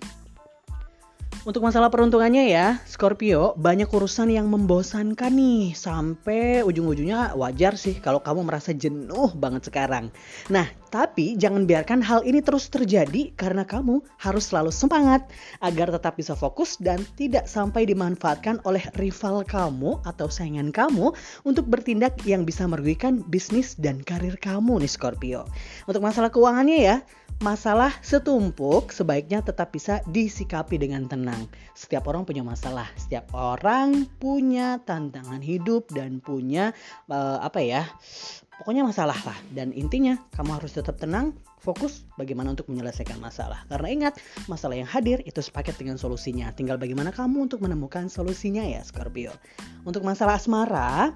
Untuk 1.46 1.62
masalah 1.62 1.94
peruntungannya 1.94 2.50
ya, 2.50 2.82
Scorpio 2.90 3.54
banyak 3.54 3.86
urusan 3.86 4.34
yang 4.34 4.50
membosankan 4.50 5.30
nih 5.30 5.78
sampai 5.78 6.66
ujung-ujungnya 6.66 7.38
wajar 7.38 7.78
sih 7.78 8.02
kalau 8.02 8.18
kamu 8.18 8.50
merasa 8.50 8.74
jenuh 8.74 9.30
banget 9.30 9.70
sekarang. 9.70 10.10
Nah, 10.50 10.66
tapi 10.90 11.38
jangan 11.38 11.62
biarkan 11.70 12.02
hal 12.02 12.26
ini 12.26 12.42
terus 12.42 12.66
terjadi 12.66 13.30
karena 13.38 13.62
kamu 13.62 14.02
harus 14.18 14.50
selalu 14.50 14.74
semangat 14.74 15.30
agar 15.62 15.94
tetap 15.94 16.18
bisa 16.18 16.34
fokus 16.34 16.82
dan 16.82 16.98
tidak 17.14 17.46
sampai 17.46 17.86
dimanfaatkan 17.86 18.58
oleh 18.66 18.82
rival 18.98 19.46
kamu 19.46 20.02
atau 20.02 20.26
saingan 20.26 20.74
kamu 20.74 21.14
untuk 21.46 21.70
bertindak 21.70 22.18
yang 22.26 22.42
bisa 22.42 22.66
merugikan 22.66 23.22
bisnis 23.30 23.78
dan 23.78 24.02
karir 24.02 24.34
kamu 24.34 24.82
nih 24.82 24.90
Scorpio. 24.90 25.46
Untuk 25.86 26.02
masalah 26.02 26.34
keuangannya 26.34 26.78
ya, 26.82 26.96
masalah 27.44 27.92
setumpuk 28.00 28.88
sebaiknya 28.88 29.44
tetap 29.44 29.68
bisa 29.74 30.00
disikapi 30.08 30.80
dengan 30.80 31.04
tenang. 31.04 31.44
Setiap 31.76 32.08
orang 32.08 32.24
punya 32.24 32.40
masalah, 32.40 32.88
setiap 32.96 33.28
orang 33.36 34.08
punya 34.16 34.80
tantangan 34.88 35.44
hidup 35.44 35.92
dan 35.92 36.24
punya 36.24 36.72
uh, 37.12 37.38
apa 37.44 37.60
ya? 37.60 37.84
Pokoknya 38.56 38.88
masalah 38.88 39.20
lah. 39.20 39.36
Dan 39.52 39.68
intinya 39.76 40.16
kamu 40.32 40.56
harus 40.56 40.72
tetap 40.72 40.96
tenang, 40.96 41.36
fokus 41.60 42.08
bagaimana 42.16 42.56
untuk 42.56 42.72
menyelesaikan 42.72 43.20
masalah. 43.20 43.68
Karena 43.68 43.88
ingat, 43.92 44.14
masalah 44.48 44.80
yang 44.80 44.88
hadir 44.88 45.20
itu 45.28 45.44
sepaket 45.44 45.76
dengan 45.76 46.00
solusinya. 46.00 46.48
Tinggal 46.56 46.80
bagaimana 46.80 47.12
kamu 47.12 47.52
untuk 47.52 47.60
menemukan 47.60 48.08
solusinya 48.08 48.64
ya 48.64 48.80
Scorpio. 48.80 49.36
Untuk 49.84 50.00
masalah 50.08 50.40
asmara, 50.40 51.12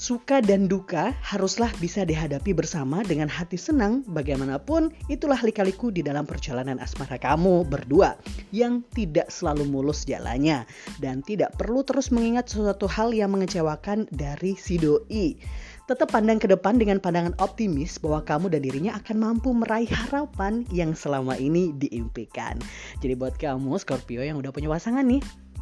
Suka 0.00 0.40
dan 0.40 0.64
duka 0.64 1.12
haruslah 1.20 1.68
bisa 1.76 2.08
dihadapi 2.08 2.56
bersama 2.56 3.04
dengan 3.04 3.28
hati 3.28 3.60
senang 3.60 4.00
bagaimanapun 4.08 4.88
itulah 5.12 5.36
lika-liku 5.44 5.92
di 5.92 6.00
dalam 6.00 6.24
perjalanan 6.24 6.80
asmara 6.80 7.20
kamu 7.20 7.68
berdua 7.68 8.16
yang 8.48 8.80
tidak 8.96 9.28
selalu 9.28 9.68
mulus 9.68 10.08
jalannya 10.08 10.64
dan 11.04 11.20
tidak 11.20 11.52
perlu 11.60 11.84
terus 11.84 12.08
mengingat 12.08 12.48
sesuatu 12.48 12.88
hal 12.88 13.12
yang 13.12 13.28
mengecewakan 13.28 14.08
dari 14.08 14.56
si 14.56 14.80
doi. 14.80 15.36
Tetap 15.84 16.16
pandang 16.16 16.40
ke 16.40 16.48
depan 16.48 16.80
dengan 16.80 16.96
pandangan 16.96 17.36
optimis 17.36 18.00
bahwa 18.00 18.24
kamu 18.24 18.56
dan 18.56 18.64
dirinya 18.64 18.92
akan 18.96 19.16
mampu 19.20 19.52
meraih 19.52 19.90
harapan 19.90 20.64
yang 20.72 20.96
selama 20.96 21.36
ini 21.36 21.76
diimpikan. 21.76 22.56
Jadi 23.04 23.18
buat 23.20 23.36
kamu 23.36 23.76
Scorpio 23.76 24.24
yang 24.24 24.40
udah 24.40 24.48
punya 24.48 24.72
pasangan 24.72 25.04
nih, 25.04 25.20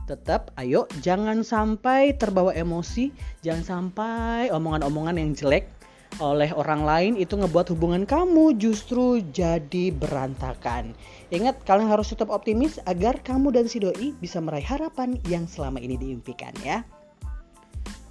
tetap 0.08 0.56
ayo 0.56 0.88
jangan 1.04 1.44
sampai 1.44 2.16
terbawa 2.16 2.56
emosi, 2.56 3.12
jangan 3.44 3.64
sampai 3.64 4.48
omongan-omongan 4.48 5.20
yang 5.20 5.36
jelek 5.36 5.68
oleh 6.16 6.48
orang 6.56 6.82
lain 6.88 7.12
itu 7.20 7.36
ngebuat 7.36 7.68
hubungan 7.76 8.08
kamu 8.08 8.56
justru 8.56 9.20
jadi 9.28 9.92
berantakan. 9.92 10.96
Ingat, 11.28 11.62
kalian 11.68 11.92
harus 11.92 12.10
tetap 12.10 12.32
optimis 12.32 12.80
agar 12.88 13.20
kamu 13.20 13.52
dan 13.52 13.68
si 13.68 13.76
doi 13.76 14.16
bisa 14.16 14.40
meraih 14.40 14.64
harapan 14.64 15.20
yang 15.28 15.44
selama 15.44 15.78
ini 15.78 16.00
diimpikan 16.00 16.56
ya. 16.64 16.80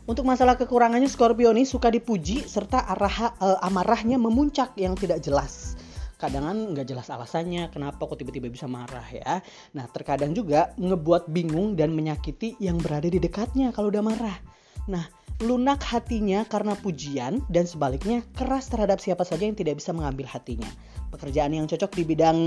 Untuk 0.08 0.24
masalah 0.24 0.56
kekurangannya 0.56 1.12
Scorpio 1.12 1.52
ini 1.52 1.68
suka 1.68 1.92
dipuji 1.92 2.48
serta 2.48 2.86
arah 2.88 3.36
uh, 3.44 3.60
amarahnya 3.60 4.16
memuncak 4.16 4.72
yang 4.80 4.96
tidak 4.96 5.20
jelas 5.20 5.76
kadang 6.18 6.74
nggak 6.74 6.90
jelas 6.90 7.08
alasannya 7.14 7.70
kenapa 7.70 8.02
kok 8.04 8.18
tiba-tiba 8.18 8.50
bisa 8.50 8.66
marah 8.66 9.06
ya 9.14 9.40
nah 9.72 9.86
terkadang 9.90 10.34
juga 10.34 10.74
ngebuat 10.82 11.30
bingung 11.30 11.78
dan 11.78 11.94
menyakiti 11.94 12.58
yang 12.58 12.82
berada 12.82 13.08
di 13.08 13.22
dekatnya 13.22 13.70
kalau 13.70 13.94
udah 13.94 14.02
marah 14.02 14.38
nah 14.90 15.06
lunak 15.38 15.86
hatinya 15.86 16.50
karena 16.50 16.74
pujian 16.74 17.46
dan 17.46 17.70
sebaliknya 17.70 18.26
keras 18.34 18.74
terhadap 18.74 18.98
siapa 18.98 19.22
saja 19.22 19.46
yang 19.46 19.54
tidak 19.54 19.78
bisa 19.78 19.94
mengambil 19.94 20.26
hatinya. 20.26 20.66
Pekerjaan 21.14 21.54
yang 21.54 21.70
cocok 21.70 21.94
di 21.94 22.04
bidang 22.10 22.40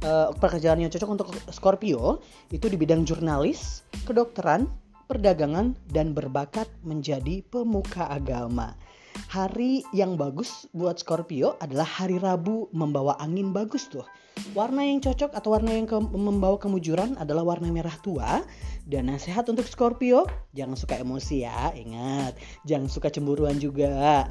uh, 0.00 0.32
pekerjaan 0.40 0.80
yang 0.80 0.88
cocok 0.88 1.10
untuk 1.12 1.28
Scorpio 1.52 2.24
itu 2.48 2.72
di 2.72 2.76
bidang 2.80 3.04
jurnalis, 3.04 3.84
kedokteran, 4.08 4.64
perdagangan 5.06 5.76
dan 5.92 6.16
berbakat 6.16 6.66
menjadi 6.88 7.44
pemuka 7.52 8.08
agama. 8.08 8.72
Hari 9.16 9.84
yang 9.96 10.20
bagus 10.20 10.68
buat 10.76 11.00
Scorpio 11.00 11.56
adalah 11.60 11.88
hari 11.88 12.20
Rabu 12.20 12.68
membawa 12.76 13.16
angin 13.16 13.52
bagus 13.56 13.88
tuh. 13.88 14.04
Warna 14.52 14.84
yang 14.84 15.00
cocok 15.00 15.32
atau 15.32 15.56
warna 15.56 15.72
yang 15.72 15.88
ke 15.88 15.96
membawa 15.96 16.60
kemujuran 16.60 17.16
adalah 17.16 17.44
warna 17.44 17.72
merah 17.72 17.96
tua. 18.04 18.44
Dan 18.84 19.08
nasihat 19.08 19.48
untuk 19.48 19.64
Scorpio, 19.66 20.28
jangan 20.52 20.76
suka 20.76 21.00
emosi 21.00 21.48
ya, 21.48 21.72
ingat. 21.72 22.36
Jangan 22.68 22.88
suka 22.92 23.08
cemburuan 23.08 23.56
juga. 23.56 24.28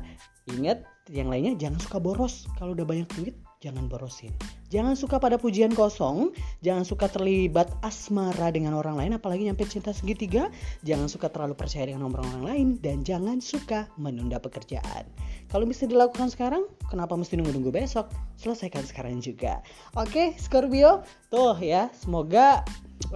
Ingat, 0.49 0.85
yang 1.09 1.29
lainnya 1.29 1.53
jangan 1.57 1.81
suka 1.81 1.97
boros. 1.97 2.45
Kalau 2.57 2.73
udah 2.77 2.85
banyak 2.85 3.09
duit, 3.17 3.35
jangan 3.65 3.89
borosin. 3.89 4.29
Jangan 4.69 4.93
suka 4.93 5.17
pada 5.17 5.41
pujian 5.41 5.73
kosong, 5.73 6.29
jangan 6.61 6.85
suka 6.85 7.09
terlibat 7.09 7.73
asmara 7.81 8.53
dengan 8.53 8.77
orang 8.77 8.93
lain, 8.93 9.17
apalagi 9.17 9.49
nyampe 9.49 9.65
cinta 9.65 9.89
segitiga. 9.89 10.53
Jangan 10.85 11.09
suka 11.09 11.33
terlalu 11.33 11.57
percaya 11.57 11.89
dengan 11.89 12.05
orang-orang 12.13 12.45
lain, 12.45 12.67
dan 12.77 13.01
jangan 13.01 13.41
suka 13.41 13.89
menunda 13.97 14.37
pekerjaan. 14.37 15.09
Kalau 15.49 15.65
bisa 15.65 15.89
dilakukan 15.89 16.29
sekarang, 16.29 16.69
kenapa 16.93 17.17
mesti 17.17 17.41
nunggu-nunggu 17.41 17.73
besok? 17.73 18.13
Selesaikan 18.37 18.85
sekarang 18.85 19.17
juga. 19.17 19.65
Oke, 19.97 20.37
Scorpio, 20.37 21.01
tuh 21.33 21.57
ya, 21.57 21.89
semoga 21.97 22.61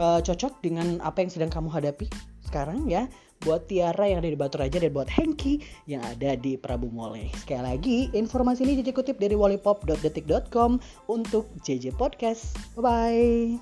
uh, 0.01 0.17
cocok 0.25 0.65
dengan 0.65 0.97
apa 1.05 1.21
yang 1.21 1.29
sedang 1.29 1.53
kamu 1.53 1.69
hadapi 1.69 2.09
sekarang 2.49 2.89
ya 2.89 3.05
buat 3.43 3.67
Tiara 3.67 4.07
yang 4.07 4.19
ada 4.19 4.29
di 4.31 4.39
Batu 4.39 4.59
Raja 4.59 4.77
dan 4.79 4.91
buat 4.91 5.07
Hengki 5.07 5.63
yang 5.87 6.03
ada 6.03 6.35
di 6.35 6.59
Prabu 6.59 6.91
Mole. 6.91 7.31
Sekali 7.39 7.63
lagi, 7.63 7.97
informasi 8.11 8.67
ini 8.67 8.83
dikutip 8.83 9.15
dari 9.15 9.35
wallipop.detik.com 9.35 10.79
untuk 11.07 11.47
JJ 11.63 11.95
Podcast. 11.95 12.55
Bye-bye. 12.75 13.59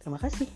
Terima 0.00 0.18
kasih. 0.22 0.48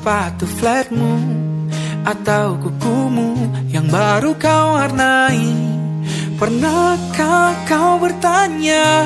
Sepatu 0.00 0.48
flatmu 0.48 1.12
Atau 2.08 2.56
kukumu 2.56 3.36
yang 3.68 3.84
baru 3.92 4.32
kau 4.40 4.80
warnai. 4.80 5.44
Pernahkah 6.40 7.68
kau 7.68 8.00
bertanya 8.00 9.04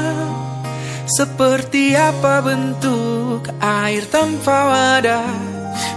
Seperti 1.11 1.99
apa 1.99 2.47
bentuk 2.47 3.51
air 3.59 4.07
tanpa 4.07 4.71
wadah? 4.71 5.35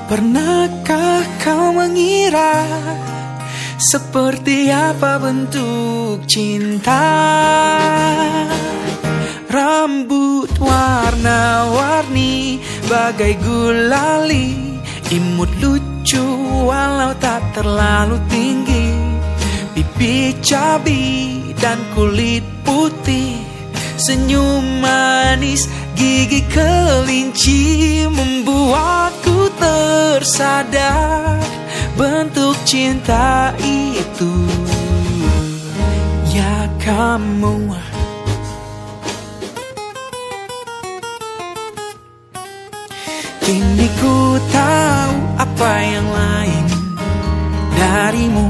Pernahkah 0.09 1.21
kau 1.45 1.77
mengira 1.77 2.65
Seperti 3.77 4.73
apa 4.73 5.21
bentuk 5.21 6.25
cinta? 6.25 7.05
Rambut 9.45 10.49
warna-warni 10.57 12.57
Bagai 12.89 13.37
gulali 13.45 14.66
Imut 15.07 15.47
lucu 15.63 16.19
walau 16.67 17.15
tak 17.15 17.39
terlalu 17.55 18.19
tinggi. 18.27 18.91
Pipi 19.71 20.35
cabi 20.43 21.39
dan 21.55 21.79
kulit 21.95 22.43
putih. 22.67 23.39
Senyum 23.95 24.83
manis 24.83 25.71
gigi 25.95 26.43
kelinci 26.51 28.03
Membuatku 28.11 29.47
tersadar. 29.55 31.39
Bentuk 31.95 32.59
cinta 32.67 33.55
itu 33.63 34.35
Ya 36.35 36.67
kamu. 36.83 37.79
Kini 43.47 43.86
tahu 44.39 45.13
apa 45.37 45.71
yang 45.81 46.07
lain 46.07 46.65
darimu 47.77 48.47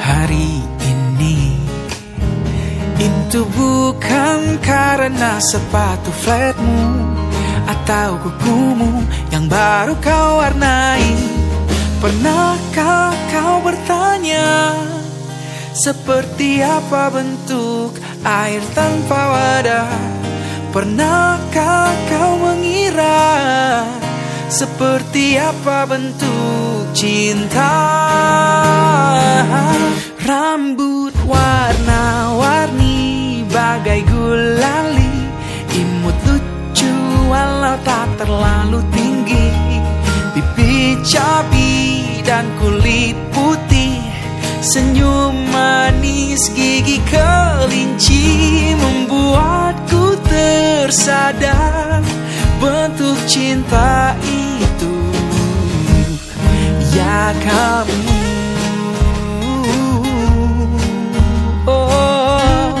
hari 0.00 0.60
ini. 0.84 1.60
Itu 3.00 3.46
bukan 3.46 4.58
karena 4.58 5.38
sepatu 5.38 6.10
flatmu 6.10 6.82
Atau 7.64 8.18
kukumu 8.20 9.06
yang 9.30 9.46
baru 9.46 9.94
kau 10.02 10.42
warnai. 10.42 11.06
Pernahkah 12.00 13.12
kau 13.30 13.60
bertanya 13.60 14.74
Seperti 15.76 16.64
apa 16.64 17.12
bentuk 17.12 17.94
air 18.24 18.64
tanpa 18.74 19.20
wadah? 19.30 19.92
Pernahkah 20.74 21.88
kau 22.10 22.32
mengira 22.40 23.30
Seperti 24.50 25.38
apa 25.38 25.86
bentuk 25.86 26.90
cinta? 26.90 27.70
Rambut 30.26 31.14
warna-warni 31.22 32.98
Bagai 33.46 34.02
gulali. 34.10 35.30
Imut 35.70 36.18
lucu 36.26 36.90
walau 37.30 37.78
tak 37.86 38.10
terlalu 38.18 38.82
tinggi. 38.90 39.54
Pipi 40.34 40.98
cabi 41.06 42.18
dan 42.26 42.50
kulit 42.58 43.14
putih. 43.30 44.02
Senyum 44.66 45.46
manis 45.54 46.50
gigi 46.58 46.98
kelinci 47.06 48.74
Membuatku 48.74 50.18
tersadar 50.26 52.02
Bentuk 52.60 53.16
cinta 53.24 54.12
itu 54.20 54.92
Ya 56.92 57.32
kamu. 57.40 57.96
Oh. 61.64 62.76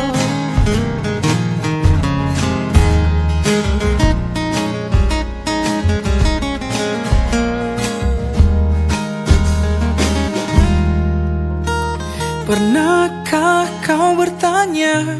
Pernahkah 12.44 13.64
kau 13.88 14.12
bertanya 14.20 15.16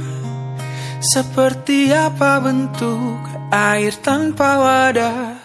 Seperti 1.00 1.88
apa 1.88 2.44
bentuk 2.44 3.29
air 3.50 3.94
tanpa 3.98 4.62
wadah 4.62 5.42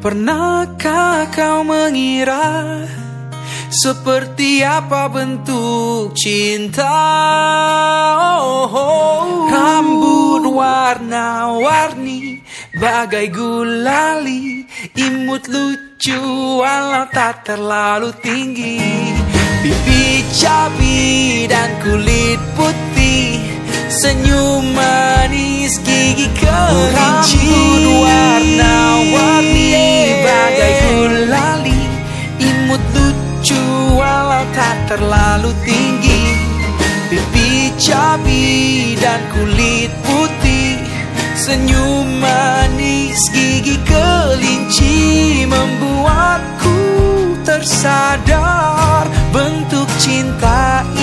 Pernahkah 0.00 1.28
kau 1.34 1.66
mengira 1.66 2.86
Seperti 3.70 4.64
apa 4.64 5.10
bentuk 5.10 6.14
cinta 6.16 6.94
oh, 8.40 8.70
oh. 8.70 9.50
Rambut 9.50 10.46
warna-warni 10.46 12.40
Bagai 12.78 13.28
gulali 13.28 14.64
Imut 14.96 15.50
lucu 15.50 16.22
walau 16.62 17.06
tak 17.12 17.44
terlalu 17.44 18.14
tinggi 18.24 18.80
Pipi 19.60 20.24
cabi 20.40 21.44
dan 21.44 21.68
kulit 21.84 22.40
putih 22.56 22.89
Senyum 23.90 24.70
manis 24.70 25.82
gigi 25.82 26.30
kelinci 26.38 27.42
Rambut 27.42 28.06
warna-warni 28.06 29.74
Bagai 30.22 30.74
gulali 30.78 31.82
Imut 32.38 32.78
lucu 32.94 33.58
walau 33.98 34.46
tak 34.54 34.94
terlalu 34.94 35.50
tinggi. 35.66 36.22
Pipi 37.10 37.74
cabi 37.82 38.94
dan 38.94 39.18
kulit 39.34 39.90
putih. 40.06 40.78
Senyum 41.34 42.22
manis 42.22 43.26
gigi 43.34 43.74
kelinci 43.82 45.50
Membuatku 45.50 46.78
tersadar. 47.42 49.10
Bentuk 49.34 49.90
cinta 49.98 50.86
itu 50.94 50.99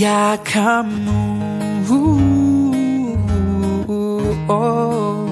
Ya 0.00 0.32
kamu. 0.40 1.20
Oh. 4.48 5.28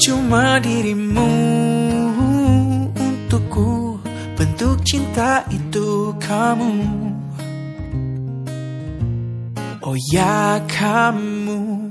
Cuma 0.00 0.56
dirimu 0.64 1.28
untukku. 2.96 4.00
Bentuk 4.40 4.80
cinta 4.80 5.44
itu 5.52 6.16
kamu. 6.16 6.88
Oh 9.84 9.96
ya 10.08 10.56
kamu 10.64 11.83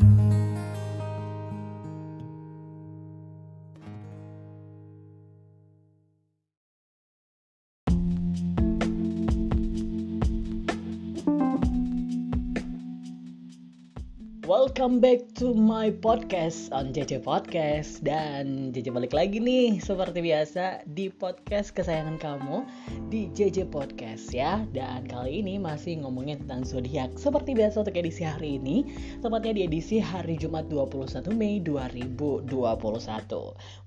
Welcome 14.63 15.03
back 15.03 15.27
to 15.43 15.51
my 15.51 15.91
podcast 15.91 16.71
on 16.71 16.95
JJ 16.95 17.27
Podcast. 17.27 17.99
Dan 17.99 18.71
JJ 18.71 18.95
balik 18.95 19.11
lagi 19.11 19.43
nih 19.43 19.83
seperti 19.83 20.23
biasa 20.23 20.87
di 20.87 21.11
podcast 21.11 21.75
kesayangan 21.75 22.15
kamu 22.15 22.63
di 23.11 23.27
JJ 23.35 23.67
Podcast 23.67 24.31
ya. 24.31 24.63
Dan 24.71 25.03
kali 25.11 25.43
ini 25.43 25.59
masih 25.59 25.99
ngomongin 25.99 26.47
tentang 26.47 26.63
zodiak. 26.63 27.11
Seperti 27.19 27.59
biasa 27.59 27.83
untuk 27.83 27.99
edisi 27.99 28.23
hari 28.23 28.55
ini 28.55 28.87
Tepatnya 29.19 29.51
di 29.51 29.61
edisi 29.67 29.99
hari 29.99 30.39
Jumat 30.39 30.71
21 30.71 31.27
Mei 31.35 31.59
2021 31.59 32.47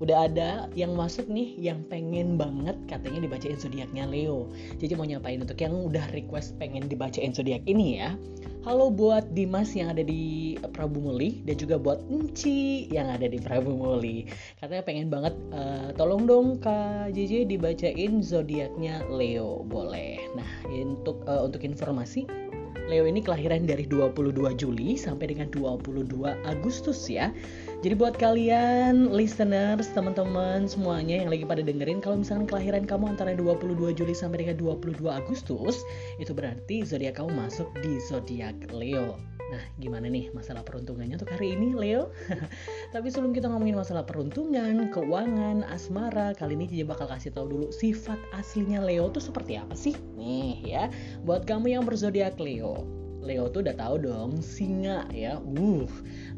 Udah 0.05 0.19
ada 0.29 0.69
yang 0.77 0.93
masuk 0.93 1.25
nih 1.33 1.57
yang 1.57 1.89
pengen 1.89 2.37
banget 2.37 2.77
katanya 2.85 3.25
dibacain 3.25 3.57
zodiaknya 3.57 4.05
Leo. 4.05 4.53
JJ 4.77 5.01
mau 5.01 5.09
nyapain 5.09 5.41
untuk 5.41 5.57
yang 5.57 5.73
udah 5.73 6.05
request 6.13 6.53
pengen 6.61 6.85
dibacain 6.85 7.33
zodiak 7.33 7.65
ini 7.65 7.97
ya 7.97 8.13
Halo 8.67 8.91
buat 8.91 9.31
Dimas 9.31 9.79
yang 9.79 9.95
ada 9.95 10.03
di 10.03 10.59
Prabu 10.75 10.99
Muli 10.99 11.39
dan 11.47 11.55
juga 11.55 11.79
buat 11.79 12.03
Enci 12.11 12.91
yang 12.91 13.07
ada 13.07 13.31
di 13.31 13.39
Prabu 13.39 13.71
Muli. 13.71 14.27
Katanya 14.59 14.83
pengen 14.83 15.07
banget 15.07 15.39
eh, 15.55 15.95
tolong 15.95 16.27
dong 16.27 16.59
Kak 16.59 17.15
JJ 17.15 17.47
dibacain 17.47 18.19
zodiaknya 18.27 19.07
Leo. 19.07 19.63
Boleh. 19.63 20.19
Nah, 20.35 20.51
untuk 20.67 21.23
eh, 21.31 21.47
untuk 21.47 21.63
informasi 21.63 22.27
Leo 22.87 23.03
ini 23.03 23.19
kelahiran 23.19 23.67
dari 23.67 23.83
22 23.83 24.33
Juli 24.55 24.95
sampai 24.95 25.35
dengan 25.35 25.51
22 25.51 26.07
Agustus 26.47 27.11
ya. 27.11 27.35
Jadi 27.83 27.95
buat 27.99 28.15
kalian 28.15 29.11
listeners, 29.11 29.91
teman-teman 29.91 30.71
semuanya 30.71 31.23
yang 31.27 31.31
lagi 31.31 31.43
pada 31.43 31.67
dengerin 31.67 31.99
kalau 31.99 32.23
misalkan 32.23 32.47
kelahiran 32.47 32.87
kamu 32.87 33.19
antara 33.19 33.35
22 33.35 33.91
Juli 33.93 34.15
sampai 34.15 34.47
dengan 34.47 34.57
22 34.59 35.03
Agustus, 35.11 35.83
itu 36.23 36.31
berarti 36.31 36.87
zodiak 36.87 37.19
kamu 37.19 37.35
masuk 37.35 37.69
di 37.83 37.99
zodiak 38.07 38.55
Leo. 38.71 39.36
Nah, 39.47 39.63
gimana 39.79 40.11
nih 40.11 40.35
masalah 40.35 40.67
peruntungannya 40.67 41.15
untuk 41.15 41.31
hari 41.31 41.55
ini, 41.55 41.71
Leo? 41.71 42.11
Tapi 42.95 43.07
sebelum 43.07 43.31
kita 43.31 43.47
ngomongin 43.47 43.79
masalah 43.79 44.03
peruntungan, 44.03 44.91
keuangan, 44.91 45.63
asmara, 45.71 46.35
kali 46.35 46.59
ini 46.59 46.67
Cici 46.67 46.83
bakal 46.83 47.07
kasih 47.07 47.31
tahu 47.31 47.47
dulu 47.55 47.67
sifat 47.71 48.19
aslinya 48.35 48.83
Leo 48.83 49.07
tuh 49.07 49.23
seperti 49.23 49.55
apa 49.55 49.79
sih? 49.79 49.95
Nih 50.19 50.67
ya, 50.67 50.91
buat 51.23 51.47
kamu 51.47 51.79
yang 51.79 51.87
berzodiak 51.87 52.35
Leo, 52.43 52.83
Leo. 53.23 53.47
Tuh 53.51 53.63
udah 53.63 53.77
tahu 53.79 53.95
dong, 54.03 54.43
singa 54.43 55.07
ya. 55.15 55.39
Uh, 55.39 55.87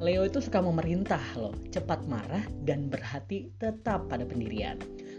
Leo 0.01 0.29
itu 0.29 0.45
suka 0.45 0.61
memerintah 0.61 1.21
loh, 1.37 1.57
cepat 1.73 2.05
marah 2.09 2.45
dan 2.69 2.93
berhati 2.93 3.53
tetap 3.57 4.05
pada 4.13 4.29
pendirian. 4.29 4.77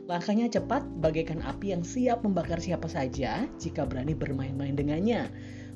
Langkahnya 0.10 0.50
cepat 0.50 0.82
bagaikan 1.02 1.42
api 1.46 1.74
yang 1.74 1.86
siap 1.86 2.26
membakar 2.26 2.58
siapa 2.58 2.90
saja 2.90 3.46
jika 3.62 3.86
berani 3.86 4.18
bermain-main 4.18 4.74
dengannya. 4.74 5.30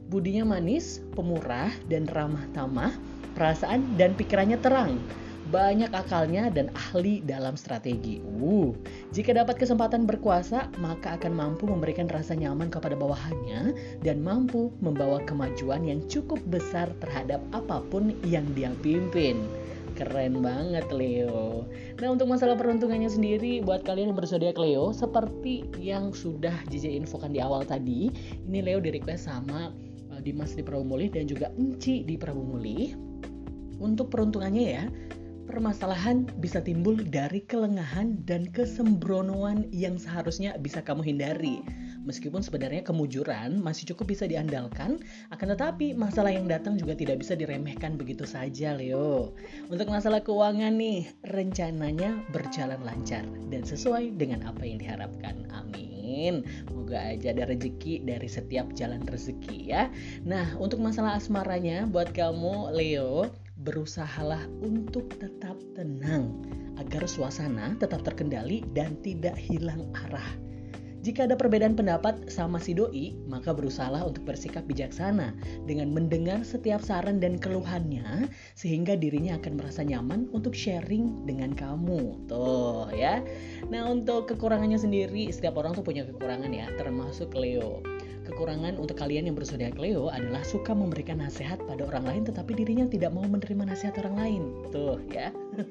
Budinya 0.07 0.57
manis, 0.57 1.03
pemurah, 1.13 1.71
dan 1.87 2.09
ramah 2.09 2.43
tamah, 2.51 2.93
perasaan 3.37 3.95
dan 3.95 4.17
pikirannya 4.17 4.59
terang 4.59 4.99
banyak 5.51 5.91
akalnya 5.91 6.47
dan 6.47 6.71
ahli 6.71 7.19
dalam 7.21 7.59
strategi. 7.59 8.23
Uh, 8.23 8.71
jika 9.11 9.35
dapat 9.35 9.59
kesempatan 9.59 10.07
berkuasa, 10.07 10.71
maka 10.79 11.19
akan 11.19 11.33
mampu 11.35 11.67
memberikan 11.67 12.07
rasa 12.07 12.37
nyaman 12.37 12.71
kepada 12.71 12.95
bawahannya 12.95 13.75
dan 14.05 14.23
mampu 14.23 14.71
membawa 14.79 15.19
kemajuan 15.27 15.83
yang 15.83 15.99
cukup 16.07 16.39
besar 16.47 16.87
terhadap 17.03 17.43
apa 17.51 17.83
pun 17.91 18.15
yang 18.23 18.47
dia 18.55 18.71
pimpin. 18.79 19.43
Keren 19.93 20.41
banget 20.41 20.89
Leo. 20.89 21.69
Nah 22.01 22.07
untuk 22.09 22.25
masalah 22.25 22.57
peruntungannya 22.57 23.13
sendiri 23.13 23.61
buat 23.61 23.85
kalian 23.85 24.09
yang 24.09 24.17
berzodiak 24.17 24.57
Leo 24.57 24.89
seperti 24.89 25.69
yang 25.77 26.09
sudah 26.09 26.55
JJ 26.73 26.97
infokan 26.97 27.29
di 27.29 27.37
awal 27.37 27.61
tadi, 27.61 28.09
ini 28.49 28.59
Leo 28.65 28.81
di 28.81 28.89
request 28.89 29.29
sama 29.29 29.69
Dimas 30.23 30.55
di 30.55 30.63
Prabu 30.63 30.87
Mulih 30.87 31.11
dan 31.11 31.27
juga 31.27 31.51
Enci 31.59 32.07
di 32.07 32.15
Prabu 32.15 32.41
Mulih. 32.41 32.95
Untuk 33.83 34.09
peruntungannya 34.09 34.65
ya, 34.65 34.85
permasalahan 35.45 36.23
bisa 36.39 36.63
timbul 36.63 36.95
dari 36.95 37.43
kelengahan 37.43 38.23
dan 38.23 38.47
kesembronoan 38.49 39.67
yang 39.75 39.99
seharusnya 39.99 40.55
bisa 40.57 40.79
kamu 40.79 41.03
hindari. 41.03 41.59
Meskipun 42.03 42.43
sebenarnya 42.43 42.83
kemujuran 42.83 43.63
masih 43.63 43.95
cukup 43.95 44.11
bisa 44.11 44.27
diandalkan, 44.27 44.99
akan 45.31 45.47
tetapi 45.55 45.95
masalah 45.95 46.35
yang 46.35 46.51
datang 46.51 46.75
juga 46.75 46.99
tidak 46.99 47.23
bisa 47.23 47.31
diremehkan 47.35 47.95
begitu 47.95 48.27
saja, 48.27 48.75
Leo. 48.75 49.31
Untuk 49.71 49.87
masalah 49.87 50.19
keuangan 50.19 50.75
nih, 50.75 51.07
rencananya 51.31 52.19
berjalan 52.35 52.79
lancar 52.83 53.23
dan 53.47 53.63
sesuai 53.63 54.19
dengan 54.19 54.43
apa 54.43 54.67
yang 54.67 54.83
diharapkan. 54.83 55.47
Amin. 55.55 55.92
Moga 56.75 56.99
aja 57.15 57.31
ada 57.31 57.47
rezeki 57.47 58.03
dari 58.03 58.27
setiap 58.27 58.75
jalan 58.75 59.01
rezeki 59.07 59.71
ya. 59.71 59.87
Nah, 60.27 60.59
untuk 60.59 60.83
masalah 60.83 61.15
asmaranya 61.15 61.87
buat 61.87 62.11
kamu, 62.11 62.75
Leo, 62.75 63.31
berusahalah 63.63 64.43
untuk 64.59 65.07
tetap 65.15 65.55
tenang 65.77 66.43
agar 66.75 67.05
suasana 67.05 67.77
tetap 67.79 68.03
terkendali 68.03 68.65
dan 68.75 68.99
tidak 68.99 69.39
hilang 69.39 69.87
arah. 70.09 70.42
Jika 71.03 71.27
ada 71.27 71.35
perbedaan 71.35 71.75
pendapat 71.75 72.31
sama 72.31 72.63
si 72.63 72.71
doi, 72.71 73.11
maka 73.27 73.51
berusahalah 73.51 74.07
untuk 74.07 74.23
bersikap 74.23 74.63
bijaksana 74.63 75.35
dengan 75.67 75.91
mendengar 75.91 76.47
setiap 76.47 76.79
saran 76.79 77.19
dan 77.19 77.35
keluhannya 77.35 78.31
sehingga 78.55 78.95
dirinya 78.95 79.35
akan 79.35 79.59
merasa 79.59 79.83
nyaman 79.83 80.31
untuk 80.31 80.55
sharing 80.55 81.27
dengan 81.27 81.51
kamu. 81.51 82.23
Tuh 82.31 82.87
ya. 82.95 83.19
Nah, 83.67 83.91
untuk 83.91 84.31
kekurangannya 84.31 84.79
sendiri, 84.79 85.27
setiap 85.27 85.59
orang 85.59 85.75
tuh 85.75 85.83
punya 85.83 86.07
kekurangan 86.07 86.55
ya, 86.55 86.71
termasuk 86.79 87.35
Leo. 87.35 87.83
Kekurangan 88.23 88.79
untuk 88.79 88.95
kalian 88.95 89.27
yang 89.27 89.35
berzodiak 89.35 89.75
Leo 89.75 90.07
adalah 90.07 90.39
suka 90.47 90.71
memberikan 90.71 91.19
nasihat 91.19 91.59
pada 91.67 91.83
orang 91.83 92.07
lain 92.07 92.23
tetapi 92.23 92.55
dirinya 92.55 92.87
tidak 92.87 93.11
mau 93.11 93.27
menerima 93.27 93.67
nasihat 93.67 93.99
orang 93.99 94.15
lain. 94.15 94.43
Tuh 94.71 95.03
ya. 95.11 95.35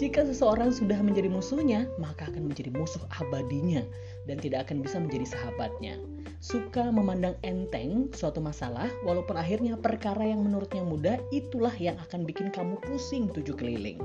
Jika 0.00 0.28
seseorang 0.28 0.68
sudah 0.68 1.00
menjadi 1.00 1.32
musuhnya, 1.32 1.88
maka 1.96 2.28
akan 2.28 2.52
menjadi 2.52 2.68
musuh 2.76 3.00
abadinya 3.16 3.80
dan 4.28 4.36
tidak 4.38 4.68
akan 4.68 4.84
bisa 4.84 5.00
menjadi 5.00 5.26
sahabatnya. 5.32 5.96
Suka 6.38 6.86
memandang 6.94 7.34
enteng 7.42 8.14
suatu 8.14 8.38
masalah 8.38 8.86
walaupun 9.02 9.34
akhirnya 9.34 9.74
perkara 9.74 10.22
yang 10.22 10.46
menurutnya 10.46 10.86
mudah 10.86 11.18
itulah 11.34 11.74
yang 11.82 11.98
akan 11.98 12.22
bikin 12.22 12.54
kamu 12.54 12.78
pusing 12.86 13.26
tujuh 13.34 13.58
keliling. 13.58 13.98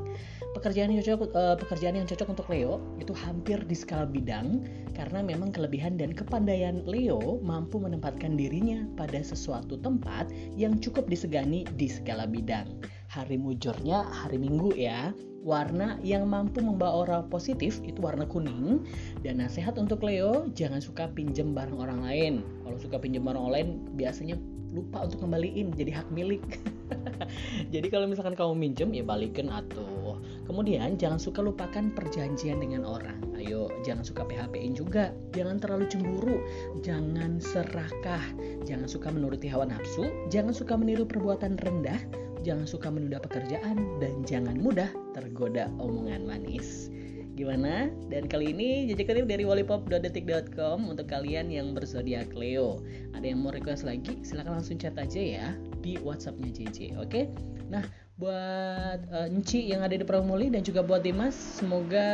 Pekerjaan 0.57 0.89
yang 0.89 1.05
cocok 1.05 1.29
uh, 1.37 1.53
pekerjaan 1.61 1.93
yang 1.93 2.09
cocok 2.09 2.33
untuk 2.33 2.49
Leo 2.49 2.81
itu 2.97 3.13
hampir 3.13 3.61
di 3.69 3.77
skala 3.77 4.09
bidang 4.09 4.65
karena 4.97 5.21
memang 5.21 5.53
kelebihan 5.53 5.93
dan 5.93 6.09
kepandaian 6.09 6.81
Leo 6.89 7.37
mampu 7.45 7.77
menempatkan 7.77 8.33
dirinya 8.33 8.81
pada 8.97 9.21
sesuatu 9.21 9.77
tempat 9.77 10.33
yang 10.57 10.81
cukup 10.81 11.05
disegani 11.05 11.69
di 11.77 11.85
segala 11.85 12.25
bidang. 12.25 12.65
Hari 13.13 13.37
mujurnya 13.37 14.09
hari 14.09 14.41
Minggu 14.41 14.73
ya. 14.73 15.13
Warna 15.43 15.99
yang 15.99 16.31
mampu 16.31 16.63
membawa 16.63 17.03
aura 17.03 17.19
positif 17.27 17.83
itu 17.83 17.99
warna 17.99 18.23
kuning. 18.23 18.87
Dan 19.27 19.43
nasihat 19.43 19.75
untuk 19.75 19.99
Leo, 20.07 20.47
jangan 20.55 20.79
suka 20.79 21.11
pinjem 21.11 21.51
barang 21.51 21.75
orang 21.75 21.99
lain. 21.99 22.33
Kalau 22.63 22.79
suka 22.79 22.95
pinjem 22.95 23.27
barang 23.27 23.43
orang 23.43 23.53
lain, 23.53 23.69
biasanya 23.99 24.39
lupa 24.73 25.05
untuk 25.05 25.21
kembaliin 25.21 25.69
jadi 25.77 26.01
hak 26.01 26.09
milik. 26.09 26.41
jadi 27.73 27.87
kalau 27.93 28.09
misalkan 28.09 28.33
kamu 28.33 28.57
minjem 28.57 28.89
ya 28.89 29.05
balikin 29.05 29.47
atau 29.53 30.17
kemudian 30.49 30.97
jangan 30.97 31.21
suka 31.21 31.45
lupakan 31.45 31.93
perjanjian 31.93 32.57
dengan 32.57 32.87
orang. 32.87 33.21
Ayo 33.37 33.69
jangan 33.85 34.01
suka 34.01 34.25
PHP-in 34.25 34.73
juga. 34.73 35.13
Jangan 35.37 35.61
terlalu 35.61 35.85
cemburu, 35.91 36.37
jangan 36.81 37.37
serakah, 37.37 38.23
jangan 38.65 38.89
suka 38.89 39.13
menuruti 39.13 39.45
hawa 39.45 39.69
nafsu, 39.69 40.09
jangan 40.33 40.55
suka 40.57 40.73
meniru 40.73 41.05
perbuatan 41.05 41.61
rendah, 41.61 42.01
jangan 42.43 42.67
suka 42.67 42.91
menunda 42.91 43.17
pekerjaan 43.23 43.79
dan 43.97 44.21
jangan 44.27 44.59
mudah 44.59 44.91
tergoda 45.15 45.71
omongan 45.79 46.27
manis. 46.27 46.91
Gimana? 47.33 47.89
Dan 48.13 48.29
kali 48.29 48.53
ini 48.53 48.85
jejak 48.85 49.09
kutip 49.09 49.25
dari 49.25 49.41
wallipop.detik.com 49.41 50.85
untuk 50.85 51.09
kalian 51.09 51.49
yang 51.49 51.73
berzodiak 51.73 52.29
Leo. 52.37 52.77
Ada 53.17 53.33
yang 53.33 53.41
mau 53.41 53.49
request 53.49 53.89
lagi? 53.89 54.21
Silahkan 54.21 54.61
langsung 54.61 54.77
chat 54.77 54.93
aja 55.01 55.17
ya 55.17 55.47
di 55.81 55.97
WhatsAppnya 55.97 56.53
JJ. 56.53 57.01
Oke? 57.01 57.33
Nah, 57.73 57.81
buat 58.21 58.99
uh, 59.09 59.27
Nci 59.29 59.73
yang 59.73 59.81
ada 59.81 59.97
di 59.97 60.05
Pramuli 60.05 60.53
dan 60.53 60.61
juga 60.61 60.85
buat 60.85 61.01
Dimas, 61.01 61.33
semoga 61.33 62.07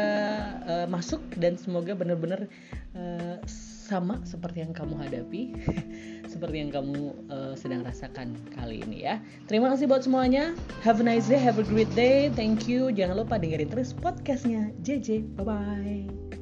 uh, 0.63 0.87
masuk 0.87 1.19
dan 1.35 1.59
semoga 1.59 1.91
benar-benar 1.91 2.47
uh, 2.95 3.37
sama 3.89 4.21
seperti 4.23 4.63
yang 4.63 4.71
kamu 4.71 4.95
hadapi, 4.95 5.57
seperti 6.33 6.61
yang 6.61 6.71
kamu 6.71 7.11
uh, 7.27 7.53
sedang 7.57 7.83
rasakan 7.83 8.37
kali 8.55 8.85
ini 8.85 9.03
ya. 9.03 9.19
Terima 9.51 9.73
kasih 9.75 9.89
buat 9.89 10.05
semuanya. 10.05 10.55
Have 10.85 11.01
a 11.01 11.05
nice 11.05 11.27
day, 11.27 11.41
have 11.41 11.59
a 11.59 11.65
great 11.67 11.91
day. 11.97 12.31
Thank 12.31 12.69
you. 12.69 12.93
Jangan 12.95 13.25
lupa 13.25 13.35
dengerin 13.41 13.67
terus 13.67 13.91
podcastnya 13.91 14.71
JJ. 14.85 15.35
Bye 15.35 15.43
bye. 15.43 16.38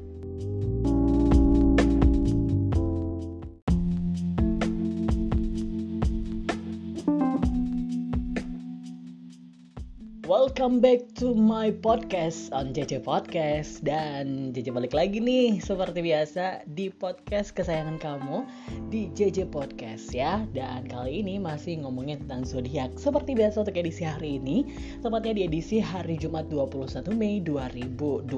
Welcome 10.38 10.78
back 10.78 11.18
to 11.18 11.34
my 11.34 11.74
podcast 11.74 12.54
on 12.54 12.70
JJ 12.70 13.02
Podcast. 13.02 13.82
Dan 13.82 14.54
JJ 14.54 14.70
balik 14.70 14.94
lagi 14.94 15.18
nih 15.18 15.58
seperti 15.58 15.98
biasa 15.98 16.62
di 16.62 16.94
podcast 16.94 17.50
kesayangan 17.58 17.98
kamu 17.98 18.46
di 18.86 19.10
JJ 19.18 19.50
Podcast 19.50 20.14
ya. 20.14 20.46
Dan 20.54 20.86
kali 20.86 21.26
ini 21.26 21.42
masih 21.42 21.82
ngomongin 21.82 22.22
tentang 22.22 22.46
zodiak. 22.46 22.94
Seperti 23.02 23.34
biasa 23.34 23.66
untuk 23.66 23.82
edisi 23.82 24.06
hari 24.06 24.38
ini 24.38 24.62
Tepatnya 25.02 25.34
di 25.34 25.42
edisi 25.50 25.82
hari 25.82 26.14
Jumat 26.14 26.46
21 26.46 27.10
Mei 27.18 27.42
2021 27.42 28.30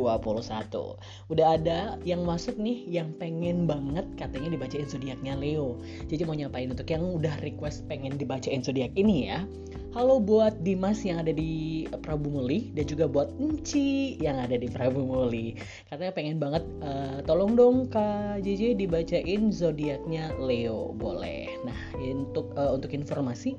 Udah 1.28 1.46
ada 1.52 2.00
yang 2.08 2.24
masuk 2.24 2.56
nih 2.56 2.88
yang 2.88 3.12
pengen 3.20 3.68
banget 3.68 4.08
katanya 4.16 4.56
dibacain 4.56 4.88
zodiaknya 4.88 5.36
Leo. 5.36 5.76
JJ 6.08 6.24
mau 6.24 6.32
nyapain 6.32 6.72
untuk 6.72 6.88
yang 6.88 7.04
udah 7.04 7.36
request 7.44 7.84
pengen 7.92 8.16
dibacain 8.16 8.64
zodiak 8.64 8.96
ini 8.96 9.28
ya 9.28 9.44
Halo 9.90 10.22
buat 10.22 10.62
Dimas 10.62 11.02
yang 11.02 11.18
ada 11.18 11.34
di 11.34 11.82
Prabu 12.06 12.30
Muli 12.30 12.70
dan 12.78 12.86
juga 12.86 13.10
buat 13.10 13.34
Enci 13.42 14.14
yang 14.22 14.38
ada 14.38 14.54
di 14.54 14.70
Prabu 14.70 15.02
Muli. 15.02 15.58
Katanya 15.90 16.14
pengen 16.14 16.38
banget 16.38 16.62
uh, 16.78 17.18
tolong 17.26 17.58
dong 17.58 17.90
Kak 17.90 18.38
JJ 18.38 18.78
dibacain 18.78 19.50
zodiaknya 19.50 20.30
Leo. 20.38 20.94
Boleh. 20.94 21.50
Nah, 21.66 21.74
untuk 21.98 22.54
uh, 22.54 22.70
untuk 22.70 22.94
informasi 22.94 23.58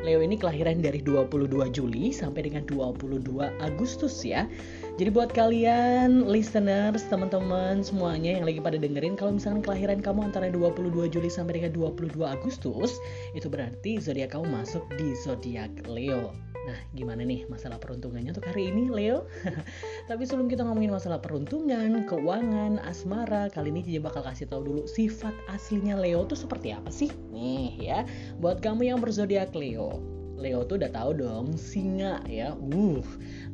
Leo 0.00 0.24
ini 0.24 0.40
kelahiran 0.40 0.80
dari 0.80 1.04
22 1.04 1.50
Juli 1.74 2.08
sampai 2.08 2.48
dengan 2.48 2.64
22 2.64 3.26
Agustus 3.60 4.24
ya. 4.24 4.48
Jadi 4.96 5.12
buat 5.12 5.28
kalian 5.28 6.24
listeners, 6.24 7.04
teman-teman 7.12 7.84
semuanya 7.84 8.40
yang 8.40 8.48
lagi 8.48 8.64
pada 8.64 8.80
dengerin 8.80 9.12
kalau 9.12 9.36
misalkan 9.36 9.60
kelahiran 9.60 10.00
kamu 10.00 10.32
antara 10.32 10.48
22 10.48 11.12
Juli 11.12 11.28
sampai 11.28 11.60
dengan 11.60 11.76
22 11.76 12.16
Agustus, 12.24 12.96
itu 13.36 13.44
berarti 13.52 14.00
zodiak 14.00 14.32
kamu 14.32 14.48
masuk 14.48 14.88
di 14.96 15.12
zodiak 15.20 15.68
Leo. 15.84 16.32
Nah, 16.64 16.80
gimana 16.96 17.28
nih 17.28 17.44
masalah 17.44 17.76
peruntungannya 17.76 18.32
untuk 18.32 18.48
hari 18.48 18.72
ini, 18.72 18.88
Leo? 18.88 19.28
Tapi 20.08 20.24
sebelum 20.24 20.48
kita 20.48 20.64
ngomongin 20.64 20.96
masalah 20.96 21.20
peruntungan, 21.20 22.08
keuangan, 22.08 22.80
asmara, 22.80 23.52
kali 23.52 23.68
ini 23.68 23.84
Cici 23.84 24.00
bakal 24.00 24.24
kasih 24.24 24.48
tahu 24.48 24.64
dulu 24.64 24.82
sifat 24.88 25.36
aslinya 25.52 26.00
Leo 26.00 26.24
tuh 26.24 26.40
seperti 26.40 26.72
apa 26.72 26.88
sih? 26.88 27.12
Nih 27.36 27.84
ya, 27.84 28.08
buat 28.40 28.64
kamu 28.64 28.88
yang 28.88 29.04
berzodiak 29.04 29.52
Leo, 29.52 30.00
Leo 30.36 30.68
tuh 30.68 30.76
udah 30.76 30.92
tahu 30.92 31.10
dong 31.16 31.56
singa 31.56 32.20
ya. 32.28 32.52
Uh, 32.52 33.00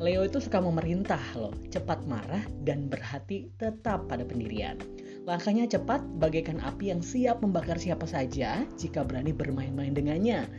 Leo 0.02 0.26
itu 0.26 0.42
suka 0.42 0.58
memerintah 0.58 1.22
loh, 1.38 1.54
cepat 1.70 2.02
marah 2.10 2.42
dan 2.66 2.90
berhati 2.90 3.54
tetap 3.56 4.10
pada 4.10 4.26
pendirian. 4.26 4.76
Langkahnya 5.22 5.70
cepat, 5.70 6.02
bagaikan 6.18 6.58
api 6.58 6.90
yang 6.90 6.98
siap 6.98 7.38
membakar 7.38 7.78
siapa 7.78 8.10
saja 8.10 8.66
jika 8.74 9.06
berani 9.06 9.30
bermain-main 9.30 9.94
dengannya. 9.94 10.50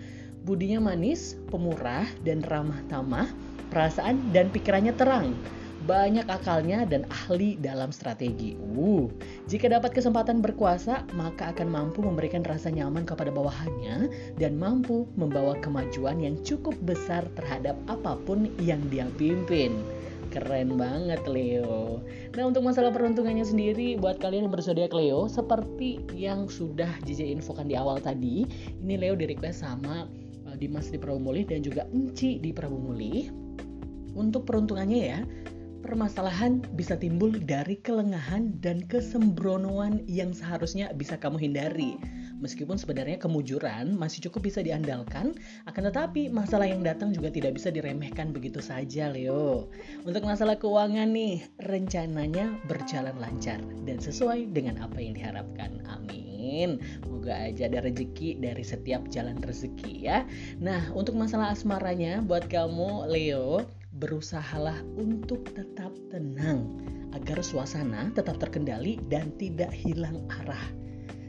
Budinya 0.48 0.92
manis, 0.92 1.36
pemurah, 1.52 2.08
dan 2.24 2.40
ramah 2.48 2.80
tamah, 2.88 3.28
perasaan 3.68 4.32
dan 4.32 4.48
pikirannya 4.52 4.96
terang. 4.96 5.36
Banyak 5.84 6.32
akalnya 6.32 6.88
dan 6.88 7.04
ahli 7.12 7.60
dalam 7.60 7.92
strategi. 7.92 8.56
Uh, 8.56 9.12
jika 9.52 9.68
dapat 9.68 9.92
kesempatan 9.92 10.40
berkuasa, 10.40 11.04
maka 11.12 11.52
akan 11.52 11.68
mampu 11.68 12.00
memberikan 12.00 12.40
rasa 12.48 12.72
nyaman 12.72 13.04
kepada 13.04 13.36
bawahannya 13.36 14.08
dan 14.40 14.56
mampu 14.56 15.04
membawa 15.20 15.60
kemajuan 15.60 16.24
yang 16.24 16.40
cukup 16.40 16.72
besar 16.88 17.28
terhadap 17.36 17.76
apa 17.92 18.16
pun 18.24 18.48
yang 18.64 18.80
dia 18.88 19.12
pimpin. 19.20 19.76
Keren 20.32 20.80
banget 20.80 21.20
Leo. 21.28 22.00
Nah 22.32 22.44
untuk 22.48 22.64
masalah 22.64 22.96
peruntungannya 22.96 23.44
sendiri 23.44 24.00
buat 24.00 24.24
kalian 24.24 24.48
yang 24.48 24.56
berzodiak 24.56 24.96
Leo 24.96 25.28
seperti 25.28 26.00
yang 26.16 26.48
sudah 26.48 26.90
JJ 27.04 27.38
infokan 27.38 27.68
di 27.68 27.76
awal 27.76 28.00
tadi, 28.00 28.48
ini 28.80 28.96
Leo 28.96 29.20
di 29.20 29.28
request 29.28 29.68
sama 29.68 30.08
uh, 30.48 30.56
Dimas 30.56 30.88
di 30.88 30.96
Prabu 30.96 31.20
Mulih 31.20 31.44
dan 31.44 31.60
juga 31.60 31.84
Enci 31.92 32.40
di 32.40 32.56
Prabu 32.56 32.80
Mulih. 32.80 33.30
Untuk 34.14 34.46
peruntungannya 34.46 35.02
ya, 35.02 35.20
permasalahan 35.84 36.64
bisa 36.80 36.96
timbul 36.96 37.36
dari 37.36 37.76
kelengahan 37.84 38.56
dan 38.64 38.88
kesembronoan 38.88 40.00
yang 40.08 40.32
seharusnya 40.32 40.90
bisa 40.96 41.20
kamu 41.20 41.38
hindari. 41.44 42.00
Meskipun 42.40 42.80
sebenarnya 42.80 43.20
kemujuran 43.20 43.96
masih 43.96 44.28
cukup 44.28 44.48
bisa 44.52 44.64
diandalkan, 44.64 45.36
akan 45.68 45.84
tetapi 45.92 46.32
masalah 46.32 46.68
yang 46.68 46.84
datang 46.84 47.12
juga 47.12 47.32
tidak 47.32 47.60
bisa 47.60 47.72
diremehkan 47.72 48.32
begitu 48.32 48.64
saja, 48.64 49.12
Leo. 49.12 49.72
Untuk 50.04 50.24
masalah 50.24 50.60
keuangan 50.60 51.12
nih, 51.12 51.44
rencananya 51.60 52.56
berjalan 52.68 53.16
lancar 53.20 53.60
dan 53.88 54.00
sesuai 54.00 54.52
dengan 54.56 54.80
apa 54.84 55.00
yang 55.00 55.16
diharapkan. 55.16 55.84
Amin. 55.88 56.84
Moga 57.08 57.48
aja 57.48 57.72
ada 57.72 57.80
rezeki 57.84 58.44
dari 58.44 58.64
setiap 58.64 59.08
jalan 59.08 59.40
rezeki 59.40 60.04
ya. 60.04 60.28
Nah, 60.60 60.92
untuk 60.92 61.16
masalah 61.16 61.56
asmaranya 61.56 62.20
buat 62.20 62.52
kamu, 62.52 63.08
Leo, 63.08 63.64
berusahalah 63.98 64.82
untuk 64.98 65.46
tetap 65.54 65.94
tenang 66.10 66.82
agar 67.14 67.46
suasana 67.46 68.10
tetap 68.18 68.42
terkendali 68.42 68.98
dan 69.10 69.30
tidak 69.38 69.70
hilang 69.70 70.26
arah. 70.42 70.84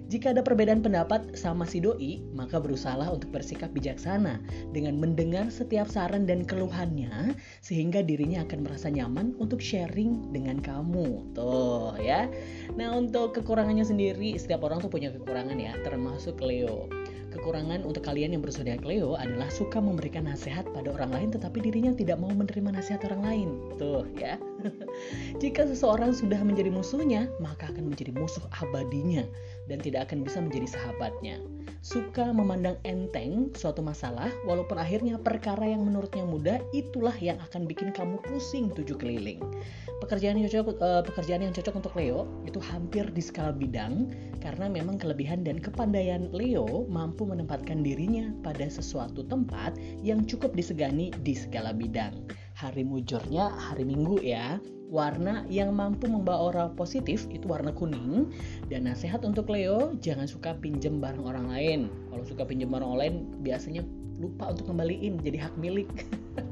Jika 0.05 0.37
ada 0.37 0.45
perbedaan 0.45 0.85
pendapat 0.85 1.33
sama 1.33 1.65
si 1.65 1.81
doi, 1.81 2.21
maka 2.37 2.61
berusahalah 2.61 3.09
untuk 3.09 3.33
bersikap 3.33 3.73
bijaksana 3.73 4.37
dengan 4.77 5.01
mendengar 5.01 5.49
setiap 5.49 5.89
saran 5.89 6.29
dan 6.29 6.45
keluhannya 6.45 7.33
sehingga 7.65 8.05
dirinya 8.05 8.45
akan 8.45 8.69
merasa 8.69 8.93
nyaman 8.93 9.33
untuk 9.41 9.65
sharing 9.65 10.29
dengan 10.31 10.61
kamu. 10.61 11.33
Tuh 11.33 11.97
ya. 11.99 12.29
Nah, 12.77 12.93
untuk 12.93 13.33
kekurangannya 13.33 13.83
sendiri, 13.83 14.37
setiap 14.37 14.63
orang 14.69 14.85
tuh 14.85 14.93
punya 14.93 15.09
kekurangan 15.09 15.57
ya, 15.57 15.73
termasuk 15.83 16.37
Leo. 16.45 16.87
Kekurangan 17.35 17.83
untuk 17.83 18.07
kalian 18.07 18.39
yang 18.39 18.43
berzodiak 18.47 18.87
Leo 18.87 19.19
adalah 19.19 19.51
suka 19.51 19.83
memberikan 19.83 20.31
nasihat 20.31 20.63
pada 20.71 20.95
orang 20.95 21.11
lain 21.11 21.29
tetapi 21.35 21.59
dirinya 21.67 21.91
tidak 21.91 22.23
mau 22.23 22.31
menerima 22.31 22.71
nasihat 22.79 23.03
orang 23.11 23.23
lain. 23.27 23.49
Tuh 23.75 24.07
ya. 24.15 24.39
Jika 25.43 25.69
seseorang 25.69 26.17
sudah 26.17 26.41
menjadi 26.41 26.73
musuhnya, 26.73 27.29
maka 27.41 27.69
akan 27.71 27.93
menjadi 27.93 28.13
musuh 28.17 28.45
abadinya 28.61 29.25
dan 29.69 29.81
tidak 29.81 30.11
akan 30.11 30.25
bisa 30.25 30.41
menjadi 30.41 30.69
sahabatnya. 30.77 31.41
Suka 31.85 32.33
memandang 32.33 32.81
enteng 32.89 33.53
suatu 33.53 33.85
masalah 33.85 34.33
walaupun 34.49 34.81
akhirnya 34.81 35.21
perkara 35.21 35.69
yang 35.69 35.85
menurutnya 35.85 36.25
mudah 36.25 36.59
itulah 36.73 37.13
yang 37.21 37.37
akan 37.45 37.69
bikin 37.69 37.93
kamu 37.93 38.17
pusing 38.25 38.73
tujuh 38.73 38.97
keliling. 38.97 39.41
Pekerjaan 40.01 40.41
yang 40.41 40.49
cocok 40.49 40.81
eh, 40.81 41.03
pekerjaan 41.05 41.43
yang 41.45 41.53
cocok 41.53 41.75
untuk 41.77 41.93
Leo 41.97 42.25
itu 42.49 42.57
hampir 42.61 43.05
di 43.13 43.21
skala 43.21 43.53
bidang 43.53 44.13
karena 44.41 44.69
memang 44.69 44.97
kelebihan 45.01 45.45
dan 45.45 45.61
kepandaian 45.61 46.29
Leo 46.33 46.89
mampu 46.89 47.29
menempatkan 47.29 47.85
dirinya 47.85 48.33
pada 48.41 48.69
sesuatu 48.69 49.25
tempat 49.29 49.77
yang 50.01 50.25
cukup 50.25 50.57
disegani 50.57 51.13
di 51.21 51.37
segala 51.37 51.73
bidang. 51.77 52.25
Hari 52.65 52.81
mujurnya 52.81 53.53
hari 53.53 53.85
Minggu 53.85 54.25
ya. 54.25 54.57
Warna 54.89 55.45
yang 55.53 55.77
mampu 55.77 56.09
membawa 56.09 56.49
aura 56.49 56.65
positif 56.73 57.29
itu 57.29 57.45
warna 57.45 57.77
kuning. 57.77 58.33
Dan 58.73 58.89
nasihat 58.89 59.21
untuk 59.21 59.53
Leo, 59.53 59.93
jangan 60.01 60.25
suka 60.25 60.57
pinjem 60.57 60.97
barang 60.97 61.29
orang 61.29 61.53
lain. 61.53 61.81
Kalau 62.09 62.25
suka 62.25 62.49
pinjem 62.49 62.73
barang 62.73 62.89
orang 62.89 63.01
lain, 63.05 63.15
biasanya 63.45 63.85
lupa 64.17 64.57
untuk 64.57 64.73
kembaliin 64.73 65.21
jadi 65.21 65.45
hak 65.45 65.61
milik. 65.61 65.93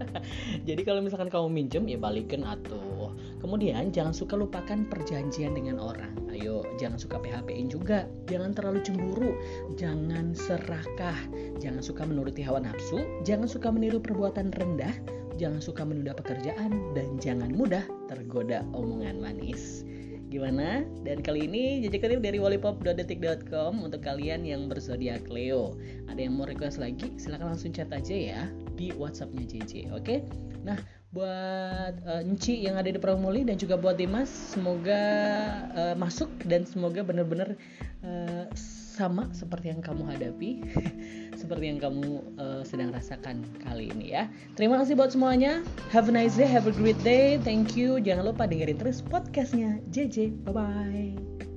jadi 0.68 0.84
kalau 0.84 1.00
misalkan 1.00 1.32
kamu 1.32 1.48
minjem 1.48 1.88
ya 1.88 1.96
balikin 1.96 2.44
atau 2.44 3.16
kemudian 3.40 3.88
jangan 3.88 4.12
suka 4.12 4.36
lupakan 4.36 4.84
perjanjian 4.92 5.56
dengan 5.56 5.80
orang. 5.80 6.12
Ayo, 6.28 6.60
jangan 6.76 7.00
suka 7.00 7.24
PHP-in 7.24 7.72
juga. 7.72 8.04
Jangan 8.28 8.52
terlalu 8.52 8.84
cemburu, 8.84 9.32
jangan 9.80 10.36
serakah, 10.36 11.16
jangan 11.56 11.80
suka 11.80 12.04
menuruti 12.04 12.44
hawa 12.44 12.60
nafsu, 12.60 13.00
jangan 13.24 13.48
suka 13.48 13.72
meniru 13.72 13.96
perbuatan 13.96 14.52
rendah, 14.52 14.92
jangan 15.36 15.60
suka 15.60 15.82
menunda 15.86 16.12
pekerjaan 16.16 16.92
dan 16.96 17.16
jangan 17.20 17.52
mudah 17.52 17.84
tergoda 18.08 18.64
omongan 18.72 19.20
manis. 19.20 19.84
Gimana? 20.32 20.80
Dan 21.04 21.20
kali 21.20 21.44
ini 21.44 21.84
JJ 21.84 22.00
Kutip 22.00 22.20
dari 22.24 22.40
wallipop.detik.com 22.40 23.84
untuk 23.84 24.00
kalian 24.00 24.48
yang 24.48 24.64
berzodiak 24.64 25.28
Leo. 25.28 25.76
Ada 26.08 26.24
yang 26.24 26.40
mau 26.40 26.48
request 26.48 26.80
lagi? 26.80 27.12
Silahkan 27.20 27.52
langsung 27.52 27.68
chat 27.76 27.92
aja 27.92 28.16
ya 28.16 28.48
di 28.72 28.96
WhatsAppnya 28.96 29.44
JJ, 29.44 29.92
oke? 29.92 30.24
Nah, 30.64 30.80
buat 31.12 31.94
uh, 32.08 32.24
Nci 32.24 32.64
yang 32.64 32.80
ada 32.80 32.88
di 32.88 32.96
Promoli 32.96 33.44
dan 33.44 33.60
juga 33.60 33.76
buat 33.76 34.00
Dimas, 34.00 34.32
semoga 34.32 35.04
uh, 35.76 35.94
masuk 36.00 36.32
dan 36.48 36.64
semoga 36.64 37.04
benar-benar 37.04 37.52
uh, 38.00 38.48
sama 38.96 39.28
seperti 39.36 39.68
yang 39.68 39.84
kamu 39.84 40.08
hadapi, 40.08 40.64
seperti 41.42 41.74
yang 41.74 41.82
kamu 41.82 42.22
uh, 42.38 42.62
sedang 42.62 42.94
rasakan 42.94 43.42
kali 43.66 43.90
ini 43.90 44.14
ya. 44.14 44.30
Terima 44.54 44.78
kasih 44.78 44.94
buat 44.94 45.10
semuanya. 45.10 45.66
Have 45.90 46.06
a 46.06 46.14
nice 46.14 46.38
day, 46.38 46.46
have 46.46 46.70
a 46.70 46.74
great 46.74 46.98
day. 47.02 47.42
Thank 47.42 47.74
you. 47.74 47.98
Jangan 47.98 48.30
lupa 48.30 48.46
dengerin 48.46 48.78
terus 48.78 49.02
podcastnya 49.02 49.82
JJ. 49.90 50.46
Bye 50.46 50.54
bye. 50.54 51.51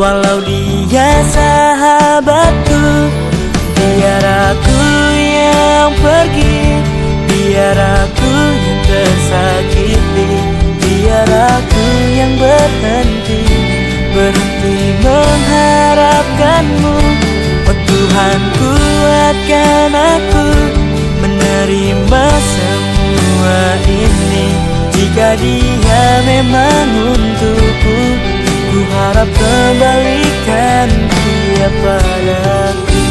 Walau 0.00 0.40
dia 0.40 1.20
sahabatku 1.28 2.84
Biar 3.76 4.24
aku 4.48 4.80
yang 5.20 5.92
pergi 6.00 6.80
Biar 7.28 7.76
aku 7.76 8.32
yang 8.32 8.80
tersakiti 8.88 10.30
Biar 10.80 11.28
aku 11.28 11.84
yang 12.16 12.32
berhenti 12.40 13.44
Berhenti 14.16 14.96
mengharapkanmu. 15.04 16.96
Oh 17.68 17.76
Tuhan 17.84 18.40
kuatkan 18.56 19.92
aku 19.92 20.48
Menerima 21.20 22.24
semua 22.40 23.60
ini. 23.84 24.48
Jika 24.96 25.36
dia 25.36 26.24
memang 26.24 26.88
untukku 27.12 28.39
Ku 28.70 28.78
harap 28.94 29.28
kembalikan 29.34 30.88
dia 31.10 31.68
padaku. 31.82 33.02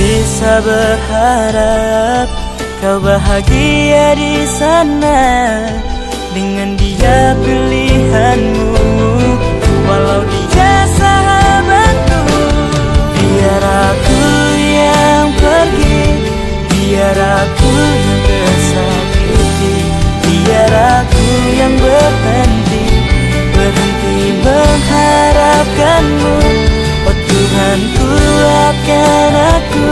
Bisa 0.00 0.64
berharap 0.64 2.24
kau 2.80 2.96
bahagia 3.04 4.16
di 4.16 4.48
sana 4.48 5.60
dengan 6.32 6.72
dia 6.80 7.36
pilihanmu. 7.44 8.80
Walau 9.84 10.24
dia 10.24 10.72
sahabatku 10.96 12.22
biar 13.12 13.64
aku 13.92 14.22
yang 14.56 15.28
pergi 15.36 16.00
biar 16.72 17.18
aku 17.20 17.72
yang 17.76 18.09
mengharapkanmu. 24.90 26.36
Oh 27.06 27.16
Tuhan 27.16 27.78
kuatkan 27.94 29.32
aku 29.54 29.88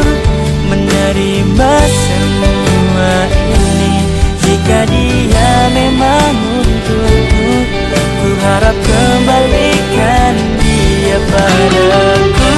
menerima 0.71 1.75
semua 1.87 3.15
ini. 3.31 3.95
Jika 4.43 4.79
dia 4.91 5.53
memang 5.71 6.35
untukku 6.59 7.51
ku 7.95 8.29
harap 8.43 8.77
kembalikan 8.77 10.35
dia 10.59 11.19
padaku 11.31 12.55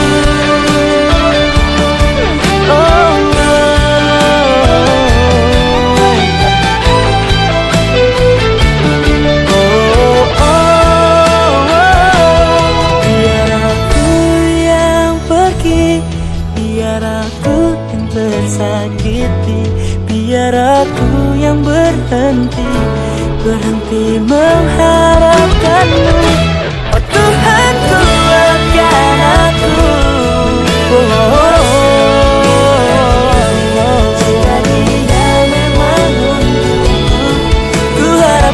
berhenti 23.50 24.22
mengharapkanmu 24.30 26.22
oh 26.94 27.02
Tuhan 27.02 27.74
kuatkan 27.90 29.18
aku 29.42 29.90
oh, 30.94 30.94
oh, 30.94 31.34
oh. 31.34 31.58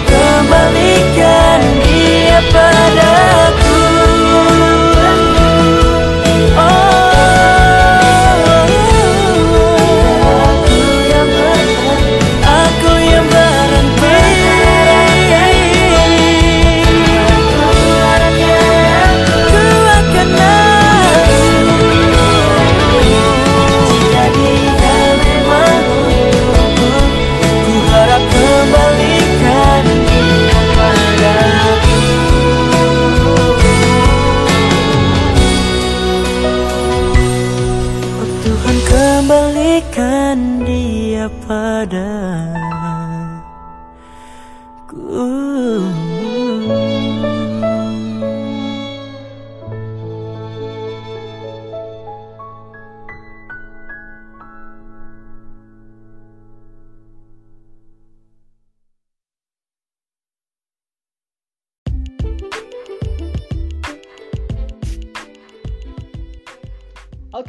Kembalikan 0.07 1.61
dia 1.89 2.39
kembalikan 39.77 40.65
dia 40.65 41.29
padaku 41.45 42.76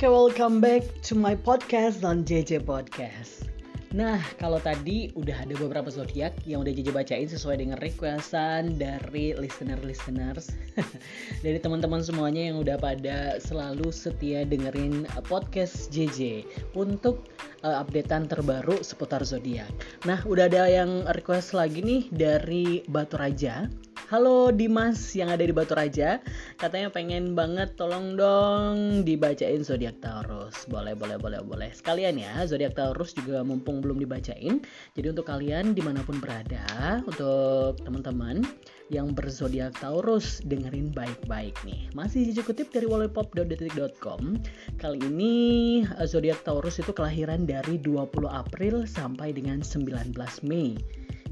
Oke, 0.07 0.15
welcome 0.15 0.63
back 0.63 0.87
to 1.03 1.19
my 1.19 1.35
podcast 1.35 2.07
on 2.07 2.23
JJ 2.23 2.63
Podcast. 2.63 3.51
Nah, 3.91 4.23
kalau 4.39 4.55
tadi 4.55 5.11
udah 5.19 5.43
ada 5.43 5.51
beberapa 5.59 5.91
zodiak 5.91 6.31
yang 6.47 6.63
udah 6.63 6.71
JJ 6.71 6.95
bacain 6.95 7.27
sesuai 7.27 7.59
dengan 7.59 7.75
requestan 7.83 8.79
dari 8.79 9.35
listener-listeners, 9.35 10.55
dari 11.43 11.59
teman-teman 11.59 11.99
semuanya 11.99 12.39
yang 12.39 12.63
udah 12.63 12.79
pada 12.79 13.35
selalu 13.43 13.91
setia 13.91 14.47
dengerin 14.47 15.03
uh, 15.11 15.23
podcast 15.27 15.91
JJ 15.91 16.47
untuk 16.71 17.27
uh, 17.67 17.83
updatean 17.83 18.31
terbaru 18.31 18.79
seputar 18.79 19.27
zodiak. 19.27 19.67
Nah, 20.07 20.23
udah 20.23 20.47
ada 20.47 20.71
yang 20.71 21.03
request 21.19 21.51
lagi 21.51 21.83
nih 21.83 22.07
dari 22.15 22.79
Batu 22.87 23.19
Raja. 23.19 23.67
Halo 24.07 24.55
Dimas 24.55 25.11
yang 25.19 25.27
ada 25.27 25.43
di 25.43 25.51
Batu 25.51 25.75
Raja, 25.75 26.23
katanya 26.55 26.87
pengen 26.87 27.35
banget 27.35 27.75
tolong 27.75 28.15
dong 28.15 29.03
dibacain 29.03 29.59
zodiak 29.67 29.99
Taurus. 29.99 30.63
Boleh, 30.71 30.95
boleh, 30.95 31.19
boleh, 31.19 31.43
boleh. 31.43 31.75
Sekalian 31.75 32.15
ya, 32.15 32.31
zodiak 32.47 32.71
Taurus 32.71 33.11
juga 33.11 33.43
mumpung 33.43 33.83
belum 33.83 33.99
dibacain. 33.99 34.63
Jadi 34.95 35.07
untuk 35.11 35.27
kalian 35.27 35.75
di 35.75 35.83
mana 35.83 36.07
pun 36.07 36.23
berada, 36.23 37.03
untuk 37.03 37.83
teman-teman 37.83 38.47
yang 38.87 39.11
berzodiak 39.11 39.75
Taurus 39.75 40.39
dengerin 40.47 40.95
baik-baik 40.95 41.59
nih. 41.67 41.91
Masih 41.91 42.31
Cici 42.31 42.47
kutip 42.47 42.71
dari 42.71 42.87
wallpop.detik.com. 42.87 44.39
Kali 44.79 45.03
ini 45.03 45.35
eh, 45.83 46.07
zodiak 46.07 46.47
Taurus 46.47 46.79
itu 46.79 46.95
kelahiran 46.95 47.43
dari 47.43 47.75
20 47.83 48.07
April 48.31 48.87
sampai 48.87 49.35
dengan 49.35 49.59
19 49.59 50.15
Mei. 50.47 50.79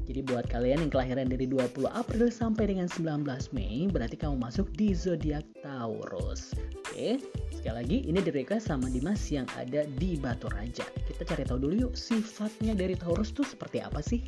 Jadi 0.06 0.22
buat 0.22 0.46
kalian 0.46 0.86
yang 0.86 0.92
kelahiran 0.94 1.26
dari 1.26 1.50
20 1.50 1.90
April 1.90 2.30
sampai 2.30 2.70
dengan 2.70 2.86
19 2.86 3.26
Mei, 3.50 3.90
berarti 3.90 4.14
kamu 4.14 4.38
masuk 4.38 4.70
di 4.78 4.94
zodiak 4.94 5.42
Taurus. 5.66 6.54
Oke, 6.86 7.18
sekali 7.50 7.74
lagi 7.74 7.96
ini 8.06 8.22
di 8.22 8.30
request 8.30 8.70
sama 8.70 8.86
Dimas 8.86 9.18
yang 9.34 9.50
ada 9.58 9.82
di 9.98 10.14
Batu 10.14 10.46
Raja. 10.46 10.86
Kita 11.10 11.26
cari 11.26 11.42
tahu 11.42 11.58
dulu 11.58 11.90
yuk 11.90 11.94
sifatnya 11.98 12.78
dari 12.78 12.94
Taurus 12.94 13.34
tuh 13.34 13.42
seperti 13.42 13.82
apa 13.82 13.98
sih? 13.98 14.22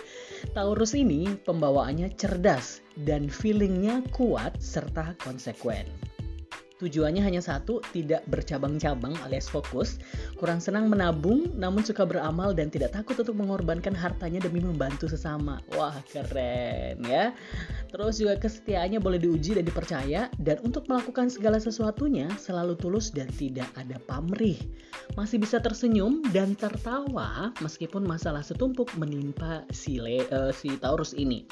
Taurus 0.56 0.96
ini 0.96 1.28
pembawaannya 1.44 2.08
cerdas 2.16 2.80
dan 3.04 3.28
feelingnya 3.28 4.00
kuat 4.16 4.56
serta 4.64 5.12
konsekuen. 5.20 5.84
Tujuannya 6.78 7.26
hanya 7.26 7.42
satu, 7.42 7.82
tidak 7.90 8.22
bercabang-cabang 8.30 9.18
alias 9.26 9.50
fokus, 9.50 9.98
kurang 10.38 10.62
senang 10.62 10.86
menabung, 10.86 11.50
namun 11.58 11.82
suka 11.82 12.06
beramal 12.06 12.54
dan 12.54 12.70
tidak 12.70 12.94
takut 12.94 13.18
untuk 13.18 13.34
mengorbankan 13.34 13.98
hartanya 13.98 14.38
demi 14.38 14.62
membantu 14.62 15.10
sesama. 15.10 15.58
Wah, 15.74 15.98
keren 16.06 17.02
ya. 17.02 17.34
Terus 17.90 18.22
juga 18.22 18.38
kesetiaannya 18.38 19.02
boleh 19.02 19.18
diuji 19.18 19.58
dan 19.58 19.66
dipercaya, 19.66 20.30
dan 20.38 20.62
untuk 20.62 20.86
melakukan 20.86 21.26
segala 21.26 21.58
sesuatunya 21.58 22.30
selalu 22.38 22.78
tulus 22.78 23.10
dan 23.10 23.26
tidak 23.34 23.66
ada 23.74 23.98
pamrih. 24.06 24.62
Masih 25.18 25.42
bisa 25.42 25.58
tersenyum 25.58 26.22
dan 26.30 26.54
tertawa 26.54 27.50
meskipun 27.58 28.06
masalah 28.06 28.46
setumpuk 28.46 28.86
menimpa 28.94 29.66
si, 29.74 29.98
Le- 29.98 30.30
eh, 30.30 30.52
si 30.54 30.78
Taurus 30.78 31.10
ini 31.10 31.42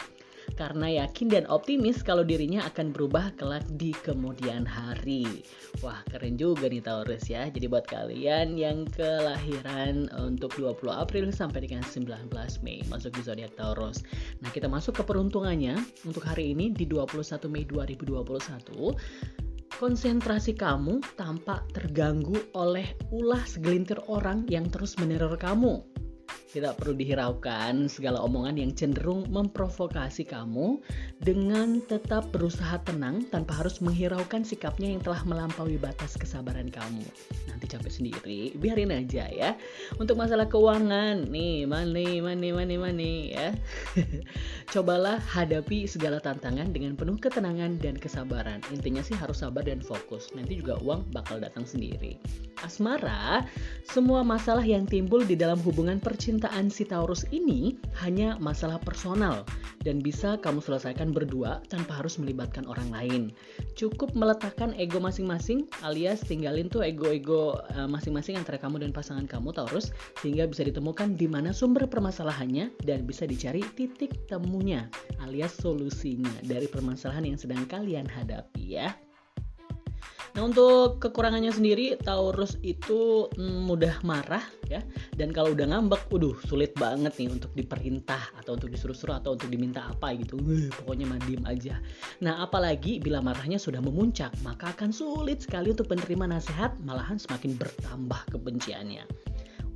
karena 0.55 1.03
yakin 1.03 1.27
dan 1.27 1.45
optimis 1.51 2.07
kalau 2.07 2.23
dirinya 2.23 2.63
akan 2.71 2.95
berubah 2.95 3.35
kelak 3.35 3.67
di 3.75 3.91
kemudian 4.07 4.63
hari. 4.63 5.43
Wah, 5.83 5.99
keren 6.07 6.39
juga 6.39 6.71
nih 6.71 6.81
Taurus 6.87 7.27
ya. 7.27 7.51
Jadi 7.51 7.67
buat 7.67 7.85
kalian 7.91 8.55
yang 8.55 8.87
kelahiran 8.95 10.07
untuk 10.15 10.55
20 10.55 10.87
April 10.95 11.35
sampai 11.35 11.67
dengan 11.67 11.83
19 11.83 12.31
Mei 12.63 12.87
masuk 12.87 13.11
di 13.19 13.27
zodiak 13.27 13.59
Taurus. 13.59 14.07
Nah, 14.41 14.55
kita 14.55 14.71
masuk 14.71 15.01
ke 15.01 15.03
peruntungannya 15.03 15.75
untuk 16.07 16.23
hari 16.23 16.55
ini 16.55 16.71
di 16.71 16.87
21 16.87 17.51
Mei 17.51 17.67
2021. 17.67 18.95
Konsentrasi 19.77 20.57
kamu 20.57 21.05
tampak 21.21 21.69
terganggu 21.77 22.41
oleh 22.57 22.97
ulah 23.13 23.45
segelintir 23.45 24.01
orang 24.09 24.49
yang 24.49 24.65
terus 24.73 24.97
meneror 24.97 25.37
kamu. 25.37 25.85
Tidak 26.47 26.79
perlu 26.79 26.95
dihiraukan 26.95 27.91
segala 27.91 28.23
omongan 28.23 28.55
yang 28.55 28.71
cenderung 28.71 29.27
memprovokasi 29.27 30.23
kamu 30.23 30.79
dengan 31.19 31.83
tetap 31.91 32.31
berusaha 32.31 32.79
tenang 32.87 33.27
tanpa 33.35 33.59
harus 33.59 33.83
menghiraukan 33.83 34.47
sikapnya 34.47 34.95
yang 34.95 35.03
telah 35.03 35.27
melampaui 35.27 35.75
batas 35.75 36.15
kesabaran 36.15 36.71
kamu. 36.71 37.03
Nanti 37.51 37.67
capek 37.67 37.91
sendiri, 37.91 38.55
biarin 38.63 38.95
aja 38.95 39.27
ya. 39.27 39.59
Untuk 39.99 40.15
masalah 40.15 40.47
keuangan, 40.47 41.27
nih 41.27 41.67
money, 41.67 42.23
money, 42.23 42.55
money, 42.55 42.77
money 42.79 43.15
ya. 43.35 43.51
Cobalah 44.73 45.19
hadapi 45.19 45.91
segala 45.91 46.23
tantangan 46.23 46.71
dengan 46.71 46.95
penuh 46.95 47.19
ketenangan 47.19 47.83
dan 47.83 47.99
kesabaran. 47.99 48.63
Intinya 48.71 49.03
sih 49.03 49.19
harus 49.19 49.43
sabar 49.43 49.67
dan 49.67 49.83
fokus. 49.83 50.31
Nanti 50.39 50.63
juga 50.63 50.79
uang 50.79 51.11
bakal 51.11 51.43
datang 51.43 51.67
sendiri. 51.67 52.15
Asmara, 52.63 53.45
semua 53.85 54.23
masalah 54.23 54.65
yang 54.65 54.89
timbul 54.89 55.27
di 55.27 55.37
dalam 55.37 55.61
hubungan 55.61 55.99
percintaan 56.01 56.36
si 56.71 56.85
Taurus 56.85 57.25
ini 57.31 57.79
hanya 58.03 58.37
masalah 58.43 58.77
personal 58.83 59.47
dan 59.87 60.03
bisa 60.03 60.35
kamu 60.43 60.59
selesaikan 60.59 61.15
berdua 61.15 61.63
tanpa 61.71 62.03
harus 62.03 62.19
melibatkan 62.19 62.67
orang 62.67 62.91
lain. 62.91 63.23
Cukup 63.79 64.11
meletakkan 64.19 64.75
ego 64.75 64.99
masing-masing 64.99 65.71
alias 65.87 66.27
tinggalin 66.27 66.67
tuh 66.67 66.83
ego-ego 66.83 67.63
eh, 67.71 67.87
masing-masing 67.87 68.35
antara 68.35 68.59
kamu 68.59 68.83
dan 68.83 68.91
pasangan 68.91 69.31
kamu 69.31 69.55
Taurus 69.55 69.95
sehingga 70.19 70.51
bisa 70.51 70.67
ditemukan 70.67 71.15
di 71.15 71.31
mana 71.31 71.55
sumber 71.55 71.87
permasalahannya 71.87 72.75
dan 72.83 73.07
bisa 73.07 73.25
dicari 73.25 73.63
titik 73.79 74.27
temunya 74.27 74.91
alias 75.23 75.55
solusinya 75.55 76.35
dari 76.43 76.67
permasalahan 76.67 77.31
yang 77.31 77.39
sedang 77.39 77.63
kalian 77.71 78.11
hadapi 78.11 78.83
ya. 78.83 79.06
Nah 80.37 80.45
untuk 80.45 81.01
kekurangannya 81.01 81.49
sendiri 81.49 81.97
Taurus 81.97 82.61
itu 82.61 83.33
mm, 83.33 83.65
mudah 83.65 84.05
marah 84.05 84.45
ya 84.69 84.85
dan 85.17 85.33
kalau 85.33 85.57
udah 85.57 85.65
ngambek, 85.65 86.13
waduh 86.13 86.37
sulit 86.45 86.77
banget 86.77 87.17
nih 87.17 87.33
untuk 87.33 87.57
diperintah 87.57 88.37
atau 88.37 88.61
untuk 88.61 88.69
disuruh-suruh 88.69 89.17
atau 89.17 89.33
untuk 89.33 89.49
diminta 89.49 89.89
apa 89.89 90.13
gitu. 90.13 90.37
Wih, 90.45 90.69
pokoknya 90.77 91.09
mah 91.09 91.21
diem 91.25 91.41
aja. 91.49 91.81
Nah 92.21 92.45
apalagi 92.45 93.01
bila 93.01 93.25
marahnya 93.25 93.57
sudah 93.57 93.81
memuncak 93.81 94.37
maka 94.45 94.77
akan 94.77 94.93
sulit 94.93 95.41
sekali 95.41 95.73
untuk 95.73 95.89
menerima 95.89 96.37
nasihat 96.37 96.77
malahan 96.85 97.17
semakin 97.17 97.57
bertambah 97.57 98.21
kebenciannya. 98.29 99.09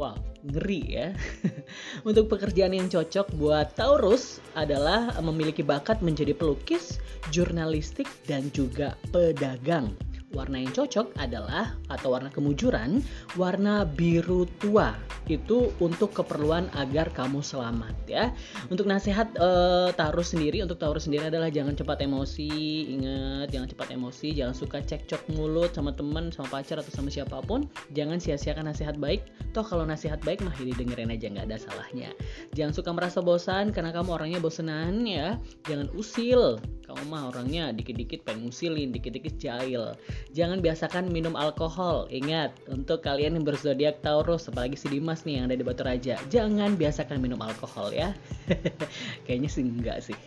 Wow, 0.00 0.16
ngeri 0.48 0.80
ya. 0.96 1.12
Untuk 2.08 2.32
pekerjaan 2.32 2.72
yang 2.72 2.88
cocok 2.88 3.36
buat 3.36 3.76
Taurus 3.76 4.40
adalah 4.56 5.12
memiliki 5.20 5.60
bakat 5.60 6.00
menjadi 6.00 6.32
pelukis, 6.32 6.96
jurnalistik, 7.28 8.08
dan 8.24 8.48
juga 8.56 8.96
pedagang. 9.12 9.92
Warna 10.30 10.62
yang 10.62 10.70
cocok 10.70 11.18
adalah 11.18 11.74
atau 11.90 12.14
warna 12.14 12.30
kemujuran, 12.30 13.02
warna 13.34 13.82
biru 13.82 14.46
tua. 14.62 14.94
Itu 15.26 15.74
untuk 15.82 16.14
keperluan 16.14 16.70
agar 16.78 17.10
kamu 17.10 17.42
selamat 17.42 17.94
ya. 18.06 18.30
Untuk 18.70 18.86
nasihat 18.86 19.26
eh, 19.34 19.90
Taurus 19.98 20.30
sendiri, 20.30 20.62
untuk 20.62 20.78
Taurus 20.78 21.10
sendiri 21.10 21.26
adalah 21.34 21.50
jangan 21.50 21.74
cepat 21.74 22.06
emosi, 22.06 22.50
ingat 22.94 23.50
jangan 23.50 23.68
cepat 23.74 23.88
emosi, 23.90 24.28
jangan 24.30 24.54
suka 24.54 24.78
cekcok 24.78 25.34
mulut 25.34 25.74
sama 25.74 25.90
teman, 25.98 26.30
sama 26.30 26.46
pacar 26.46 26.78
atau 26.78 26.94
sama 26.94 27.10
siapa 27.10 27.42
pun. 27.42 27.66
Jangan 27.90 28.22
sia-siakan 28.22 28.70
nasihat 28.70 29.02
baik. 29.02 29.26
Toh 29.50 29.66
kalau 29.66 29.82
nasihat 29.82 30.22
baik 30.22 30.46
mah 30.46 30.54
ini 30.62 30.70
dengerin 30.78 31.10
aja 31.10 31.26
nggak 31.26 31.46
ada 31.50 31.58
salahnya. 31.58 32.14
Jangan 32.54 32.70
suka 32.70 32.90
merasa 32.94 33.18
bosan 33.18 33.74
karena 33.74 33.90
kamu 33.90 34.14
orangnya 34.14 34.38
bosenan 34.38 35.02
ya. 35.10 35.42
Jangan 35.66 35.90
usil. 35.98 36.62
Kamu 36.86 37.06
mah 37.06 37.30
orangnya 37.30 37.70
dikit-dikit 37.70 38.26
pengen 38.26 38.50
ngusilin, 38.50 38.90
dikit-dikit 38.90 39.38
jahil. 39.38 39.94
Jangan 40.32 40.62
biasakan 40.62 41.10
minum 41.10 41.34
alkohol. 41.34 42.06
Ingat, 42.10 42.54
untuk 42.70 43.02
kalian 43.02 43.38
yang 43.40 43.44
berzodiak 43.44 44.00
Taurus, 44.04 44.46
apalagi 44.46 44.78
si 44.78 44.86
Dimas 44.92 45.26
nih 45.26 45.40
yang 45.40 45.44
ada 45.50 45.56
di 45.58 45.64
Batu 45.66 45.82
Raja, 45.82 46.20
jangan 46.28 46.76
biasakan 46.78 47.18
minum 47.18 47.40
alkohol 47.42 47.90
ya. 47.90 48.14
Kayaknya 49.26 49.48
sih 49.50 49.64
enggak 49.66 49.98
sih. 50.04 50.18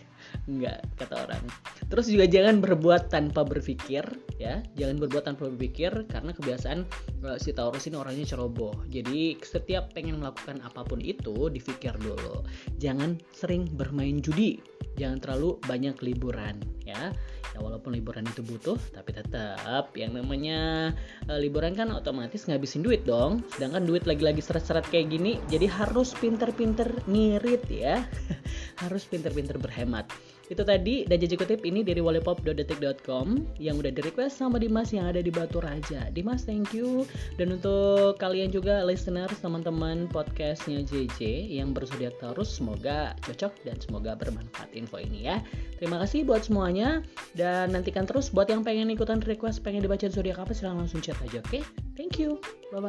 Enggak, 0.43 0.83
kata 0.99 1.23
orang. 1.29 1.43
Terus 1.87 2.09
juga 2.09 2.25
jangan 2.27 2.59
berbuat 2.59 3.13
tanpa 3.13 3.45
berpikir 3.47 4.03
ya. 4.41 4.59
Jangan 4.75 4.97
berbuat 4.99 5.23
tanpa 5.29 5.47
berpikir 5.47 5.91
karena 6.09 6.35
kebiasaan 6.35 6.83
eh, 7.23 7.37
si 7.39 7.55
Taurus 7.55 7.87
ini 7.87 7.95
orangnya 7.95 8.27
ceroboh. 8.27 8.75
Jadi 8.91 9.39
setiap 9.39 9.93
pengen 9.95 10.19
melakukan 10.19 10.59
apa 10.65 10.83
pun 10.83 10.99
itu 10.99 11.47
dipikir 11.47 11.95
dulu. 12.01 12.43
Jangan 12.81 13.21
sering 13.31 13.69
bermain 13.71 14.19
judi. 14.19 14.59
Jangan 14.97 15.17
terlalu 15.21 15.57
banyak 15.65 15.97
liburan 16.05 16.61
ya. 16.85 17.11
Ya 17.53 17.61
walaupun 17.61 17.93
liburan 17.93 18.25
itu 18.25 18.41
butuh, 18.41 18.81
tapi 18.97 19.13
tetap 19.13 19.93
yang 19.93 20.17
namanya 20.17 20.89
eh, 21.29 21.37
liburan 21.37 21.77
kan 21.77 21.93
otomatis 21.93 22.49
ngabisin 22.49 22.81
duit 22.81 23.05
dong. 23.05 23.45
Sedangkan 23.53 23.85
duit 23.85 24.09
lagi-lagi 24.09 24.41
seret-seret 24.41 24.89
kayak 24.89 25.13
gini, 25.13 25.37
jadi 25.53 25.69
harus 25.69 26.17
pinter-pinter 26.17 27.05
ngirit 27.05 27.63
ya. 27.69 28.01
harus 28.83 29.05
pinter-pinter 29.05 29.61
berhemat. 29.61 30.09
Itu 30.51 30.67
tadi 30.67 31.07
dan 31.07 31.23
janji 31.23 31.39
kutip 31.39 31.63
ini 31.63 31.87
dari 31.87 32.03
wallipop.detik.com 32.03 33.57
yang 33.63 33.79
udah 33.79 33.91
di 33.91 34.01
request 34.03 34.43
sama 34.43 34.59
Dimas 34.59 34.91
yang 34.91 35.07
ada 35.07 35.23
di 35.23 35.31
Batu 35.31 35.63
Raja. 35.63 36.11
Dimas 36.11 36.43
thank 36.43 36.75
you. 36.75 37.07
Dan 37.39 37.55
untuk 37.55 38.19
kalian 38.19 38.51
juga 38.51 38.83
listeners 38.83 39.39
teman-teman 39.39 40.11
podcastnya 40.11 40.83
JJ 40.83 41.47
yang 41.47 41.71
bersodiak 41.71 42.19
Taurus 42.19 42.51
semoga 42.59 43.15
cocok 43.23 43.53
dan 43.63 43.79
semoga 43.79 44.19
bermanfaat 44.19 44.67
info 44.75 44.99
ini 44.99 45.31
ya. 45.31 45.39
Terima 45.79 45.99
kasih 46.03 46.27
buat 46.27 46.43
semuanya 46.43 47.03
dan 47.39 47.71
nantikan 47.71 48.03
terus 48.03 48.27
buat 48.27 48.51
yang 48.51 48.67
pengen 48.67 48.91
ikutan 48.91 49.23
request 49.23 49.63
pengen 49.63 49.83
dibaca 49.83 50.07
zodiak 50.11 50.39
apa 50.43 50.51
silahkan 50.51 50.83
langsung 50.83 50.99
chat 50.99 51.15
aja 51.23 51.39
oke. 51.39 51.47
Okay? 51.47 51.63
Thank 51.95 52.19
you. 52.19 52.43
Bye 52.75 52.83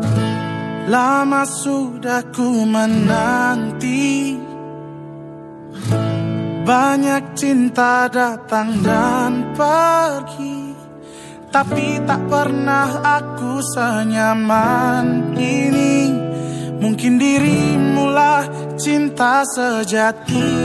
bye. 0.00 0.29
Lama 0.90 1.46
sudah 1.46 2.34
ku 2.34 2.66
menanti. 2.66 4.34
Banyak 6.66 7.38
cinta 7.38 8.10
datang 8.10 8.82
dan 8.82 9.54
pergi. 9.54 10.74
Tapi 11.46 12.02
tak 12.02 12.26
pernah 12.26 13.06
aku 13.06 13.62
senyaman 13.70 15.38
ini. 15.38 16.10
Mungkin 16.82 17.22
dirimulah 17.22 18.74
cinta 18.74 19.46
sejati. 19.46 20.58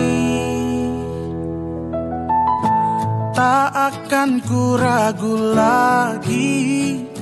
Tak 3.29 3.69
akan 3.93 4.29
ku 4.41 4.73
ragu 4.73 5.53
lagi. 5.53 6.57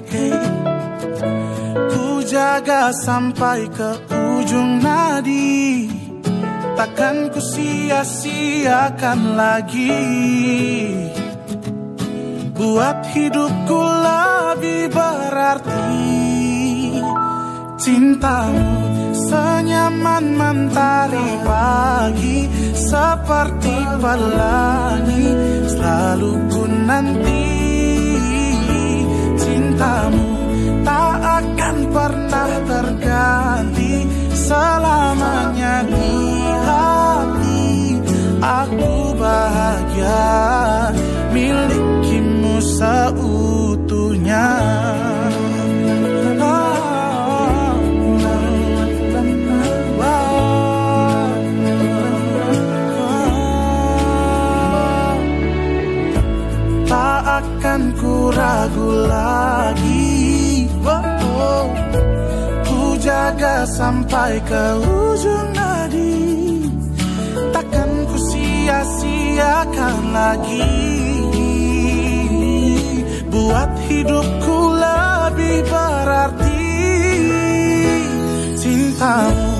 Hey. 0.07 0.63
Ku 1.73 2.21
jaga 2.21 2.93
sampai 2.93 3.65
ke 3.73 3.97
ujung 4.13 4.77
nadi. 4.77 5.89
Takkan 6.77 7.33
ku 7.33 7.41
sia-siakan 7.41 9.33
lagi. 9.33 9.97
Buat 12.53 13.09
hidupku 13.09 13.81
lebih 13.81 14.93
berarti. 14.93 15.97
Cintamu 17.83 18.79
senyaman 19.11 20.39
mentari 20.39 21.29
pagi 21.43 22.47
Seperti 22.71 23.75
pelangi 23.99 25.27
Selalu 25.67 26.31
ku 26.47 26.63
nanti. 26.63 27.43
Cintamu 29.35 30.32
tak 30.83 31.15
akan 31.41 31.75
pernah 31.89 32.51
terganti. 32.67 33.93
Selamanya 34.35 35.87
di 35.87 36.13
hati 36.67 37.71
aku 38.43 39.15
bahagia. 39.15 40.27
Milikimu 41.33 42.55
seutuhnya. 42.61 44.47
Tak 56.93 57.41
akan 57.41 57.81
ku 57.97 58.29
ragu 58.29 58.89
lagi 59.09 60.02
Ku 62.63 62.97
jaga 62.99 63.67
sampai 63.67 64.39
ke 64.43 64.63
ujung 64.81 65.49
nadi. 65.53 66.23
Takkan 67.53 67.91
ku 68.09 68.17
sia-siakan 68.31 69.95
lagi. 70.11 70.71
Buat 73.27 73.71
hidupku 73.89 74.57
lebih 74.77 75.57
berarti. 75.67 76.61
Cintamu 78.55 79.51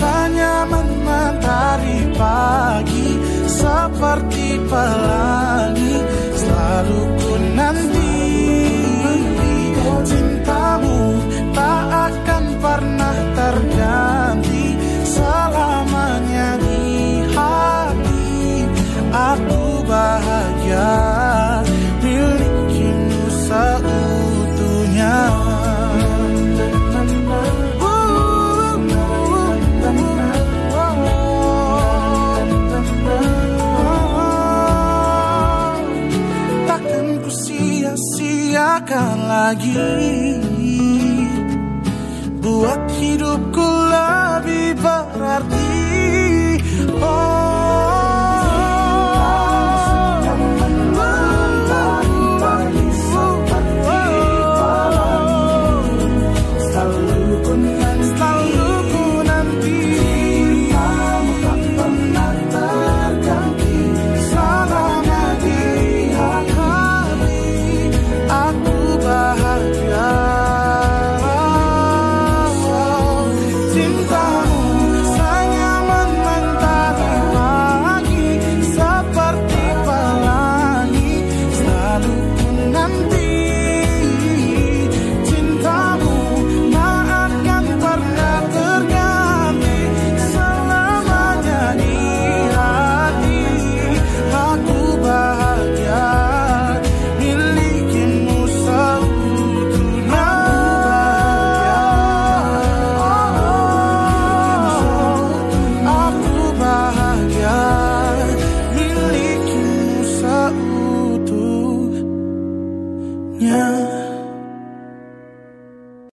senyaman 0.00 0.88
matahari 1.04 2.00
pagi 2.14 3.10
Seperti 3.48 4.60
pelangi 4.68 5.29
lagi 39.40 39.72
Buat 42.40 42.82
hidupku 43.00 43.68
lebih 43.88 44.76
berarti 44.80 45.59